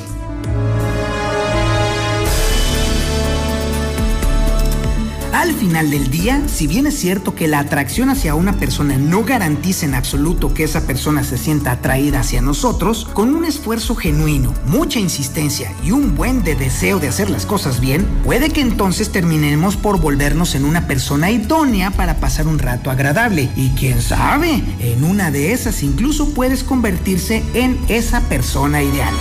[5.48, 9.24] Al final del día, si bien es cierto que la atracción hacia una persona no
[9.24, 14.52] garantiza en absoluto que esa persona se sienta atraída hacia nosotros, con un esfuerzo genuino,
[14.66, 19.10] mucha insistencia y un buen de deseo de hacer las cosas bien, puede que entonces
[19.10, 23.48] terminemos por volvernos en una persona idónea para pasar un rato agradable.
[23.56, 29.14] Y quién sabe, en una de esas incluso puedes convertirse en esa persona ideal.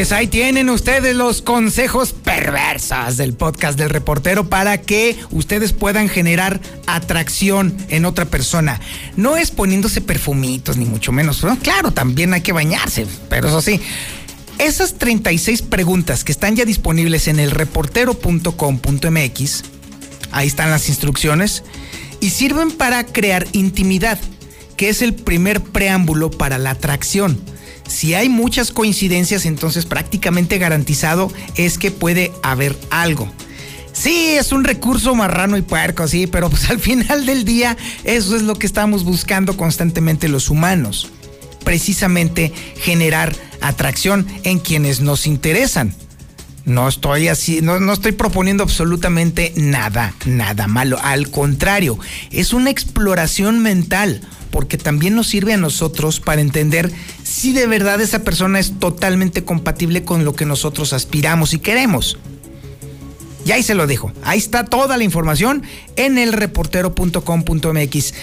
[0.00, 6.08] Pues ahí tienen ustedes los consejos perversos del podcast del reportero para que ustedes puedan
[6.08, 8.80] generar atracción en otra persona.
[9.16, 11.44] No es poniéndose perfumitos, ni mucho menos.
[11.44, 11.58] ¿no?
[11.58, 13.78] Claro, también hay que bañarse, pero eso sí.
[14.56, 19.64] Esas 36 preguntas que están ya disponibles en el reportero.com.mx,
[20.32, 21.62] ahí están las instrucciones,
[22.20, 24.18] y sirven para crear intimidad,
[24.78, 27.38] que es el primer preámbulo para la atracción.
[27.90, 33.28] Si hay muchas coincidencias, entonces prácticamente garantizado es que puede haber algo.
[33.92, 38.36] Sí, es un recurso marrano y puerco, sí, pero pues al final del día eso
[38.36, 41.10] es lo que estamos buscando constantemente los humanos.
[41.64, 45.92] Precisamente generar atracción en quienes nos interesan.
[46.64, 50.96] No estoy así, no, no, estoy proponiendo absolutamente nada, nada malo.
[51.02, 51.98] Al contrario,
[52.30, 54.20] es una exploración mental,
[54.50, 56.90] porque también nos sirve a nosotros para entender
[57.22, 62.18] si de verdad esa persona es totalmente compatible con lo que nosotros aspiramos y queremos.
[63.44, 64.12] Y ahí se lo dejo.
[64.22, 65.62] Ahí está toda la información
[65.96, 68.14] en el reportero.com.mx.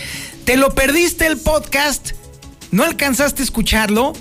[0.46, 2.12] ¿Te lo perdiste el podcast?
[2.72, 4.14] ¿No alcanzaste a escucharlo?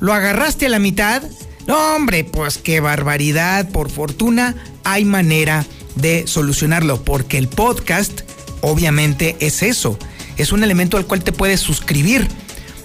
[0.00, 1.22] ¿Lo agarraste a la mitad?
[1.66, 3.68] No, hombre, pues qué barbaridad.
[3.70, 8.22] Por fortuna hay manera de solucionarlo, porque el podcast
[8.60, 9.98] obviamente es eso.
[10.36, 12.28] Es un elemento al cual te puedes suscribir.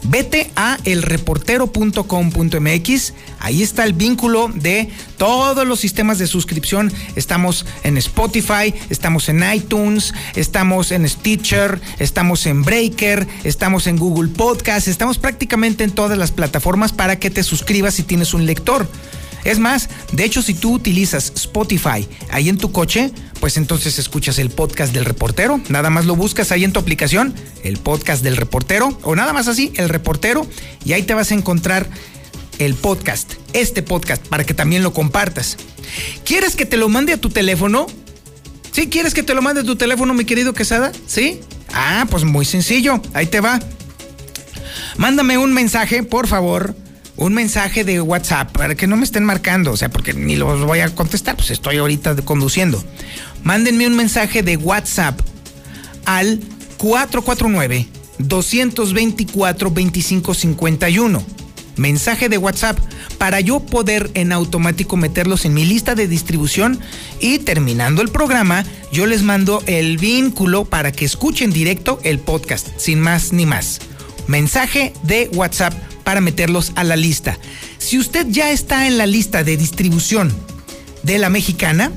[0.04, 6.94] Vete a elreportero.com.mx, ahí está el vínculo de todos los sistemas de suscripción.
[7.16, 14.30] Estamos en Spotify, estamos en iTunes, estamos en Stitcher, estamos en Breaker, estamos en Google
[14.30, 18.88] Podcast, estamos prácticamente en todas las plataformas para que te suscribas si tienes un lector.
[19.48, 24.40] Es más, de hecho, si tú utilizas Spotify ahí en tu coche, pues entonces escuchas
[24.40, 25.62] el podcast del reportero.
[25.70, 27.34] Nada más lo buscas ahí en tu aplicación,
[27.64, 30.46] el podcast del reportero, o nada más así, el reportero,
[30.84, 31.88] y ahí te vas a encontrar
[32.60, 35.56] el podcast, este podcast, para que también lo compartas.
[36.26, 37.88] ¿Quieres que te lo mande a tu teléfono?
[38.74, 38.90] ¿Sí?
[38.90, 40.92] ¿Quieres que te lo mande a tu teléfono, mi querido Quesada?
[41.08, 41.40] ¿Sí?
[41.74, 43.62] Ah, pues muy sencillo, ahí te va.
[44.98, 46.76] Mándame un mensaje, por favor
[47.18, 50.64] un mensaje de WhatsApp para que no me estén marcando, o sea, porque ni los
[50.64, 52.84] voy a contestar, pues estoy ahorita conduciendo.
[53.44, 55.20] Mándenme un mensaje de WhatsApp
[56.06, 56.40] al
[56.78, 57.88] 449
[58.20, 61.24] 224 2551.
[61.76, 62.80] Mensaje de WhatsApp
[63.20, 66.80] para yo poder en automático meterlos en mi lista de distribución
[67.20, 72.68] y terminando el programa yo les mando el vínculo para que escuchen directo el podcast,
[72.78, 73.80] sin más ni más.
[74.28, 75.74] Mensaje de WhatsApp
[76.08, 77.38] para meterlos a la lista.
[77.80, 80.34] Si usted ya está en la lista de distribución
[81.04, 81.92] de la mexicana,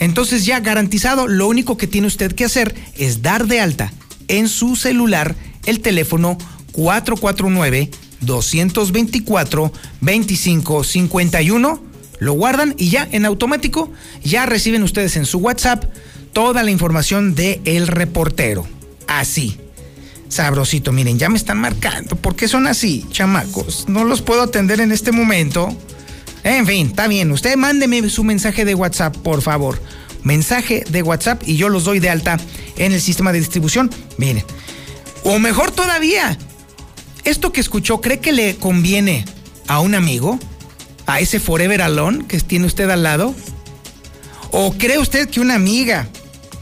[0.00, 3.92] entonces ya garantizado, lo único que tiene usted que hacer es dar de alta
[4.26, 5.36] en su celular
[5.66, 6.36] el teléfono
[6.72, 11.82] 449 224 2551
[12.18, 13.92] lo guardan y ya en automático
[14.24, 15.84] ya reciben ustedes en su WhatsApp
[16.32, 18.66] toda la información de el reportero.
[19.06, 19.60] Así.
[20.28, 22.16] Sabrosito, miren, ya me están marcando.
[22.16, 23.86] ¿Por qué son así, chamacos?
[23.88, 25.74] No los puedo atender en este momento.
[26.44, 27.32] En fin, está bien.
[27.32, 29.80] Usted mándeme su mensaje de WhatsApp, por favor.
[30.22, 32.38] Mensaje de WhatsApp y yo los doy de alta
[32.76, 33.90] en el sistema de distribución.
[34.18, 34.44] Miren.
[35.24, 36.38] O mejor todavía,
[37.24, 39.24] esto que escuchó, ¿cree que le conviene
[39.66, 40.38] a un amigo?
[41.06, 43.34] ¿A ese Forever Alone que tiene usted al lado?
[44.50, 46.08] ¿O cree usted que una amiga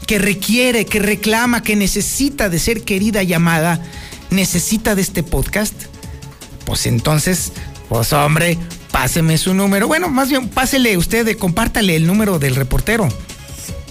[0.07, 3.83] que requiere, que reclama, que necesita de ser querida y amada,
[4.31, 5.73] necesita de este podcast,
[6.65, 7.51] pues entonces,
[7.89, 8.57] pues hombre,
[8.91, 9.87] páseme su número.
[9.87, 13.07] Bueno, más bien, pásele usted, compártale el número del reportero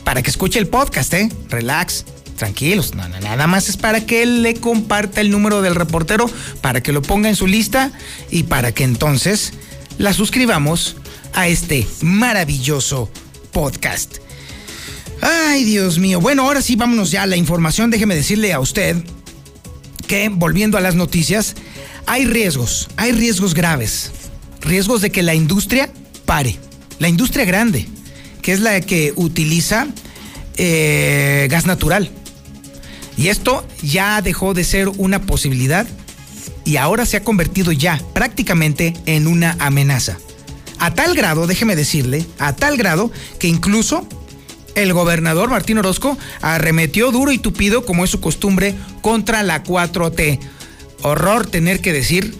[0.05, 1.29] para que escuche el podcast, ¿eh?
[1.51, 2.07] Relax,
[2.37, 6.31] tranquilos, no, no, nada más es para que él le comparta el número del reportero,
[6.63, 7.93] para que lo ponga en su lista
[8.31, 9.53] y para que entonces
[9.99, 10.97] la suscribamos
[11.35, 13.11] a este maravilloso
[13.53, 14.26] podcast.
[15.21, 16.21] Ay, Dios mío.
[16.21, 17.91] Bueno, ahora sí, vámonos ya a la información.
[17.91, 18.97] Déjeme decirle a usted
[20.07, 21.55] que, volviendo a las noticias,
[22.07, 24.13] hay riesgos, hay riesgos graves.
[24.61, 25.91] Riesgos de que la industria
[26.25, 26.57] pare.
[26.99, 27.87] La industria grande,
[28.43, 29.87] que es la que utiliza
[30.57, 32.11] eh, gas natural.
[33.17, 35.87] Y esto ya dejó de ser una posibilidad
[36.65, 40.19] y ahora se ha convertido ya prácticamente en una amenaza.
[40.79, 44.07] A tal grado, déjeme decirle, a tal grado que incluso
[44.77, 50.39] el gobernador Martín Orozco arremetió duro y tupido, como es su costumbre, contra la 4T.
[51.03, 52.35] Horror tener que decir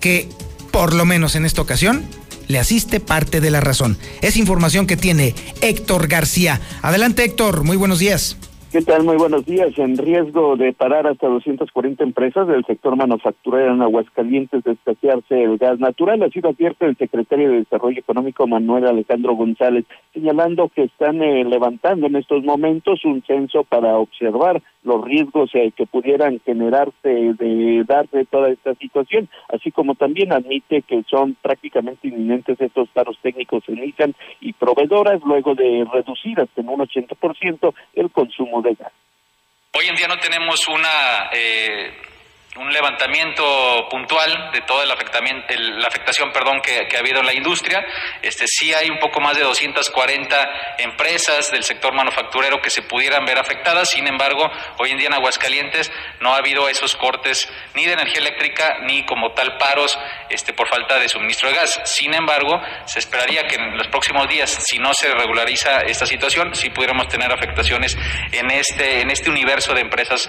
[0.00, 0.28] que,
[0.70, 2.06] por lo menos en esta ocasión,
[2.46, 3.98] le asiste parte de la razón.
[4.22, 6.60] Es información que tiene Héctor García.
[6.82, 8.36] Adelante Héctor, muy buenos días.
[8.70, 9.02] ¿Qué tal?
[9.02, 9.70] Muy buenos días.
[9.78, 15.56] En riesgo de parar hasta 240 empresas del sector manufacturero en Aguascalientes de escasearse el
[15.56, 20.82] gas natural, así lo advierte el secretario de Desarrollo Económico Manuel Alejandro González, señalando que
[20.82, 26.40] están eh, levantando en estos momentos un censo para observar los riesgos eh, que pudieran
[26.44, 32.88] generarse de darse toda esta situación, así como también admite que son prácticamente inminentes estos
[32.90, 38.57] paros técnicos en ISAN y proveedoras luego de reducir hasta en un 80% el consumo
[39.72, 42.07] Hoy en día no tenemos una eh,
[42.58, 47.84] un levantamiento puntual de toda la, la afectación perdón, que, ha habido en la industria.
[48.20, 53.24] Este, sí hay un poco más de 240 empresas del sector manufacturero que se pudieran
[53.24, 57.86] ver afectadas, sin embargo, hoy en día en Aguascalientes no ha habido esos cortes ni
[57.86, 59.98] de energía eléctrica ni como tal paros
[60.28, 61.80] este, por falta de suministro de gas.
[61.84, 66.54] Sin embargo, se esperaría que en los próximos días, si no se regulariza esta situación,
[66.54, 67.96] sí pudiéramos tener afectaciones
[68.32, 70.28] en este, en este universo de empresas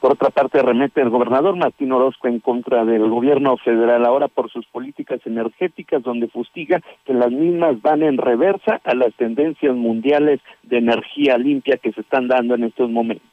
[0.00, 4.50] por otra parte, remete el gobernador Martín Orozco en contra del gobierno federal ahora por
[4.50, 10.40] sus políticas energéticas, donde fustiga que las mismas van en reversa a las tendencias mundiales
[10.62, 13.26] de energía limpia que se están dando en estos momentos.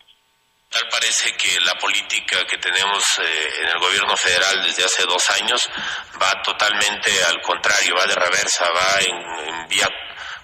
[0.70, 3.24] Tal parece que la política que tenemos eh,
[3.62, 5.70] en el gobierno federal desde hace dos años
[6.22, 9.16] va totalmente al contrario, va de reversa, va en,
[9.54, 9.88] en vía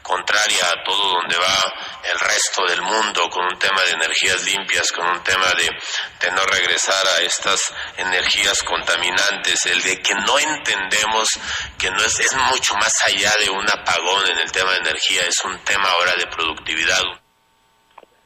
[0.01, 1.73] contraria a todo donde va
[2.11, 6.31] el resto del mundo con un tema de energías limpias, con un tema de, de
[6.35, 11.29] no regresar a estas energías contaminantes, el de que no entendemos
[11.77, 15.21] que no es, es mucho más allá de un apagón en el tema de energía,
[15.27, 17.01] es un tema ahora de productividad.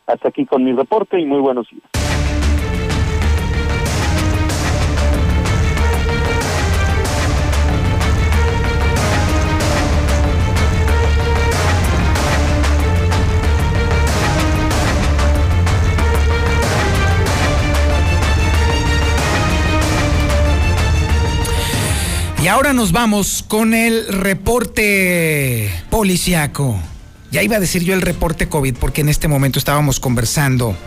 [0.07, 1.94] Hasta aquí con mi reporte y muy buenos días.
[22.45, 26.79] Y ahora nos vamos con el reporte policiaco.
[27.31, 30.77] Ya iba a decir yo el reporte COVID porque en este momento estábamos conversando,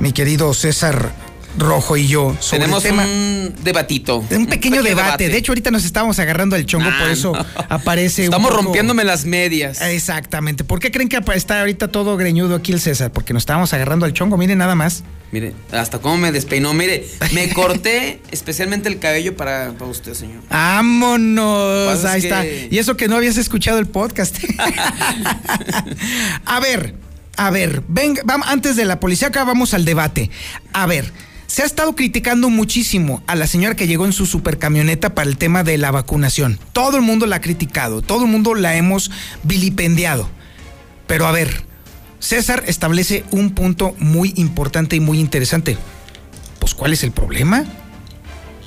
[0.00, 1.12] mi querido César
[1.58, 3.04] Rojo y yo sobre Tenemos el tema.
[3.04, 4.24] un debatito.
[4.30, 5.28] Un pequeño, debate.
[5.28, 7.32] De hecho, ahorita nos estábamos agarrando el chongo, por ah, eso
[7.68, 8.24] aparece.
[8.24, 9.80] Estamos rompiéndome las medias.
[9.80, 10.64] Exactamente.
[10.64, 13.12] ¿Por qué creen que está ahorita todo greñudo aquí el César?
[13.12, 14.36] Porque nos estábamos agarrando el chongo.
[14.36, 15.04] Miren nada más.
[15.30, 16.72] Mire, hasta cómo me despeinó.
[16.72, 20.42] Mire, me corté especialmente el cabello para, usted, señor.
[20.48, 22.04] ¡Vámonos!
[22.04, 22.46] Ahí está.
[22.46, 24.36] Y eso que no habías escuchado el podcast.
[26.46, 26.94] a ver,
[27.36, 30.30] a ver, venga, vamos, antes de la policía, acá vamos al debate.
[30.72, 31.12] A ver,
[31.48, 35.38] se ha estado criticando muchísimo a la señora que llegó en su supercamioneta para el
[35.38, 36.60] tema de la vacunación.
[36.74, 39.10] Todo el mundo la ha criticado, todo el mundo la hemos
[39.44, 40.28] vilipendiado.
[41.06, 41.64] Pero a ver,
[42.20, 45.78] César establece un punto muy importante y muy interesante.
[46.58, 47.64] Pues, ¿cuál es el problema?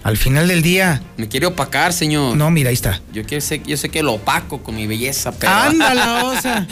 [0.01, 1.03] Al final del día.
[1.17, 2.35] Me quiere opacar, señor.
[2.35, 2.99] No, mira, ahí está.
[3.13, 5.53] Yo, sé, yo sé que lo opaco con mi belleza, pero.
[5.53, 6.67] ¡Ándala, osa!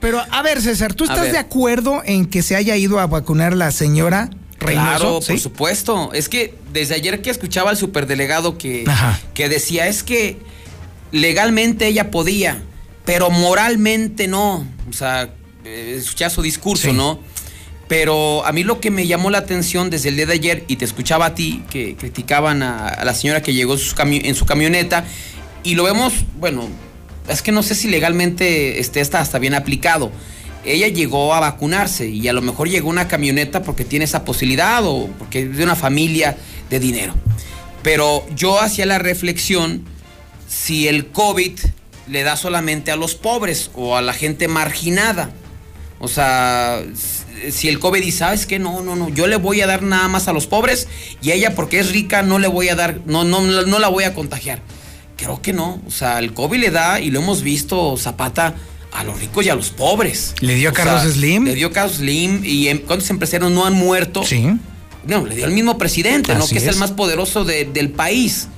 [0.00, 3.56] Pero, a ver, César, ¿tú estás de acuerdo en que se haya ido a vacunar
[3.56, 4.98] la señora Reynoso?
[4.98, 6.12] Claro, por supuesto.
[6.12, 8.84] Es que desde ayer que escuchaba al superdelegado que,
[9.34, 10.38] que decía, es que
[11.12, 12.62] legalmente ella podía,
[13.04, 14.66] pero moralmente no.
[14.88, 15.30] O sea,
[15.64, 17.20] eh, escuchar su discurso, ¿no?
[17.88, 20.76] Pero a mí lo que me llamó la atención desde el día de ayer, y
[20.76, 25.04] te escuchaba a ti, que criticaban a, la señora que llegó en su camioneta,
[25.62, 26.68] y lo vemos, bueno,
[27.28, 30.12] es que no sé si legalmente está hasta bien aplicado.
[30.64, 34.84] Ella llegó a vacunarse y a lo mejor llegó una camioneta porque tiene esa posibilidad
[34.84, 36.36] o porque es de una familia
[36.68, 37.14] de dinero.
[37.82, 39.84] Pero yo hacía la reflexión
[40.48, 41.58] si el COVID
[42.08, 45.30] le da solamente a los pobres o a la gente marginada.
[46.00, 46.82] O sea,
[47.50, 48.58] si el COVID dice, ¿sabes qué?
[48.58, 50.88] No, no, no, yo le voy a dar nada más a los pobres
[51.22, 53.88] y a ella porque es rica no le voy a dar, no, no, no la
[53.88, 54.62] voy a contagiar.
[55.16, 55.80] Creo que no.
[55.86, 58.54] O sea, el COVID le da, y lo hemos visto, Zapata,
[58.92, 60.34] a los ricos y a los pobres.
[60.40, 61.44] ¿Le dio a Carlos Slim?
[61.44, 64.24] Le dio a Carlos Slim y cuántos empresarios no han muerto.
[64.24, 64.46] Sí.
[65.06, 66.46] No, le dio al mismo presidente, ¿no?
[66.46, 66.66] Que es.
[66.66, 68.48] el más poderoso del país.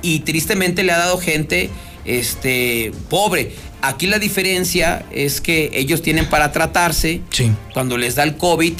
[0.00, 1.70] Y tristemente le ha dado gente
[2.04, 3.52] este, pobre.
[3.82, 7.20] Aquí la diferencia es que ellos tienen para tratarse
[7.72, 8.74] cuando les da el COVID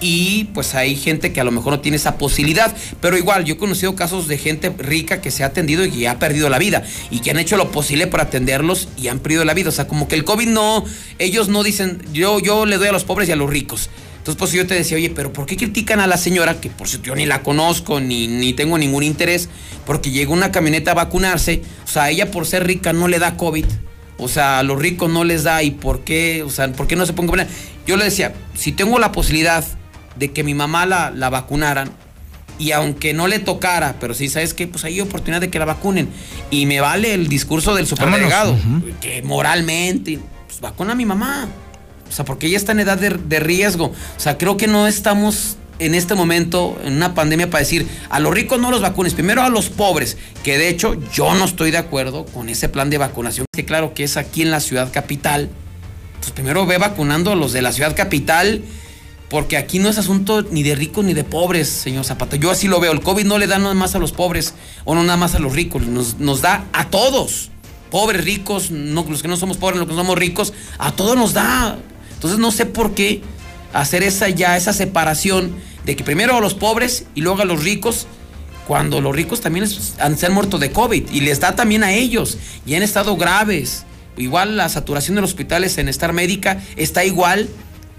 [0.00, 2.74] y pues hay gente que a lo mejor no tiene esa posibilidad.
[3.00, 6.08] Pero igual, yo he conocido casos de gente rica que se ha atendido y que
[6.08, 9.44] ha perdido la vida y que han hecho lo posible para atenderlos y han perdido
[9.44, 9.68] la vida.
[9.68, 10.84] O sea, como que el COVID no,
[11.18, 13.90] ellos no dicen, yo, yo le doy a los pobres y a los ricos.
[14.18, 16.88] Entonces, pues yo te decía, oye, pero ¿por qué critican a la señora, que por
[16.88, 19.48] cierto yo ni la conozco, ni, ni tengo ningún interés,
[19.86, 21.62] porque llegó una camioneta a vacunarse?
[21.84, 23.64] O sea, ella por ser rica no le da COVID.
[24.18, 26.96] o sea, a los ricos no les da y por qué, o sea, por qué
[26.96, 27.46] no se ponga
[27.86, 29.64] Yo le decía, si tengo la posibilidad
[30.16, 31.90] de que mi mamá la, la vacunaran,
[32.60, 34.66] y aunque no le tocara, pero sí, ¿sabes qué?
[34.66, 36.10] Pues hay oportunidad de que la vacunen.
[36.50, 38.56] Y me vale el discurso del superdelegado,
[39.00, 41.48] que moralmente, pues vacuna a mi mamá.
[42.06, 43.86] O sea, porque ella está en edad de, de, riesgo.
[43.86, 48.20] O sea, creo que no estamos en este momento en una pandemia para decir a
[48.20, 51.70] los ricos no los vacunes, primero a los pobres, que de hecho yo no estoy
[51.70, 54.92] de acuerdo con ese plan de vacunación, que claro que es aquí en la ciudad
[54.92, 55.48] capital.
[56.18, 58.62] Pues primero ve vacunando a los de la ciudad capital
[59.30, 62.34] porque aquí no es asunto ni de ricos ni de pobres, señor Zapata.
[62.34, 62.90] Yo así lo veo.
[62.90, 64.54] El COVID no le da nada más a los pobres
[64.84, 65.86] o no nada más a los ricos.
[65.86, 67.50] Nos, da a todos.
[67.92, 70.52] Pobres, ricos, no, los que no somos pobres, los que no somos ricos.
[70.78, 71.78] A todos nos da.
[72.12, 73.22] Entonces no sé por qué
[73.72, 75.54] hacer esa ya, esa separación
[75.84, 78.08] de que primero a los pobres y luego a los ricos,
[78.66, 79.64] cuando los ricos también
[80.00, 82.36] han, se han muerto de COVID y les da también a ellos
[82.66, 83.84] y han estado graves.
[84.16, 87.48] Igual la saturación de los hospitales en estar médica está igual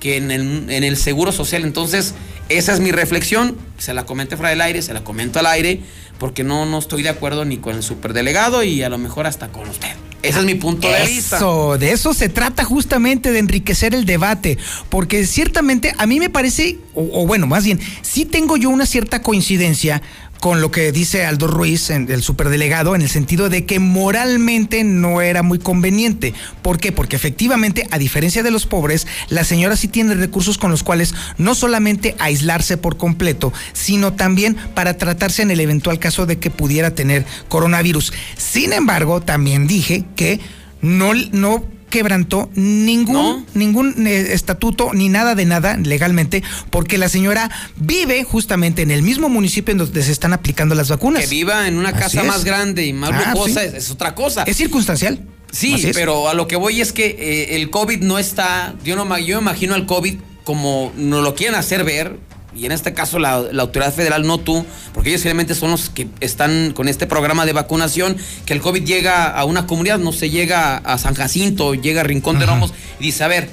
[0.02, 1.64] que en el, en el Seguro Social.
[1.64, 2.16] Entonces,
[2.50, 3.56] esa es mi reflexión.
[3.78, 5.80] Se la comenté fuera del aire, se la comento al aire,
[6.18, 9.50] porque no, no estoy de acuerdo ni con el superdelegado y a lo mejor hasta
[9.50, 9.96] con usted.
[10.24, 11.38] Ese es mi punto de vista.
[11.38, 14.58] Eso, de eso se trata justamente de enriquecer el debate,
[14.90, 18.86] porque ciertamente a mí me parece, o, o bueno, más bien, sí tengo yo una
[18.86, 20.02] cierta coincidencia
[20.42, 25.22] con lo que dice Aldo Ruiz, el superdelegado, en el sentido de que moralmente no
[25.22, 26.34] era muy conveniente.
[26.64, 26.92] ¿Por qué?
[26.92, 31.14] Porque efectivamente, a diferencia de los pobres, la señora sí tiene recursos con los cuales
[31.38, 36.50] no solamente aislarse por completo, sino también para tratarse en el eventual caso de que
[36.50, 38.12] pudiera tener coronavirus.
[38.36, 40.40] Sin embargo, también dije que
[40.82, 46.42] no, no quebrantó ningún, ningún eh, estatuto ni nada de nada legalmente,
[46.72, 50.90] porque la señora vive justamente en el mismo municipio en donde se están aplicando las
[50.90, 51.22] vacunas.
[51.22, 54.44] Que viva en una casa más grande y más ah, lujosa es, otra cosa.
[54.44, 55.28] Es circunstancial.
[55.52, 59.20] Sí, pero a lo que voy es que eh, el COVID no está, yo no
[59.20, 62.18] yo imagino al COVID como nos lo quieren hacer ver,
[62.56, 66.08] y en este caso la, autoridad federal, no tú, porque ellos realmente son los que
[66.20, 70.30] están con este programa de vacunación, que el COVID llega a una comunidad, no se
[70.30, 73.50] llega a San Jacinto, llega a Rincón de Romos y dice, a ver,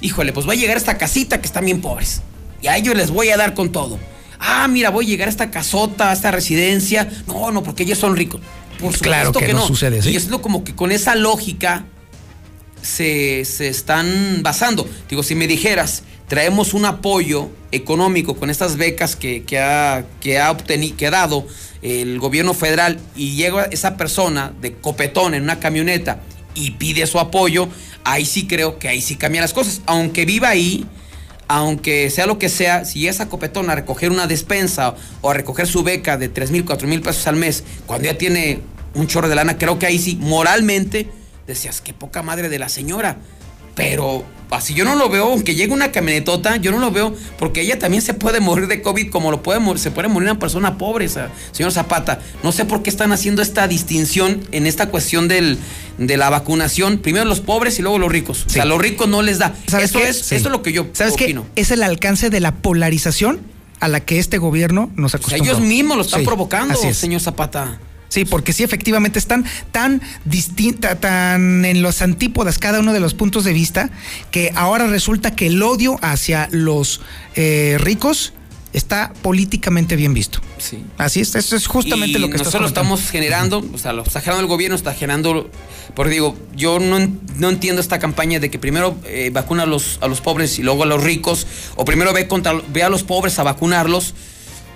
[0.00, 2.22] híjole, pues va a llegar esta casita que están bien pobres.
[2.62, 3.98] Y a ellos les voy a dar con todo.
[4.38, 7.08] Ah, mira, voy a llegar a esta casota, a esta residencia.
[7.26, 8.40] No, no, porque ellos son ricos.
[8.80, 11.84] Por claro que, no, sucede Y es como que con esa lógica
[12.80, 14.88] se, se están basando.
[15.08, 20.52] Digo, si me dijeras, traemos un apoyo económico con estas becas que, ha, que, ha,
[20.52, 21.44] obtenido, que ha dado
[21.82, 26.20] el gobierno federal y llega esa persona de copetón en una camioneta
[26.54, 27.68] y pide su apoyo,
[28.04, 29.82] ahí sí creo que ahí sí cambian las cosas.
[29.86, 30.86] Aunque viva ahí,
[31.48, 35.66] aunque sea lo que sea, si esa copetona a recoger una despensa o a recoger
[35.66, 38.60] su beca de 3 mil, 4 mil pesos al mes, cuando ya tiene
[38.94, 41.08] un chorro de lana, creo que ahí sí, moralmente,
[41.48, 43.18] decías, qué poca madre de la señora.
[43.74, 47.60] Pero así yo no lo veo, aunque llegue una camionetota, yo no lo veo, porque
[47.62, 50.78] ella también se puede morir de COVID como lo puede se puede morir una persona
[50.78, 52.20] pobre, señor Zapata.
[52.42, 55.58] No sé por qué están haciendo esta distinción en esta cuestión del,
[55.98, 56.98] de la vacunación.
[56.98, 58.44] Primero los pobres y luego los ricos.
[58.46, 59.54] O sea, a los ricos no les da.
[59.66, 61.46] Eso es, es lo que yo ¿Sabes opino.
[61.54, 61.62] Qué?
[61.62, 63.40] Es el alcance de la polarización
[63.80, 65.44] a la que este gobierno nos acostumbra.
[65.44, 67.80] ellos mismos lo están provocando, señor Zapata.
[68.10, 73.14] Sí, porque sí, efectivamente están tan distinta, tan en los antípodas cada uno de los
[73.14, 73.88] puntos de vista,
[74.32, 77.00] que ahora resulta que el odio hacia los
[77.36, 78.34] eh, ricos
[78.72, 80.40] está políticamente bien visto.
[80.58, 80.84] Sí.
[80.98, 84.42] Así es, eso es justamente lo que nosotros estamos generando, o sea, lo está generando
[84.42, 85.48] el gobierno, está generando,
[85.94, 86.98] porque digo, yo no,
[87.36, 90.64] no entiendo esta campaña de que primero eh, vacuna a los, a los pobres y
[90.64, 91.46] luego a los ricos,
[91.76, 94.14] o primero ve, contra, ve a los pobres a vacunarlos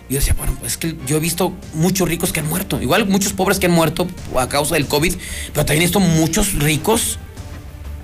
[0.09, 2.81] yo decía, bueno, pues es que yo he visto muchos ricos que han muerto.
[2.81, 4.07] Igual muchos pobres que han muerto
[4.39, 5.15] a causa del COVID,
[5.53, 7.19] pero también he visto muchos ricos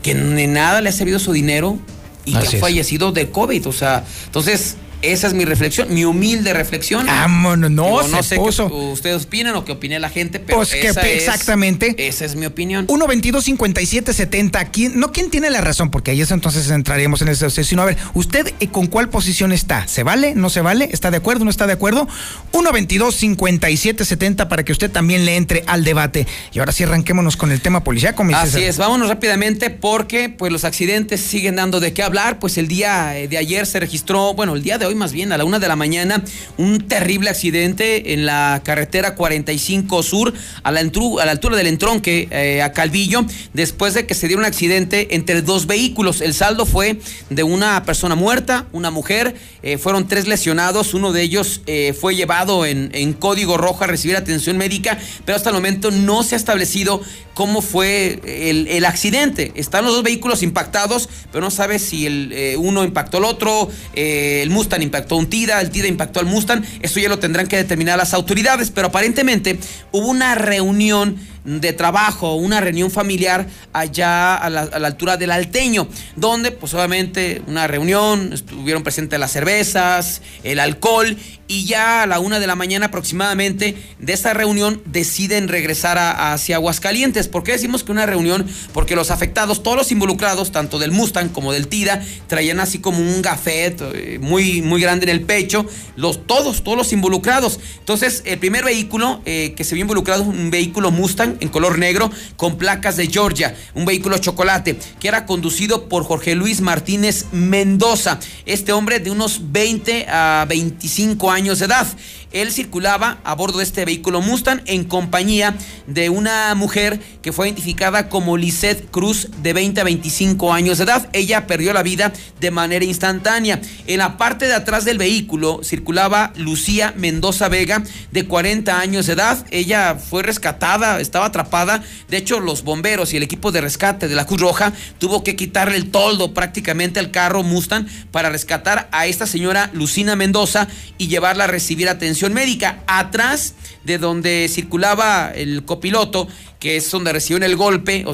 [0.03, 1.79] que de nada le ha servido su dinero
[2.25, 3.67] y que han fallecido de COVID.
[3.67, 7.07] O sea, entonces esa es mi reflexión, mi humilde reflexión.
[7.09, 11.01] Ah, no, no sé qué ustedes opinan o qué opine la gente, pero pues esa
[11.01, 11.95] que, exactamente.
[12.07, 12.85] esa es mi opinión.
[12.89, 14.65] 1 22 57 70.
[14.67, 17.87] ¿Quién, no quién tiene la razón, porque ahí eso entonces entraríamos en ese sino a
[17.87, 19.87] ver, ¿usted eh, con cuál posición está?
[19.89, 20.35] ¿Se vale?
[20.35, 20.89] ¿No se vale?
[20.93, 21.45] ¿Está de acuerdo?
[21.45, 22.07] ¿No está de acuerdo?
[22.53, 26.27] 1 22 57 70 para que usted también le entre al debate.
[26.53, 30.53] Y ahora sí arranquémonos con el tema policíaco, mi Así es, vámonos rápidamente porque pues
[30.53, 34.35] los accidentes siguen dando de qué hablar, pues el día eh, de ayer se registró,
[34.35, 36.25] bueno, el día de hoy hoy más bien, a la una de la mañana,
[36.57, 40.35] un terrible accidente en la carretera 45 Sur,
[40.65, 44.37] a la, a la altura del entronque eh, a Calvillo, después de que se dio
[44.37, 46.21] un accidente entre dos vehículos.
[46.21, 46.99] El saldo fue
[47.29, 52.17] de una persona muerta, una mujer, eh, fueron tres lesionados, uno de ellos eh, fue
[52.17, 56.35] llevado en, en código rojo a recibir atención médica, pero hasta el momento no se
[56.35, 57.01] ha establecido
[57.35, 59.53] cómo fue el, accidente.
[59.55, 63.71] Están los dos vehículos impactados, pero no sabe si el eh, uno impactó al otro,
[63.95, 66.63] el Mustang impactó a un Tida, el Tida impactó al Mustang.
[66.81, 69.59] Eso ya lo tendrán que determinar las autoridades, pero aparentemente
[69.93, 76.51] hubo una reunión de trabajo, una reunión familiar allá a la, altura del Alteño, donde
[76.51, 81.17] pues obviamente una reunión, estuvieron presentes las cervezas, el alcohol
[81.51, 86.55] y ya a la una de la mañana aproximadamente de esta reunión deciden regresar hacia
[86.55, 87.27] Aguascalientes.
[87.27, 88.47] ¿Por qué decimos que una reunión?
[88.73, 92.99] Porque los afectados, todos los involucrados, tanto del Mustang como del Tida, traían así como
[92.99, 97.59] un gafet eh, muy, muy grande en el pecho, los, todos, todos los involucrados.
[97.81, 102.11] Entonces, el primer vehículo eh, que se vio involucrado, un vehículo Mustang en color negro
[102.37, 108.19] con placas de Georgia, un vehículo chocolate, que era conducido por Jorge Luis Martínez Mendoza,
[108.47, 111.87] este hombre de unos 20 a 25 años de edad.
[112.33, 117.49] Él circulaba a bordo de este vehículo Mustang en compañía de una mujer que fue
[117.49, 121.09] identificada como Lisette Cruz de 20 a 25 años de edad.
[121.13, 123.61] Ella perdió la vida de manera instantánea.
[123.87, 127.83] En la parte de atrás del vehículo circulaba Lucía Mendoza Vega
[128.13, 129.45] de 40 años de edad.
[129.51, 131.83] Ella fue rescatada, estaba atrapada.
[132.09, 135.37] De hecho, los bomberos y el equipo de rescate de la Cruz Roja tuvo que
[135.37, 141.09] quitarle el toldo prácticamente al carro Mustang para rescatar a esta señora Lucina Mendoza y
[141.09, 142.83] llevarla a recibir atención médica.
[142.87, 146.29] Atrás de donde circulaba el copiloto,
[146.59, 148.05] que es donde recibió el golpe,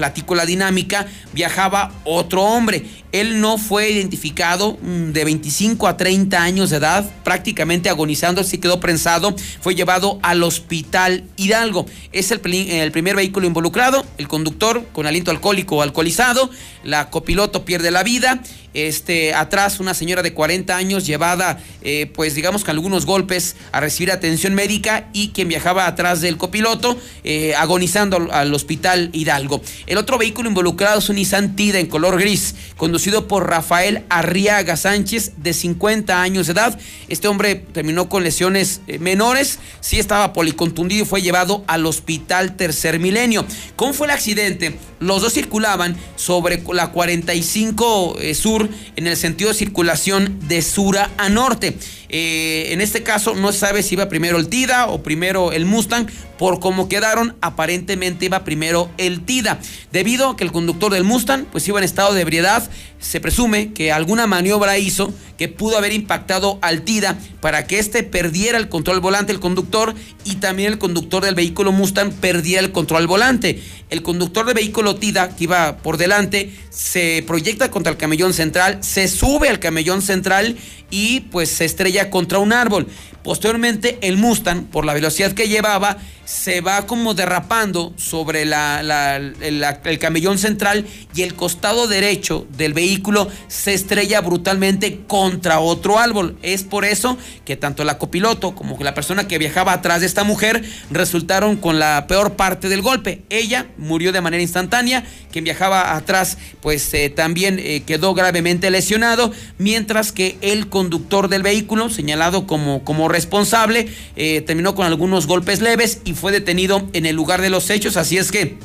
[0.00, 2.86] platico la dinámica, viajaba otro hombre.
[3.12, 8.56] Él no fue identificado mm, de 25 a 30 años de edad, prácticamente agonizando, así
[8.56, 11.84] quedó prensado, fue llevado al hospital Hidalgo.
[12.12, 16.50] Es el, primer vehículo involucrado, el conductor con aliento alcohólico o alcoholizado,
[16.82, 18.40] la copiloto pierde la vida,
[18.72, 23.80] este, atrás una señora de 40 años llevada, eh, pues digamos con algunos golpes a
[23.80, 29.60] recibir atención médica y quien viajaba atrás del copiloto, eh, agonizando al hospital Hidalgo.
[29.90, 34.76] El otro vehículo involucrado es un Nissan Tida en color gris, conducido por Rafael Arriaga
[34.76, 36.78] Sánchez, de 50 años de edad.
[37.08, 42.54] Este hombre terminó con lesiones eh, menores, sí estaba policontundido y fue llevado al hospital
[42.54, 43.44] Tercer Milenio.
[43.74, 44.76] ¿Cómo fue el accidente?
[45.00, 50.98] Los dos circulaban sobre la 45 eh, Sur en el sentido de circulación de sur
[50.98, 51.76] a norte.
[52.10, 55.64] Eh, en este caso no se sabe si iba primero el Tida o primero el
[55.64, 56.06] Mustang.
[56.38, 59.60] Por cómo quedaron, aparentemente iba primero el Tida.
[59.92, 62.68] Debido a que el conductor del Mustang pues iba en estado de ebriedad,
[63.00, 68.02] se presume que alguna maniobra hizo que pudo haber impactado al Tida para que éste
[68.02, 69.94] perdiera el control volante, el conductor,
[70.24, 73.62] y también el conductor del vehículo Mustang perdiera el control volante.
[73.88, 78.78] El conductor del vehículo Tida, que iba por delante, se proyecta contra el camellón central,
[78.82, 80.56] se sube al camellón central
[80.90, 82.86] y pues se estrella contra un árbol.
[83.22, 85.98] Posteriormente el Mustang, por la velocidad que llevaba,
[86.30, 93.28] se va como derrapando sobre la, el camellón central y el costado derecho del vehículo
[93.48, 96.38] se estrella brutalmente contra otro árbol.
[96.42, 100.22] Es por eso que tanto la copiloto como la persona que viajaba atrás de esta
[100.22, 103.22] mujer resultaron con la peor parte del golpe.
[103.28, 109.32] Ella murió de manera instantánea, quien viajaba atrás pues eh, también eh, quedó gravemente lesionado,
[109.58, 115.60] mientras que el conductor del vehículo, señalado como, como responsable, eh, terminó con algunos golpes
[115.60, 118.56] leves y fue detenido en el lugar de los hechos, así es que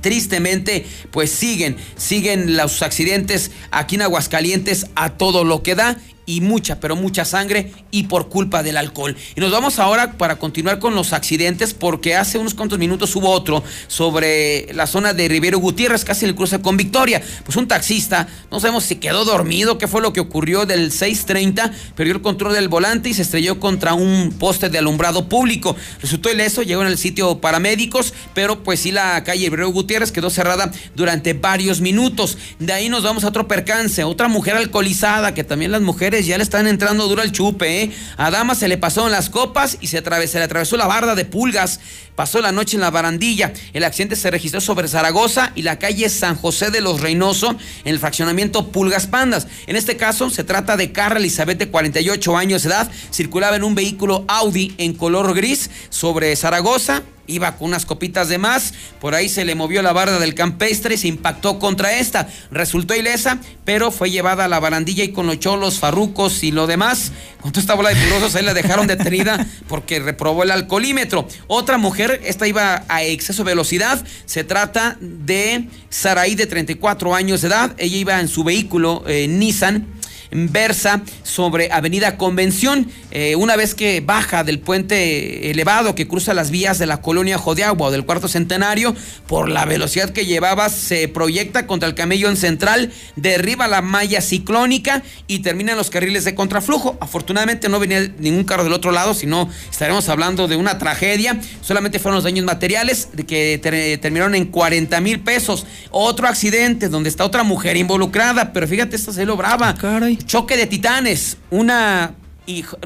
[0.00, 5.98] tristemente pues siguen, siguen los accidentes aquí en Aguascalientes a todo lo que da
[6.30, 9.16] y mucha, pero mucha sangre y por culpa del alcohol.
[9.34, 13.30] Y nos vamos ahora para continuar con los accidentes porque hace unos cuantos minutos hubo
[13.30, 17.20] otro sobre la zona de Rivero Gutiérrez, casi en el cruce con Victoria.
[17.44, 21.72] Pues un taxista, no sabemos si quedó dormido, qué fue lo que ocurrió del 630,
[21.96, 25.74] perdió el control del volante y se estrelló contra un poste de alumbrado público.
[26.00, 30.30] Resultó ileso, llegó en el sitio paramédicos, pero pues sí la calle Rivero Gutiérrez quedó
[30.30, 32.38] cerrada durante varios minutos.
[32.60, 36.36] De ahí nos vamos a otro percance, otra mujer alcoholizada, que también las mujeres ya
[36.36, 37.82] le están entrando duro al chupe.
[37.82, 37.92] ¿eh?
[38.16, 41.24] A Dama se le pasó en las copas y se, le atravesó la barda de
[41.24, 41.80] pulgas.
[42.14, 43.52] Pasó la noche en la barandilla.
[43.72, 47.50] El accidente se registró sobre Zaragoza y la calle San José de los Reynoso
[47.84, 49.46] en el fraccionamiento Pulgas Pandas.
[49.66, 52.90] En este caso se trata de Carla Elizabeth de 48 años de edad.
[53.12, 58.38] Circulaba en un vehículo Audi en color gris sobre Zaragoza iba con unas copitas de
[58.38, 62.28] más, por ahí se le movió la barda del campestre se impactó contra esta.
[62.50, 67.12] Resultó ilesa, pero fue llevada a la barandilla y con los farrucos y lo demás,
[67.40, 71.26] con toda esta bola de purosos ahí la dejaron detenida porque reprobó el alcoholímetro.
[71.46, 77.42] Otra mujer, esta iba a exceso de velocidad, se trata de Saraí de 34 años
[77.42, 79.99] de edad, ella iba en su vehículo eh, Nissan
[80.30, 82.90] versa sobre Avenida Convención.
[83.10, 87.38] Eh, una vez que baja del puente elevado que cruza las vías de la colonia
[87.38, 88.94] Jodeagua o del cuarto centenario,
[89.26, 94.20] por la velocidad que llevaba, se proyecta contra el camello en central, derriba la malla
[94.20, 96.96] ciclónica y termina en los carriles de contraflujo.
[97.00, 101.40] Afortunadamente no venía ningún carro del otro lado, sino estaremos hablando de una tragedia.
[101.60, 103.58] Solamente fueron los daños materiales que
[104.00, 105.66] terminaron en 40 mil pesos.
[105.90, 109.74] Otro accidente donde está otra mujer involucrada, pero fíjate, esta se lo brava.
[109.74, 110.19] Caray.
[110.26, 112.14] Choque de titanes, una,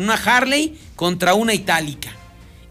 [0.01, 2.11] una Harley contra una itálica.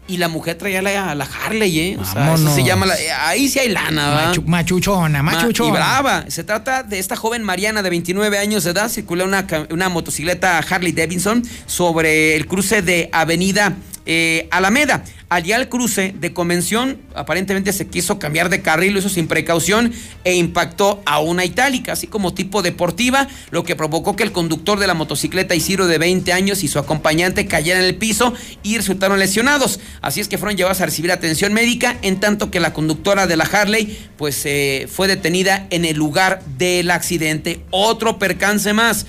[0.06, 1.96] Y la mujer traía la, la Harley, ¿eh?
[1.98, 2.84] O sea, eso se llama.
[2.84, 2.94] La,
[3.26, 4.36] ahí sí hay lana, ¿verdad?
[4.44, 5.68] machuchona, machuchona.
[5.70, 6.24] y brava.
[6.28, 8.90] Se trata de esta joven Mariana de 29 años de edad.
[8.90, 13.76] Circula una, una motocicleta Harley Davidson sobre el cruce de Avenida
[14.06, 15.04] eh, Alameda.
[15.30, 19.92] Allí al cruce de convención, aparentemente se quiso cambiar de carril, lo hizo sin precaución
[20.22, 24.78] e impactó a una itálica, así como tipo deportiva, lo que provocó que el conductor
[24.78, 28.76] de la motocicleta Isidro de 20 años y su acompañante cayeran en el piso y
[28.76, 29.80] resultaron lesionados.
[30.02, 33.36] Así es que fueron llevados a recibir atención médica, en tanto que la conductora de
[33.36, 37.60] la Harley, pues eh, fue detenida en el lugar del accidente.
[37.70, 39.06] Otro percance más.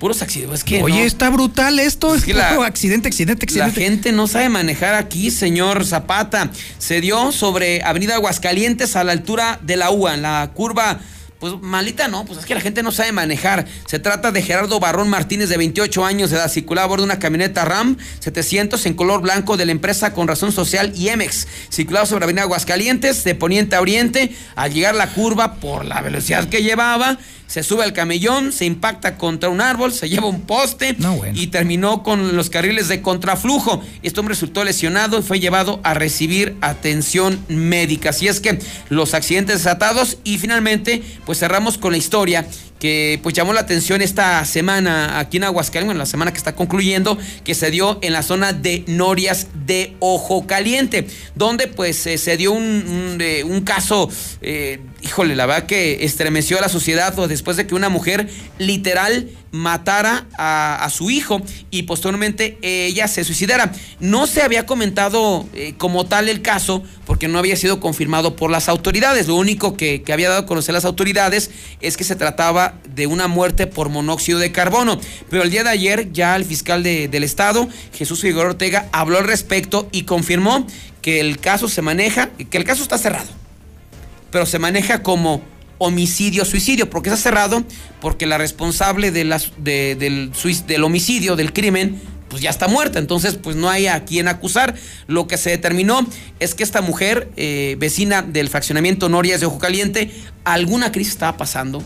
[0.00, 0.64] Puros accidentes.
[0.64, 2.14] que Oye, está brutal esto.
[2.14, 3.80] Es que accidente, accidente, accidente.
[3.80, 6.50] La gente no sabe manejar aquí, señor Zapata.
[6.78, 11.00] Se dio sobre Avenida Aguascalientes a la altura de la UA, en la curva
[11.42, 13.66] pues malita no, pues es que la gente no sabe manejar.
[13.86, 17.06] Se trata de Gerardo Barrón Martínez, de 28 años de edad, circulaba a bordo de
[17.06, 21.48] una camioneta RAM 700 en color blanco de la empresa con razón social IEMEX.
[21.68, 24.36] Circulaba sobre Avenida Aguascalientes, de poniente a oriente.
[24.54, 27.18] Al llegar la curva, por la velocidad que llevaba,
[27.52, 30.96] se sube al camellón, se impacta contra un árbol, se lleva un poste
[31.34, 33.82] y terminó con los carriles de contraflujo.
[34.02, 38.08] Este hombre resultó lesionado y fue llevado a recibir atención médica.
[38.08, 38.58] Así es que
[38.88, 42.46] los accidentes desatados y finalmente pues cerramos con la historia
[42.82, 46.56] que pues llamó la atención esta semana aquí en Aguascalientes, en la semana que está
[46.56, 51.06] concluyendo, que se dio en la zona de Norias de Ojo Caliente,
[51.36, 54.10] donde pues eh, se dio un, un, caso,
[54.40, 59.28] eh, híjole, la verdad que estremeció a la sociedad después de que una mujer literal
[59.50, 63.72] matara a, su hijo y posteriormente ella se suicidara.
[64.00, 68.50] No se había comentado eh, como tal el caso porque no había sido confirmado por
[68.50, 69.28] las autoridades.
[69.28, 71.50] Lo único que, había dado a conocer las autoridades
[71.80, 74.98] es que se trataba de una muerte por monóxido de carbono.
[75.28, 79.24] Pero el día de ayer ya el fiscal del estado, Jesús Figueroa Ortega, habló al
[79.24, 80.66] respecto y confirmó
[81.02, 83.28] que el caso se maneja, que el caso está cerrado,
[84.32, 85.42] pero se maneja como
[85.78, 87.62] homicidio, suicidio, porque está cerrado,
[88.00, 93.68] porque la responsable del, del homicidio, del crimen, pues ya está muerta, entonces pues no
[93.68, 94.74] hay a quien acusar.
[95.06, 96.06] Lo que se determinó
[96.40, 100.10] es que esta mujer, eh, vecina del fraccionamiento Norias de Ojo Caliente,
[100.44, 101.82] alguna crisis estaba pasando,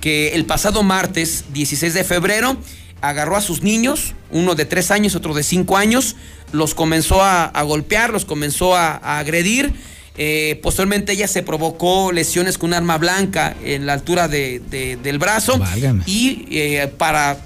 [0.00, 2.56] que el pasado martes 16 de febrero
[3.00, 6.14] agarró a sus niños, uno de tres años, otro de cinco años,
[6.52, 9.72] los comenzó a, golpear, los comenzó a agredir
[10.18, 15.60] eh, posteriormente ella se provocó lesiones con un arma blanca en la altura del brazo.
[16.06, 17.38] Y eh, para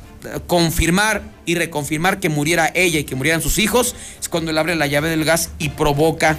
[0.47, 4.75] confirmar y reconfirmar que muriera ella y que murieran sus hijos es cuando él abre
[4.77, 6.39] la llave del gas y provoca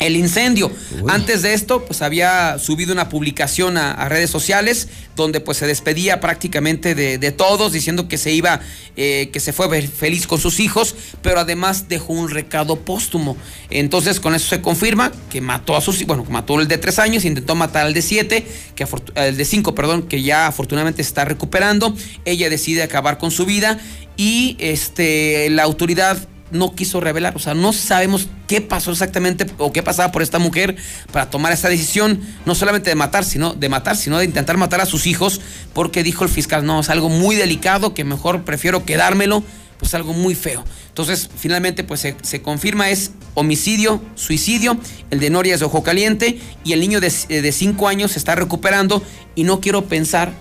[0.00, 0.70] el incendio.
[1.08, 6.20] Antes de esto, pues había subido una publicación a, redes sociales donde pues se despedía
[6.20, 8.60] prácticamente de, todos, diciendo que se iba,
[8.96, 13.36] eh, que se fue feliz con sus hijos, pero además dejó un recado póstumo.
[13.70, 17.24] Entonces con eso se confirma que mató a sus, bueno, mató el de tres años,
[17.24, 21.24] intentó matar al de siete, que el de cinco, perdón, que ya afortunadamente se está
[21.24, 21.94] recuperando.
[22.24, 23.78] Ella decide acabar con su vida
[24.16, 27.36] y este la autoridad no quiso revelar.
[27.36, 30.76] O sea, no sabemos qué pasó exactamente o qué pasaba por esta mujer
[31.12, 34.80] para tomar esta decisión, no solamente de matar, sino de matar, sino de intentar matar
[34.80, 35.40] a sus hijos,
[35.74, 39.42] porque dijo el fiscal, no, es algo muy delicado que mejor prefiero quedármelo,
[39.78, 40.64] pues algo muy feo.
[40.88, 44.78] Entonces, finalmente, pues se, confirma es homicidio, suicidio,
[45.10, 48.36] el de Norias de Ojo Caliente, y el niño de, de cinco años se está
[48.36, 49.02] recuperando,
[49.34, 50.32] y no quiero pensar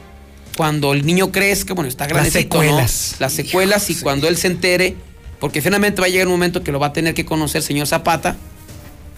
[0.55, 3.15] cuando el niño crezca, bueno, está grandecito, Las secuelas.
[3.17, 4.95] Las secuelas, y cuando él se entere
[5.43, 7.85] porque finalmente va a llegar un momento que lo va a tener que conocer, señor
[7.85, 8.37] Zapata,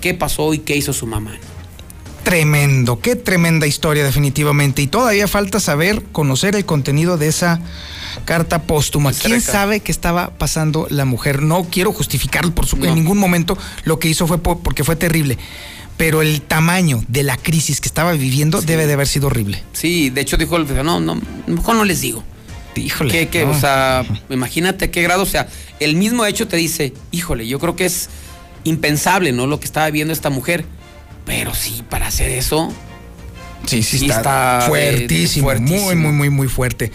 [0.02, 1.38] qué pasó y qué hizo su mamá.
[2.23, 4.81] tremendo, qué tremenda historia definitivamente.
[4.81, 7.61] Y todavía falta saber, conocer el contenido de esa
[8.26, 9.14] carta póstuma.
[9.14, 11.43] ¿Quién sabe qué estaba pasando la mujer?
[11.43, 13.56] No quiero justificarlo por su, en ningún momento.
[13.84, 15.38] Lo que hizo fue porque fue terrible.
[15.95, 19.61] Pero el tamaño de la crisis que estaba viviendo debe de haber sido horrible.
[19.73, 22.23] Sí, de hecho dijo, no, no, mejor no les digo.
[22.76, 23.27] Híjole.
[23.30, 25.47] Que, O sea, imagínate qué grado, o sea,
[25.80, 28.10] el mismo hecho te dice, híjole, yo creo que es
[28.64, 29.47] impensable, ¿no?
[29.47, 30.65] Lo que estaba viendo esta mujer.
[31.26, 32.73] Pero sí, para hacer eso.
[33.65, 36.91] Sí, sí, está, fuertísimo, Muy, muy, muy, muy fuerte.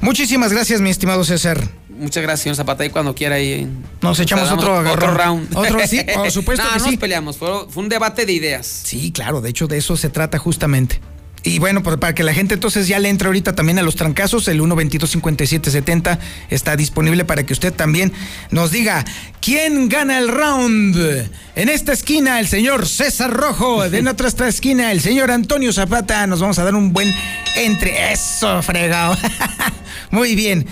[0.00, 1.60] Muchísimas gracias, mi estimado César.
[1.88, 2.84] Muchas gracias, señor Zapata.
[2.84, 3.68] Y cuando quiera ahí.
[4.00, 5.56] Nos echamos otro, otro round.
[5.56, 6.90] Otro, sí, por supuesto no, que no sí.
[6.92, 7.36] nos peleamos.
[7.36, 8.66] Fue, fue un debate de ideas.
[8.84, 9.40] Sí, claro.
[9.40, 11.00] De hecho, de eso se trata justamente.
[11.42, 13.96] Y bueno, pues para que la gente entonces ya le entre ahorita también a los
[13.96, 16.18] trancazos, el 1225770
[16.50, 18.12] está disponible para que usted también
[18.50, 19.04] nos diga
[19.40, 21.30] quién gana el round.
[21.54, 23.84] En esta esquina, el señor César Rojo.
[23.98, 26.26] En otra esta esquina, el señor Antonio Zapata.
[26.26, 27.12] Nos vamos a dar un buen
[27.56, 28.12] entre.
[28.12, 29.16] Eso, fregado.
[30.10, 30.66] Muy bien.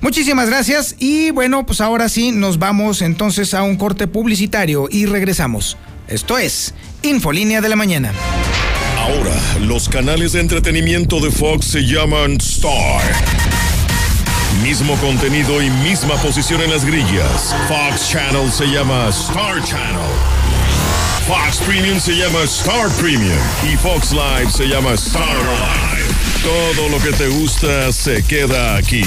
[0.00, 0.96] Muchísimas gracias.
[0.98, 5.76] Y bueno, pues ahora sí nos vamos entonces a un corte publicitario y regresamos.
[6.08, 8.12] Esto es Infolínea de la Mañana.
[9.02, 13.02] Ahora, los canales de entretenimiento de Fox se llaman Star.
[14.62, 17.52] Mismo contenido y misma posición en las grillas.
[17.66, 19.98] Fox Channel se llama Star Channel.
[21.26, 23.40] Fox Premium se llama Star Premium.
[23.72, 26.06] Y Fox Live se llama Star Live.
[26.44, 29.02] Todo lo que te gusta se queda aquí.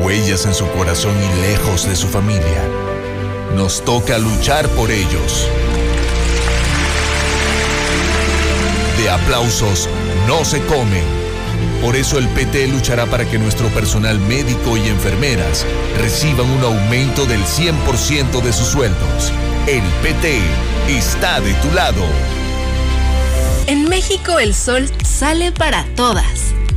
[0.00, 2.62] huellas en su corazón y lejos de su familia.
[3.54, 5.48] Nos toca luchar por ellos.
[8.98, 9.88] De aplausos
[10.26, 11.02] no se come.
[11.82, 15.66] Por eso el PT luchará para que nuestro personal médico y enfermeras
[15.98, 19.32] reciban un aumento del 100% de sus sueldos.
[19.66, 20.40] El PT
[20.88, 22.02] está de tu lado.
[23.66, 26.54] En México el sol sale para todas.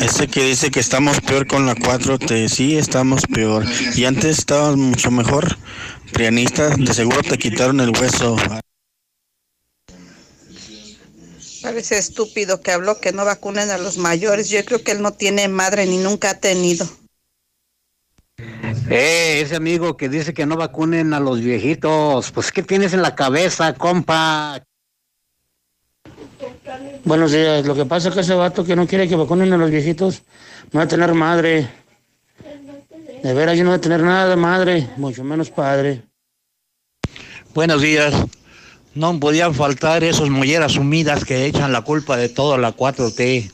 [0.00, 3.64] Ese que dice que estamos peor con la 4T, sí, estamos peor.
[3.94, 5.56] Y antes estábamos mucho mejor.
[6.12, 8.36] Prianistas, de seguro te quitaron el hueso.
[11.62, 14.50] Parece estúpido que habló que no vacunen a los mayores.
[14.50, 16.86] Yo creo que él no tiene madre ni nunca ha tenido.
[18.90, 23.00] Eh, ese amigo que dice que no vacunen a los viejitos, pues ¿qué tienes en
[23.00, 24.62] la cabeza, compa?
[27.04, 27.66] Buenos días.
[27.66, 30.22] Lo que pasa es que ese vato que no quiere que vacunen a los viejitos
[30.72, 31.68] no va a tener madre.
[33.22, 36.02] De veras, yo no voy a tener nada de madre, mucho menos padre.
[37.54, 38.14] Buenos días.
[38.94, 43.50] No podían faltar esos molleras humidas que echan la culpa de todo la 4T.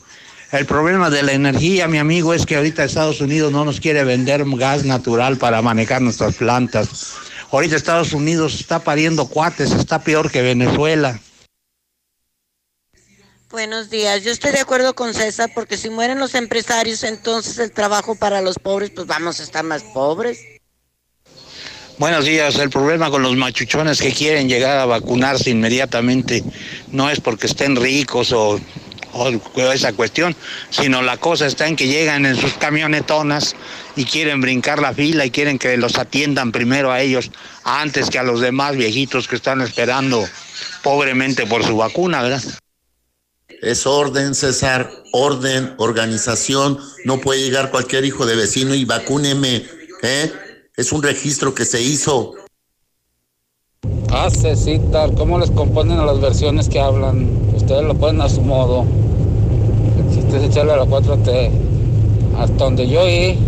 [0.53, 4.05] El problema de la energía, mi amigo, es que ahorita Estados Unidos no nos quiere
[4.05, 7.15] vender gas natural para manejar nuestras plantas.
[7.51, 11.19] Ahorita Estados Unidos está pariendo cuates, está peor que Venezuela.
[13.51, 17.73] Buenos días, yo estoy de acuerdo con César porque si mueren los empresarios, entonces el
[17.73, 20.39] trabajo para los pobres, pues vamos a estar más pobres.
[21.99, 26.45] Buenos días, el problema con los machuchones que quieren llegar a vacunarse inmediatamente
[26.93, 28.61] no es porque estén ricos o,
[29.15, 29.29] o
[29.73, 30.37] esa cuestión,
[30.71, 33.57] sino la cosa está en que llegan en sus camionetonas
[33.97, 37.33] y quieren brincar la fila y quieren que los atiendan primero a ellos
[37.65, 40.25] antes que a los demás viejitos que están esperando
[40.85, 42.45] pobremente por su vacuna, ¿verdad?
[43.62, 46.78] Es orden, César, orden, organización.
[47.05, 49.66] No puede llegar cualquier hijo de vecino y vacúneme,
[50.03, 50.32] ¿eh?
[50.77, 52.32] Es un registro que se hizo.
[54.11, 57.28] Ah, Cecita, ¿cómo les componen a las versiones que hablan?
[57.55, 58.87] Ustedes lo ponen a su modo.
[59.99, 61.51] El chiste es echarle a la 4T.
[62.39, 63.39] Hasta donde yo oí,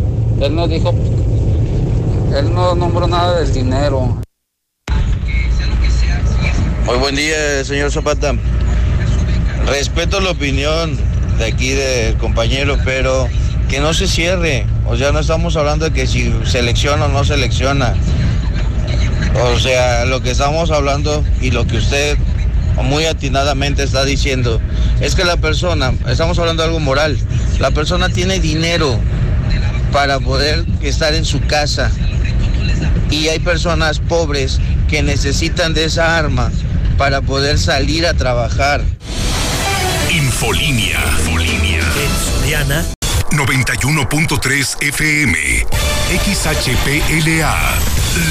[0.43, 0.91] él no dijo,
[2.37, 4.21] él no nombró nada del dinero.
[6.85, 8.35] Muy buen día, señor Zapata.
[9.67, 10.99] Respeto la opinión
[11.39, 13.29] de aquí del compañero, pero
[13.69, 14.67] que no se cierre.
[14.87, 17.95] O sea, no estamos hablando de que si selecciona o no selecciona.
[19.55, 22.19] O sea, lo que estamos hablando y lo que usted
[22.83, 24.61] muy atinadamente está diciendo
[25.01, 27.19] es que la persona, estamos hablando de algo moral,
[27.59, 28.99] la persona tiene dinero
[29.93, 31.91] para poder estar en su casa
[33.11, 34.59] y hay personas pobres
[34.89, 36.51] que necesitan de esa arma
[36.97, 38.83] para poder salir a trabajar.
[40.13, 41.01] Infolinia.
[41.19, 41.81] Infolinia.
[41.81, 42.85] En Soriana.
[43.31, 45.65] 91.3 FM.
[46.11, 47.57] XHPLA.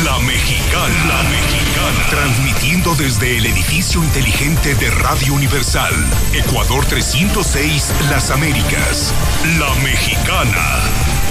[0.03, 1.05] La Mexicana.
[1.07, 2.05] La Mexicana.
[2.11, 5.93] Transmitiendo desde el edificio inteligente de Radio Universal.
[6.33, 9.11] Ecuador 306, Las Américas.
[9.57, 10.81] La Mexicana.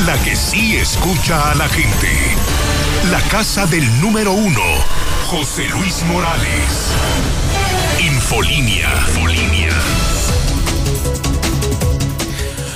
[0.04, 2.10] La que sí escucha a la gente.
[3.12, 4.64] La casa del número uno.
[5.28, 6.92] José Luis Morales.
[8.00, 8.88] Infolinia.
[9.06, 10.19] Infolinia.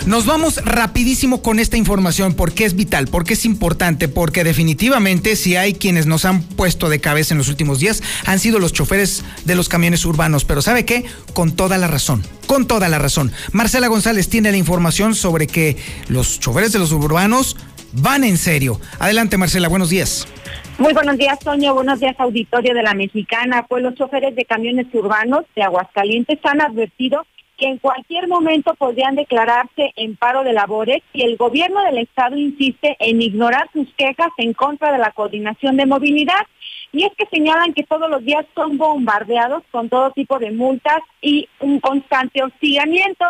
[0.06, 5.56] Nos vamos rapidísimo con esta información porque es vital, porque es importante, porque definitivamente si
[5.56, 9.24] hay quienes nos han puesto de cabeza en los últimos días han sido los choferes
[9.46, 11.06] de los camiones urbanos, pero ¿sabe qué?
[11.32, 13.32] Con toda la razón, con toda la razón.
[13.52, 15.78] Marcela González tiene la información sobre que
[16.08, 17.56] los choferes de los urbanos
[17.92, 18.82] van en serio.
[18.98, 20.28] Adelante Marcela, buenos días.
[20.76, 21.72] Muy buenos días, Toño.
[21.72, 23.64] Buenos días, auditorio de la Mexicana.
[23.66, 27.24] Pues los choferes de camiones urbanos de Aguascalientes han advertido
[27.56, 32.36] que en cualquier momento podrían declararse en paro de labores y el gobierno del estado
[32.36, 36.46] insiste en ignorar sus quejas en contra de la coordinación de movilidad.
[36.94, 41.00] Y es que señalan que todos los días son bombardeados con todo tipo de multas
[41.20, 43.24] y un constante hostigamiento.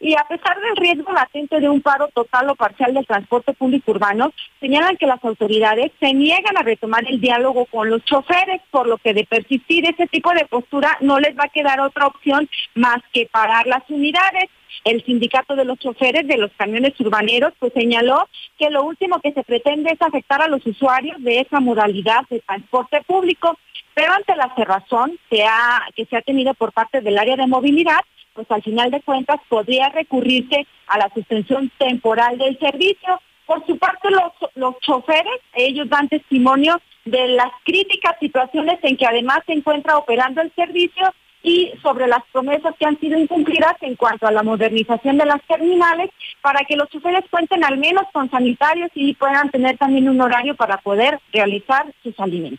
[0.00, 3.92] Y a pesar del riesgo latente de un paro total o parcial del transporte público
[3.92, 8.86] urbano, señalan que las autoridades se niegan a retomar el diálogo con los choferes, por
[8.86, 12.46] lo que de persistir ese tipo de postura no les va a quedar otra opción
[12.74, 14.50] más que parar las unidades.
[14.84, 18.28] El sindicato de los choferes de los camiones urbaneros pues señaló
[18.58, 22.40] que lo último que se pretende es afectar a los usuarios de esa modalidad de
[22.40, 23.58] transporte público,
[23.94, 27.46] pero ante la cerrazón que, ha, que se ha tenido por parte del área de
[27.46, 28.00] movilidad,
[28.34, 33.20] pues al final de cuentas podría recurrirse a la suspensión temporal del servicio.
[33.46, 39.06] Por su parte, los, los choferes, ellos dan testimonio de las críticas situaciones en que
[39.06, 41.12] además se encuentra operando el servicio
[41.46, 45.40] y sobre las promesas que han sido incumplidas en cuanto a la modernización de las
[45.46, 46.10] terminales
[46.42, 50.56] para que los choferes cuenten al menos con sanitarios y puedan tener también un horario
[50.56, 52.58] para poder realizar sus alimentos.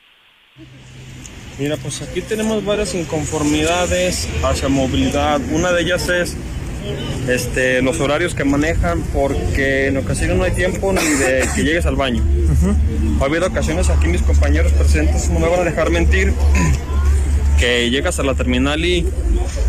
[1.59, 5.41] Mira, pues aquí tenemos varias inconformidades hacia movilidad.
[5.51, 6.37] Una de ellas es
[7.27, 11.85] este, los horarios que manejan porque en ocasiones no hay tiempo ni de que llegues
[11.85, 12.23] al baño.
[13.19, 16.33] Ha habido ocasiones aquí mis compañeros presentes no me van a dejar mentir
[17.57, 19.05] que llegas a la terminal y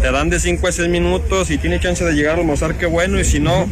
[0.01, 2.86] te dan de 5 a 6 minutos y tiene chance de llegar a almorzar, qué
[2.86, 3.69] bueno, y si no,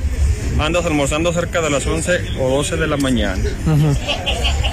[0.59, 3.43] andas almorzando cerca de las 11 o 12 de la mañana.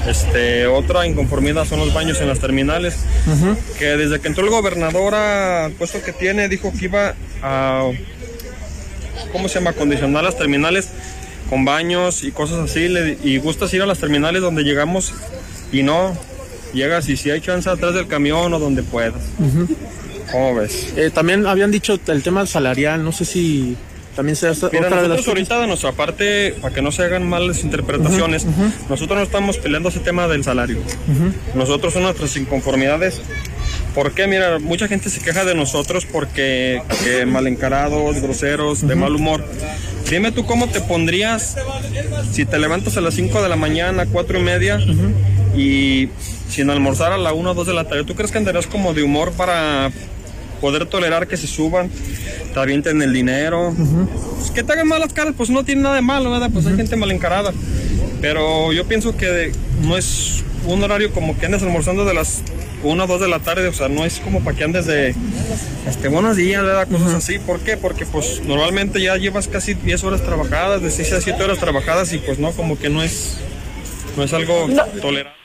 [0.08, 2.96] Este, otra inconformidad son los baños en las terminales,
[3.78, 7.90] que desde que entró el gobernador al puesto que tiene, dijo que iba a,
[9.32, 10.90] ¿cómo se llama?, condicionar las terminales
[11.50, 12.88] con baños y cosas así,
[13.24, 15.14] y gustas ir a las terminales donde llegamos
[15.72, 16.18] y no,
[16.74, 19.22] llegas y si hay chance atrás del camión o donde puedas.
[20.32, 20.94] ¿Cómo ves?
[20.96, 23.78] Eh, también habían dicho el tema salarial, no sé si
[24.16, 27.04] también se hace Mira, otra de las ahorita de nuestra parte, para que no se
[27.04, 28.46] hagan malas interpretaciones,
[28.90, 30.78] nosotros no estamos peleando ese tema del salario.
[31.56, 33.22] Nosotros son nuestras inconformidades.
[33.96, 34.28] ¿Por qué?
[34.28, 36.82] Mira, mucha gente se queja de nosotros porque
[37.28, 39.44] mal encarados, groseros, de mal humor.
[40.10, 41.56] Dime tú cómo te pondrías
[42.32, 44.80] si te levantas a las 5 de la mañana, 4 y media,
[45.56, 46.10] y
[46.54, 48.04] sin almorzar a la 1 o 2 de la tarde.
[48.04, 49.92] ¿Tú crees que andarías como de humor para
[50.62, 51.90] poder tolerar que se suban,
[52.54, 53.76] te avienten el dinero?
[54.38, 56.50] pues que te hagan malas caras, pues no tiene nada de malo, ¿verdad?
[56.54, 57.52] Pues hay gente mal encarada.
[58.22, 59.52] Pero yo pienso que
[59.82, 62.44] no es un horario como que andes almorzando de las
[62.84, 65.16] 1 o 2 de la tarde, o sea, no es como para que andes de
[65.88, 66.88] este, buenos días, ¿verdad?
[66.88, 67.40] Cosas así.
[67.40, 67.78] ¿Por qué?
[67.78, 72.14] Porque pues normalmente ya llevas casi 10 horas trabajadas, de 6 a 7 horas trabajadas
[72.14, 73.40] y pues no, como que no es,
[74.16, 74.68] no es algo
[75.02, 75.43] tolerable.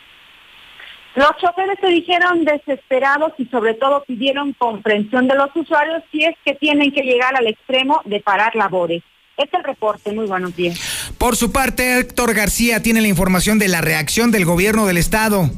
[1.14, 6.36] Los choferes se dijeron desesperados y sobre todo pidieron comprensión de los usuarios si es
[6.44, 9.02] que tienen que llegar al extremo de parar labores.
[9.36, 10.12] Este es el reporte.
[10.12, 10.78] Muy buenos días.
[11.16, 15.51] Por su parte, Héctor García tiene la información de la reacción del gobierno del estado.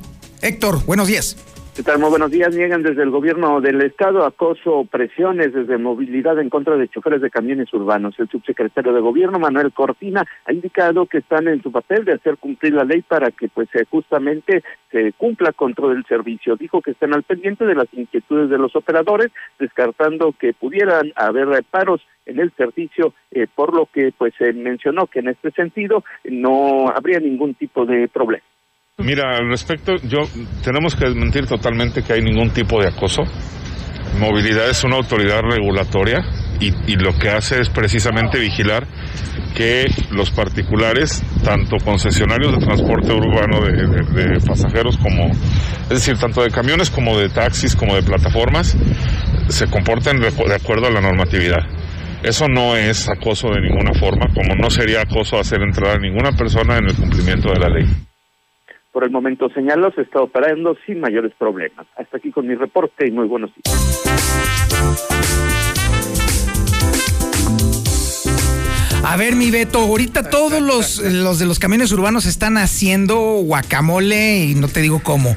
[0.42, 1.36] Héctor, buenos días.
[1.84, 2.54] ¿Qué buenos días.
[2.54, 7.30] Niegan desde el gobierno del estado acoso, presiones desde movilidad en contra de choferes de
[7.30, 8.14] camiones urbanos.
[8.18, 12.36] El subsecretario de gobierno, Manuel Cortina, ha indicado que están en su papel de hacer
[12.36, 16.56] cumplir la ley para que pues eh, justamente se cumpla con todo el servicio.
[16.56, 21.64] Dijo que están al pendiente de las inquietudes de los operadores, descartando que pudieran haber
[21.70, 26.04] paros en el servicio, eh, por lo que pues se mencionó que en este sentido
[26.24, 28.44] no habría ningún tipo de problema.
[29.02, 30.18] Mira, al respecto, yo
[30.62, 33.22] tenemos que desmentir totalmente que hay ningún tipo de acoso.
[34.18, 36.24] Movilidad es una autoridad regulatoria
[36.60, 38.86] y, lo que hace es precisamente vigilar
[39.54, 45.30] que los particulares, tanto concesionarios de transporte urbano de, pasajeros como,
[45.84, 48.76] es decir, tanto de camiones como de taxis como de plataformas,
[49.48, 51.66] se comporten de acuerdo a la normatividad.
[52.22, 56.32] Eso no es acoso de ninguna forma, como no sería acoso hacer entrar a ninguna
[56.32, 58.09] persona en el cumplimiento de la ley.
[58.92, 61.86] Por el momento señaló, se está operando sin mayores problemas.
[61.96, 64.00] Hasta aquí con mi reporte y muy buenos días.
[69.02, 74.44] A ver, mi Beto, ahorita todos los, los de los camiones urbanos están haciendo guacamole
[74.44, 75.34] y no te digo cómo.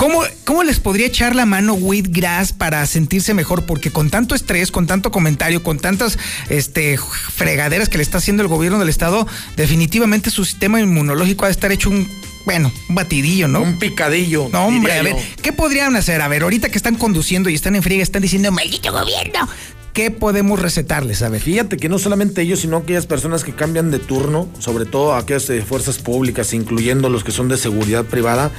[0.00, 3.66] ¿Cómo, ¿Cómo, les podría echar la mano Wheatgrass para sentirse mejor?
[3.66, 6.18] Porque con tanto estrés, con tanto comentario, con tantas
[6.48, 9.26] este, fregaderas que le está haciendo el gobierno del estado,
[9.58, 12.08] definitivamente su sistema inmunológico ha de estar hecho un
[12.46, 13.60] bueno, un batidillo, ¿no?
[13.60, 14.48] Un picadillo.
[14.50, 16.22] No, hombre, a ver, ¿qué podrían hacer?
[16.22, 19.50] A ver, ahorita que están conduciendo y están en friega, están diciendo, maldito gobierno.
[19.92, 21.20] ¿Qué podemos recetarles?
[21.20, 21.42] A ver.
[21.42, 25.46] Fíjate que no solamente ellos, sino aquellas personas que cambian de turno, sobre todo aquellas
[25.48, 28.50] de fuerzas públicas, incluyendo los que son de seguridad privada.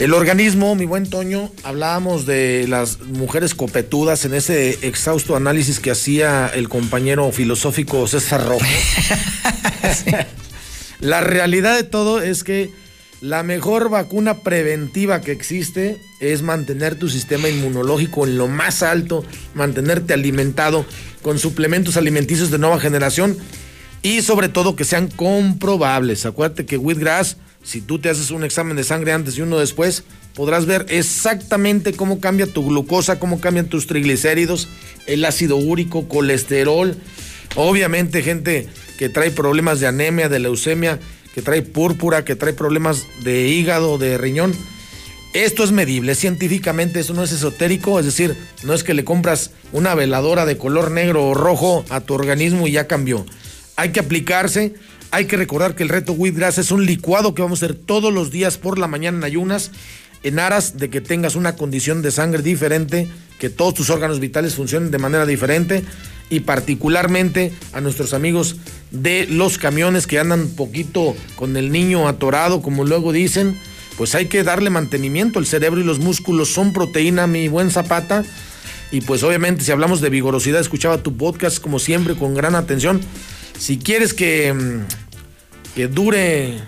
[0.00, 5.90] El organismo, mi buen Toño, hablábamos de las mujeres copetudas en ese exhausto análisis que
[5.90, 8.64] hacía el compañero filosófico César Rojo.
[11.00, 12.70] La realidad de todo es que
[13.20, 19.22] la mejor vacuna preventiva que existe es mantener tu sistema inmunológico en lo más alto,
[19.52, 20.86] mantenerte alimentado
[21.20, 23.36] con suplementos alimenticios de nueva generación
[24.00, 26.24] y sobre todo que sean comprobables.
[26.24, 30.04] Acuérdate que Wheatgrass, si tú te haces un examen de sangre antes y uno después,
[30.34, 34.68] podrás ver exactamente cómo cambia tu glucosa, cómo cambian tus triglicéridos,
[35.06, 36.96] el ácido úrico, colesterol,
[37.56, 38.68] Obviamente gente
[38.98, 41.00] que trae problemas de anemia, de leucemia,
[41.34, 44.52] que trae púrpura, que trae problemas de hígado, de riñón.
[45.32, 49.52] Esto es medible, científicamente eso no es esotérico, es decir, no es que le compras
[49.72, 53.24] una veladora de color negro o rojo a tu organismo y ya cambió.
[53.76, 54.74] Hay que aplicarse,
[55.10, 58.12] hay que recordar que el reto Wheatgrass es un licuado que vamos a hacer todos
[58.12, 59.70] los días por la mañana en ayunas,
[60.22, 63.08] en aras de que tengas una condición de sangre diferente,
[63.38, 65.84] que todos tus órganos vitales funcionen de manera diferente
[66.28, 68.56] y particularmente a nuestros amigos
[68.90, 73.56] de los camiones que andan poquito con el niño atorado, como luego dicen
[74.00, 75.38] pues hay que darle mantenimiento.
[75.38, 78.24] El cerebro y los músculos son proteína, mi buen Zapata.
[78.90, 83.02] Y pues obviamente si hablamos de vigorosidad, escuchaba tu podcast como siempre con gran atención.
[83.60, 86.58] Si quieres que, mm, que dure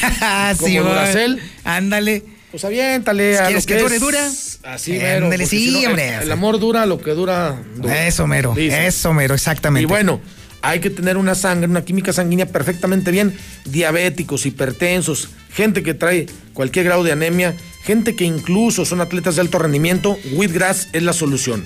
[0.58, 2.22] como Sí, Duracell, Ándale.
[2.50, 3.34] pues aviéntale.
[3.36, 4.30] Si a quieres lo que dure, es dura.
[4.62, 6.14] Así, Ándale, mero, sí, si no, el- hombre.
[6.22, 7.60] El, amor dura lo que dura.
[7.76, 8.06] dura.
[8.06, 8.86] Eso mero, Dice.
[8.86, 9.82] eso mero, exactamente.
[9.82, 10.20] Y bueno,
[10.62, 13.36] hay que tener una sangre, una química sanguínea perfectamente bien.
[13.64, 19.40] Diabéticos, hipertensos, gente que trae cualquier grado de anemia, gente que incluso son atletas de
[19.42, 21.64] alto rendimiento, Wheatgrass es la solución.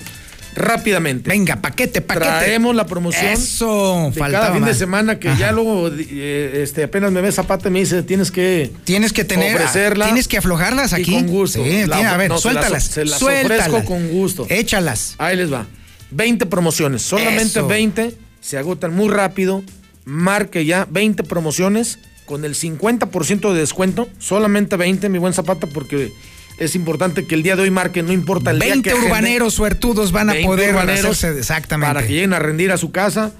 [0.55, 1.29] Rápidamente.
[1.29, 2.25] Venga, paquete, paquete.
[2.25, 3.25] Traemos la promoción.
[3.25, 5.39] Eso, de faltaba cada fin de semana que Ajá.
[5.39, 9.23] ya luego eh, este, apenas me ve Zapata y me dice, tienes que Tienes que
[9.23, 10.05] tener, ofrecerla.
[10.05, 11.13] tienes que aflojarlas Y aquí.
[11.13, 11.63] con gusto.
[11.63, 12.83] Sí, La- a ver, no, se las- suéltalas.
[12.85, 14.45] Se las, ofrezco con gusto.
[14.49, 15.15] Échalas.
[15.17, 15.65] Ahí les va.
[16.11, 17.01] 20 promociones.
[17.01, 17.67] Solamente Eso.
[17.67, 18.15] 20.
[18.41, 19.63] Se agotan muy rápido.
[20.05, 24.07] Marque ya 20 promociones con el 50% de descuento.
[24.19, 26.11] Solamente 20, mi buen Zapata, porque
[26.57, 29.07] es importante que el día de hoy marque, no importa el día 20 que agende.
[29.07, 31.93] urbaneros suertudos van a 20 poder urbaneros hacerse exactamente.
[31.93, 33.31] Para que lleguen a rendir a su casa.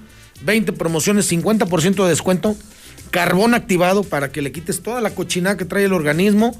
[0.44, 2.56] 20 promociones, 50% de descuento.
[3.12, 6.60] Carbón activado para que le quites toda la cochinada que trae el organismo.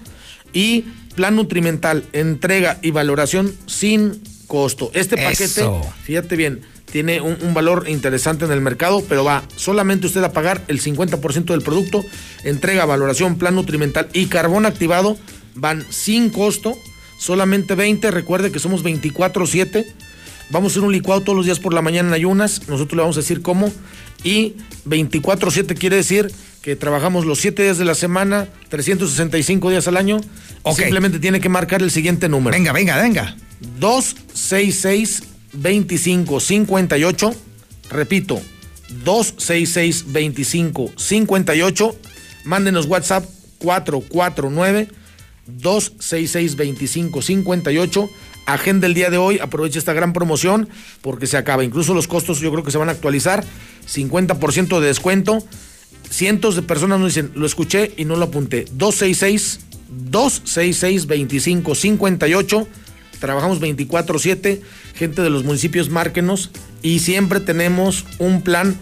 [0.54, 0.86] Y
[1.16, 4.92] plan nutrimental, entrega y valoración sin costo.
[4.94, 5.82] Este paquete, Eso.
[6.04, 6.62] fíjate bien,
[6.92, 10.80] tiene un, un valor interesante en el mercado, pero va solamente usted a pagar el
[10.80, 12.06] 50% del producto.
[12.44, 15.18] Entrega, valoración, plan nutrimental y carbón activado
[15.56, 16.78] van sin costo.
[17.18, 18.12] Solamente 20.
[18.12, 19.86] Recuerde que somos 24-7.
[20.50, 22.68] Vamos a hacer un licuado todos los días por la mañana en ayunas.
[22.68, 23.72] Nosotros le vamos a decir cómo.
[24.24, 24.56] Y
[24.86, 26.32] 24-7 quiere decir
[26.62, 30.22] que trabajamos los 7 días de la semana, 365 días al año.
[30.64, 30.78] Ok.
[30.78, 32.56] Simplemente tiene que marcar el siguiente número.
[32.56, 33.36] Venga, venga, venga.
[33.80, 35.24] 266
[35.54, 37.36] 25 58.
[37.90, 38.42] Repito,
[39.04, 41.96] 266 25 58.
[42.46, 43.26] Mándenos WhatsApp
[43.60, 45.03] 449
[45.48, 48.10] 266 25 58.
[48.46, 50.68] Agenda el día de hoy, aproveche esta gran promoción
[51.02, 51.64] porque se acaba.
[51.64, 53.44] Incluso los costos yo creo que se van a actualizar.
[53.88, 55.46] 50% de descuento.
[56.10, 58.66] Cientos de personas nos dicen, lo escuché y no lo apunté.
[58.72, 59.60] 266
[59.90, 62.68] 266 25 58.
[63.20, 64.62] Trabajamos 24/7.
[64.96, 66.52] Gente de los municipios, márquenos.
[66.82, 68.78] Y siempre tenemos un plan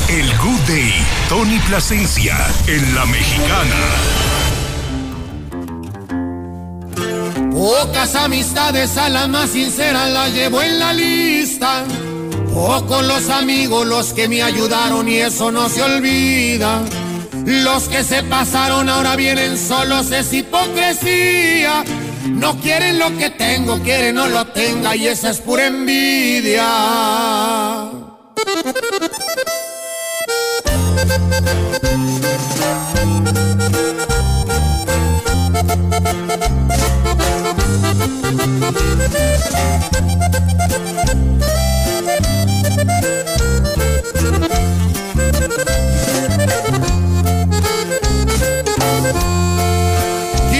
[0.11, 0.93] El Good Day,
[1.29, 2.35] Tony Plasencia,
[2.67, 3.75] en La Mexicana.
[7.49, 11.85] Pocas amistades a las más sinceras las llevo en la lista.
[12.53, 16.81] Pocos los amigos los que me ayudaron y eso no se olvida.
[17.45, 21.85] Los que se pasaron ahora vienen solos, es hipocresía.
[22.25, 26.67] No quieren lo que tengo, quieren no lo tenga y esa es pura envidia.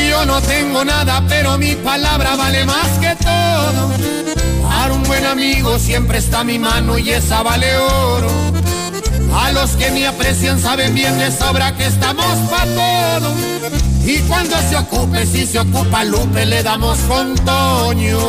[0.09, 3.91] Yo no tengo nada, pero mi palabra vale más que todo.
[4.61, 8.60] Para un buen amigo siempre está mi mano y esa vale oro.
[9.33, 13.33] A los que me aprecian saben bien de sobra que estamos pa' todo.
[14.05, 18.19] Y cuando se ocupe, si se ocupa Lupe, le damos con Toño.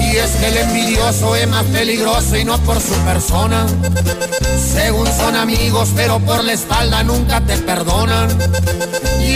[0.00, 3.66] Y es que el envidioso es más peligroso y no por su persona.
[4.74, 8.28] Según son amigos, pero por la espalda nunca te perdonan.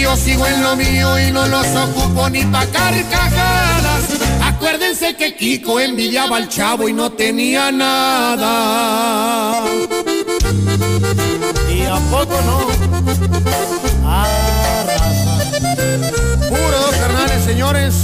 [0.01, 4.16] Yo sigo en lo mío y no los ocupo ni pa' carcajadas.
[4.57, 9.63] Acuérdense que Kiko envidiaba al chavo y no tenía nada.
[11.71, 12.67] ¿Y a poco no?
[16.49, 17.95] Puro, carnales, señores.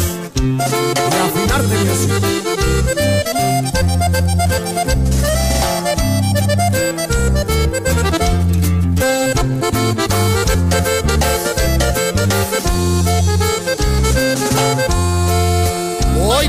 [1.25, 1.77] Afinarte,
[4.85, 5.12] Voy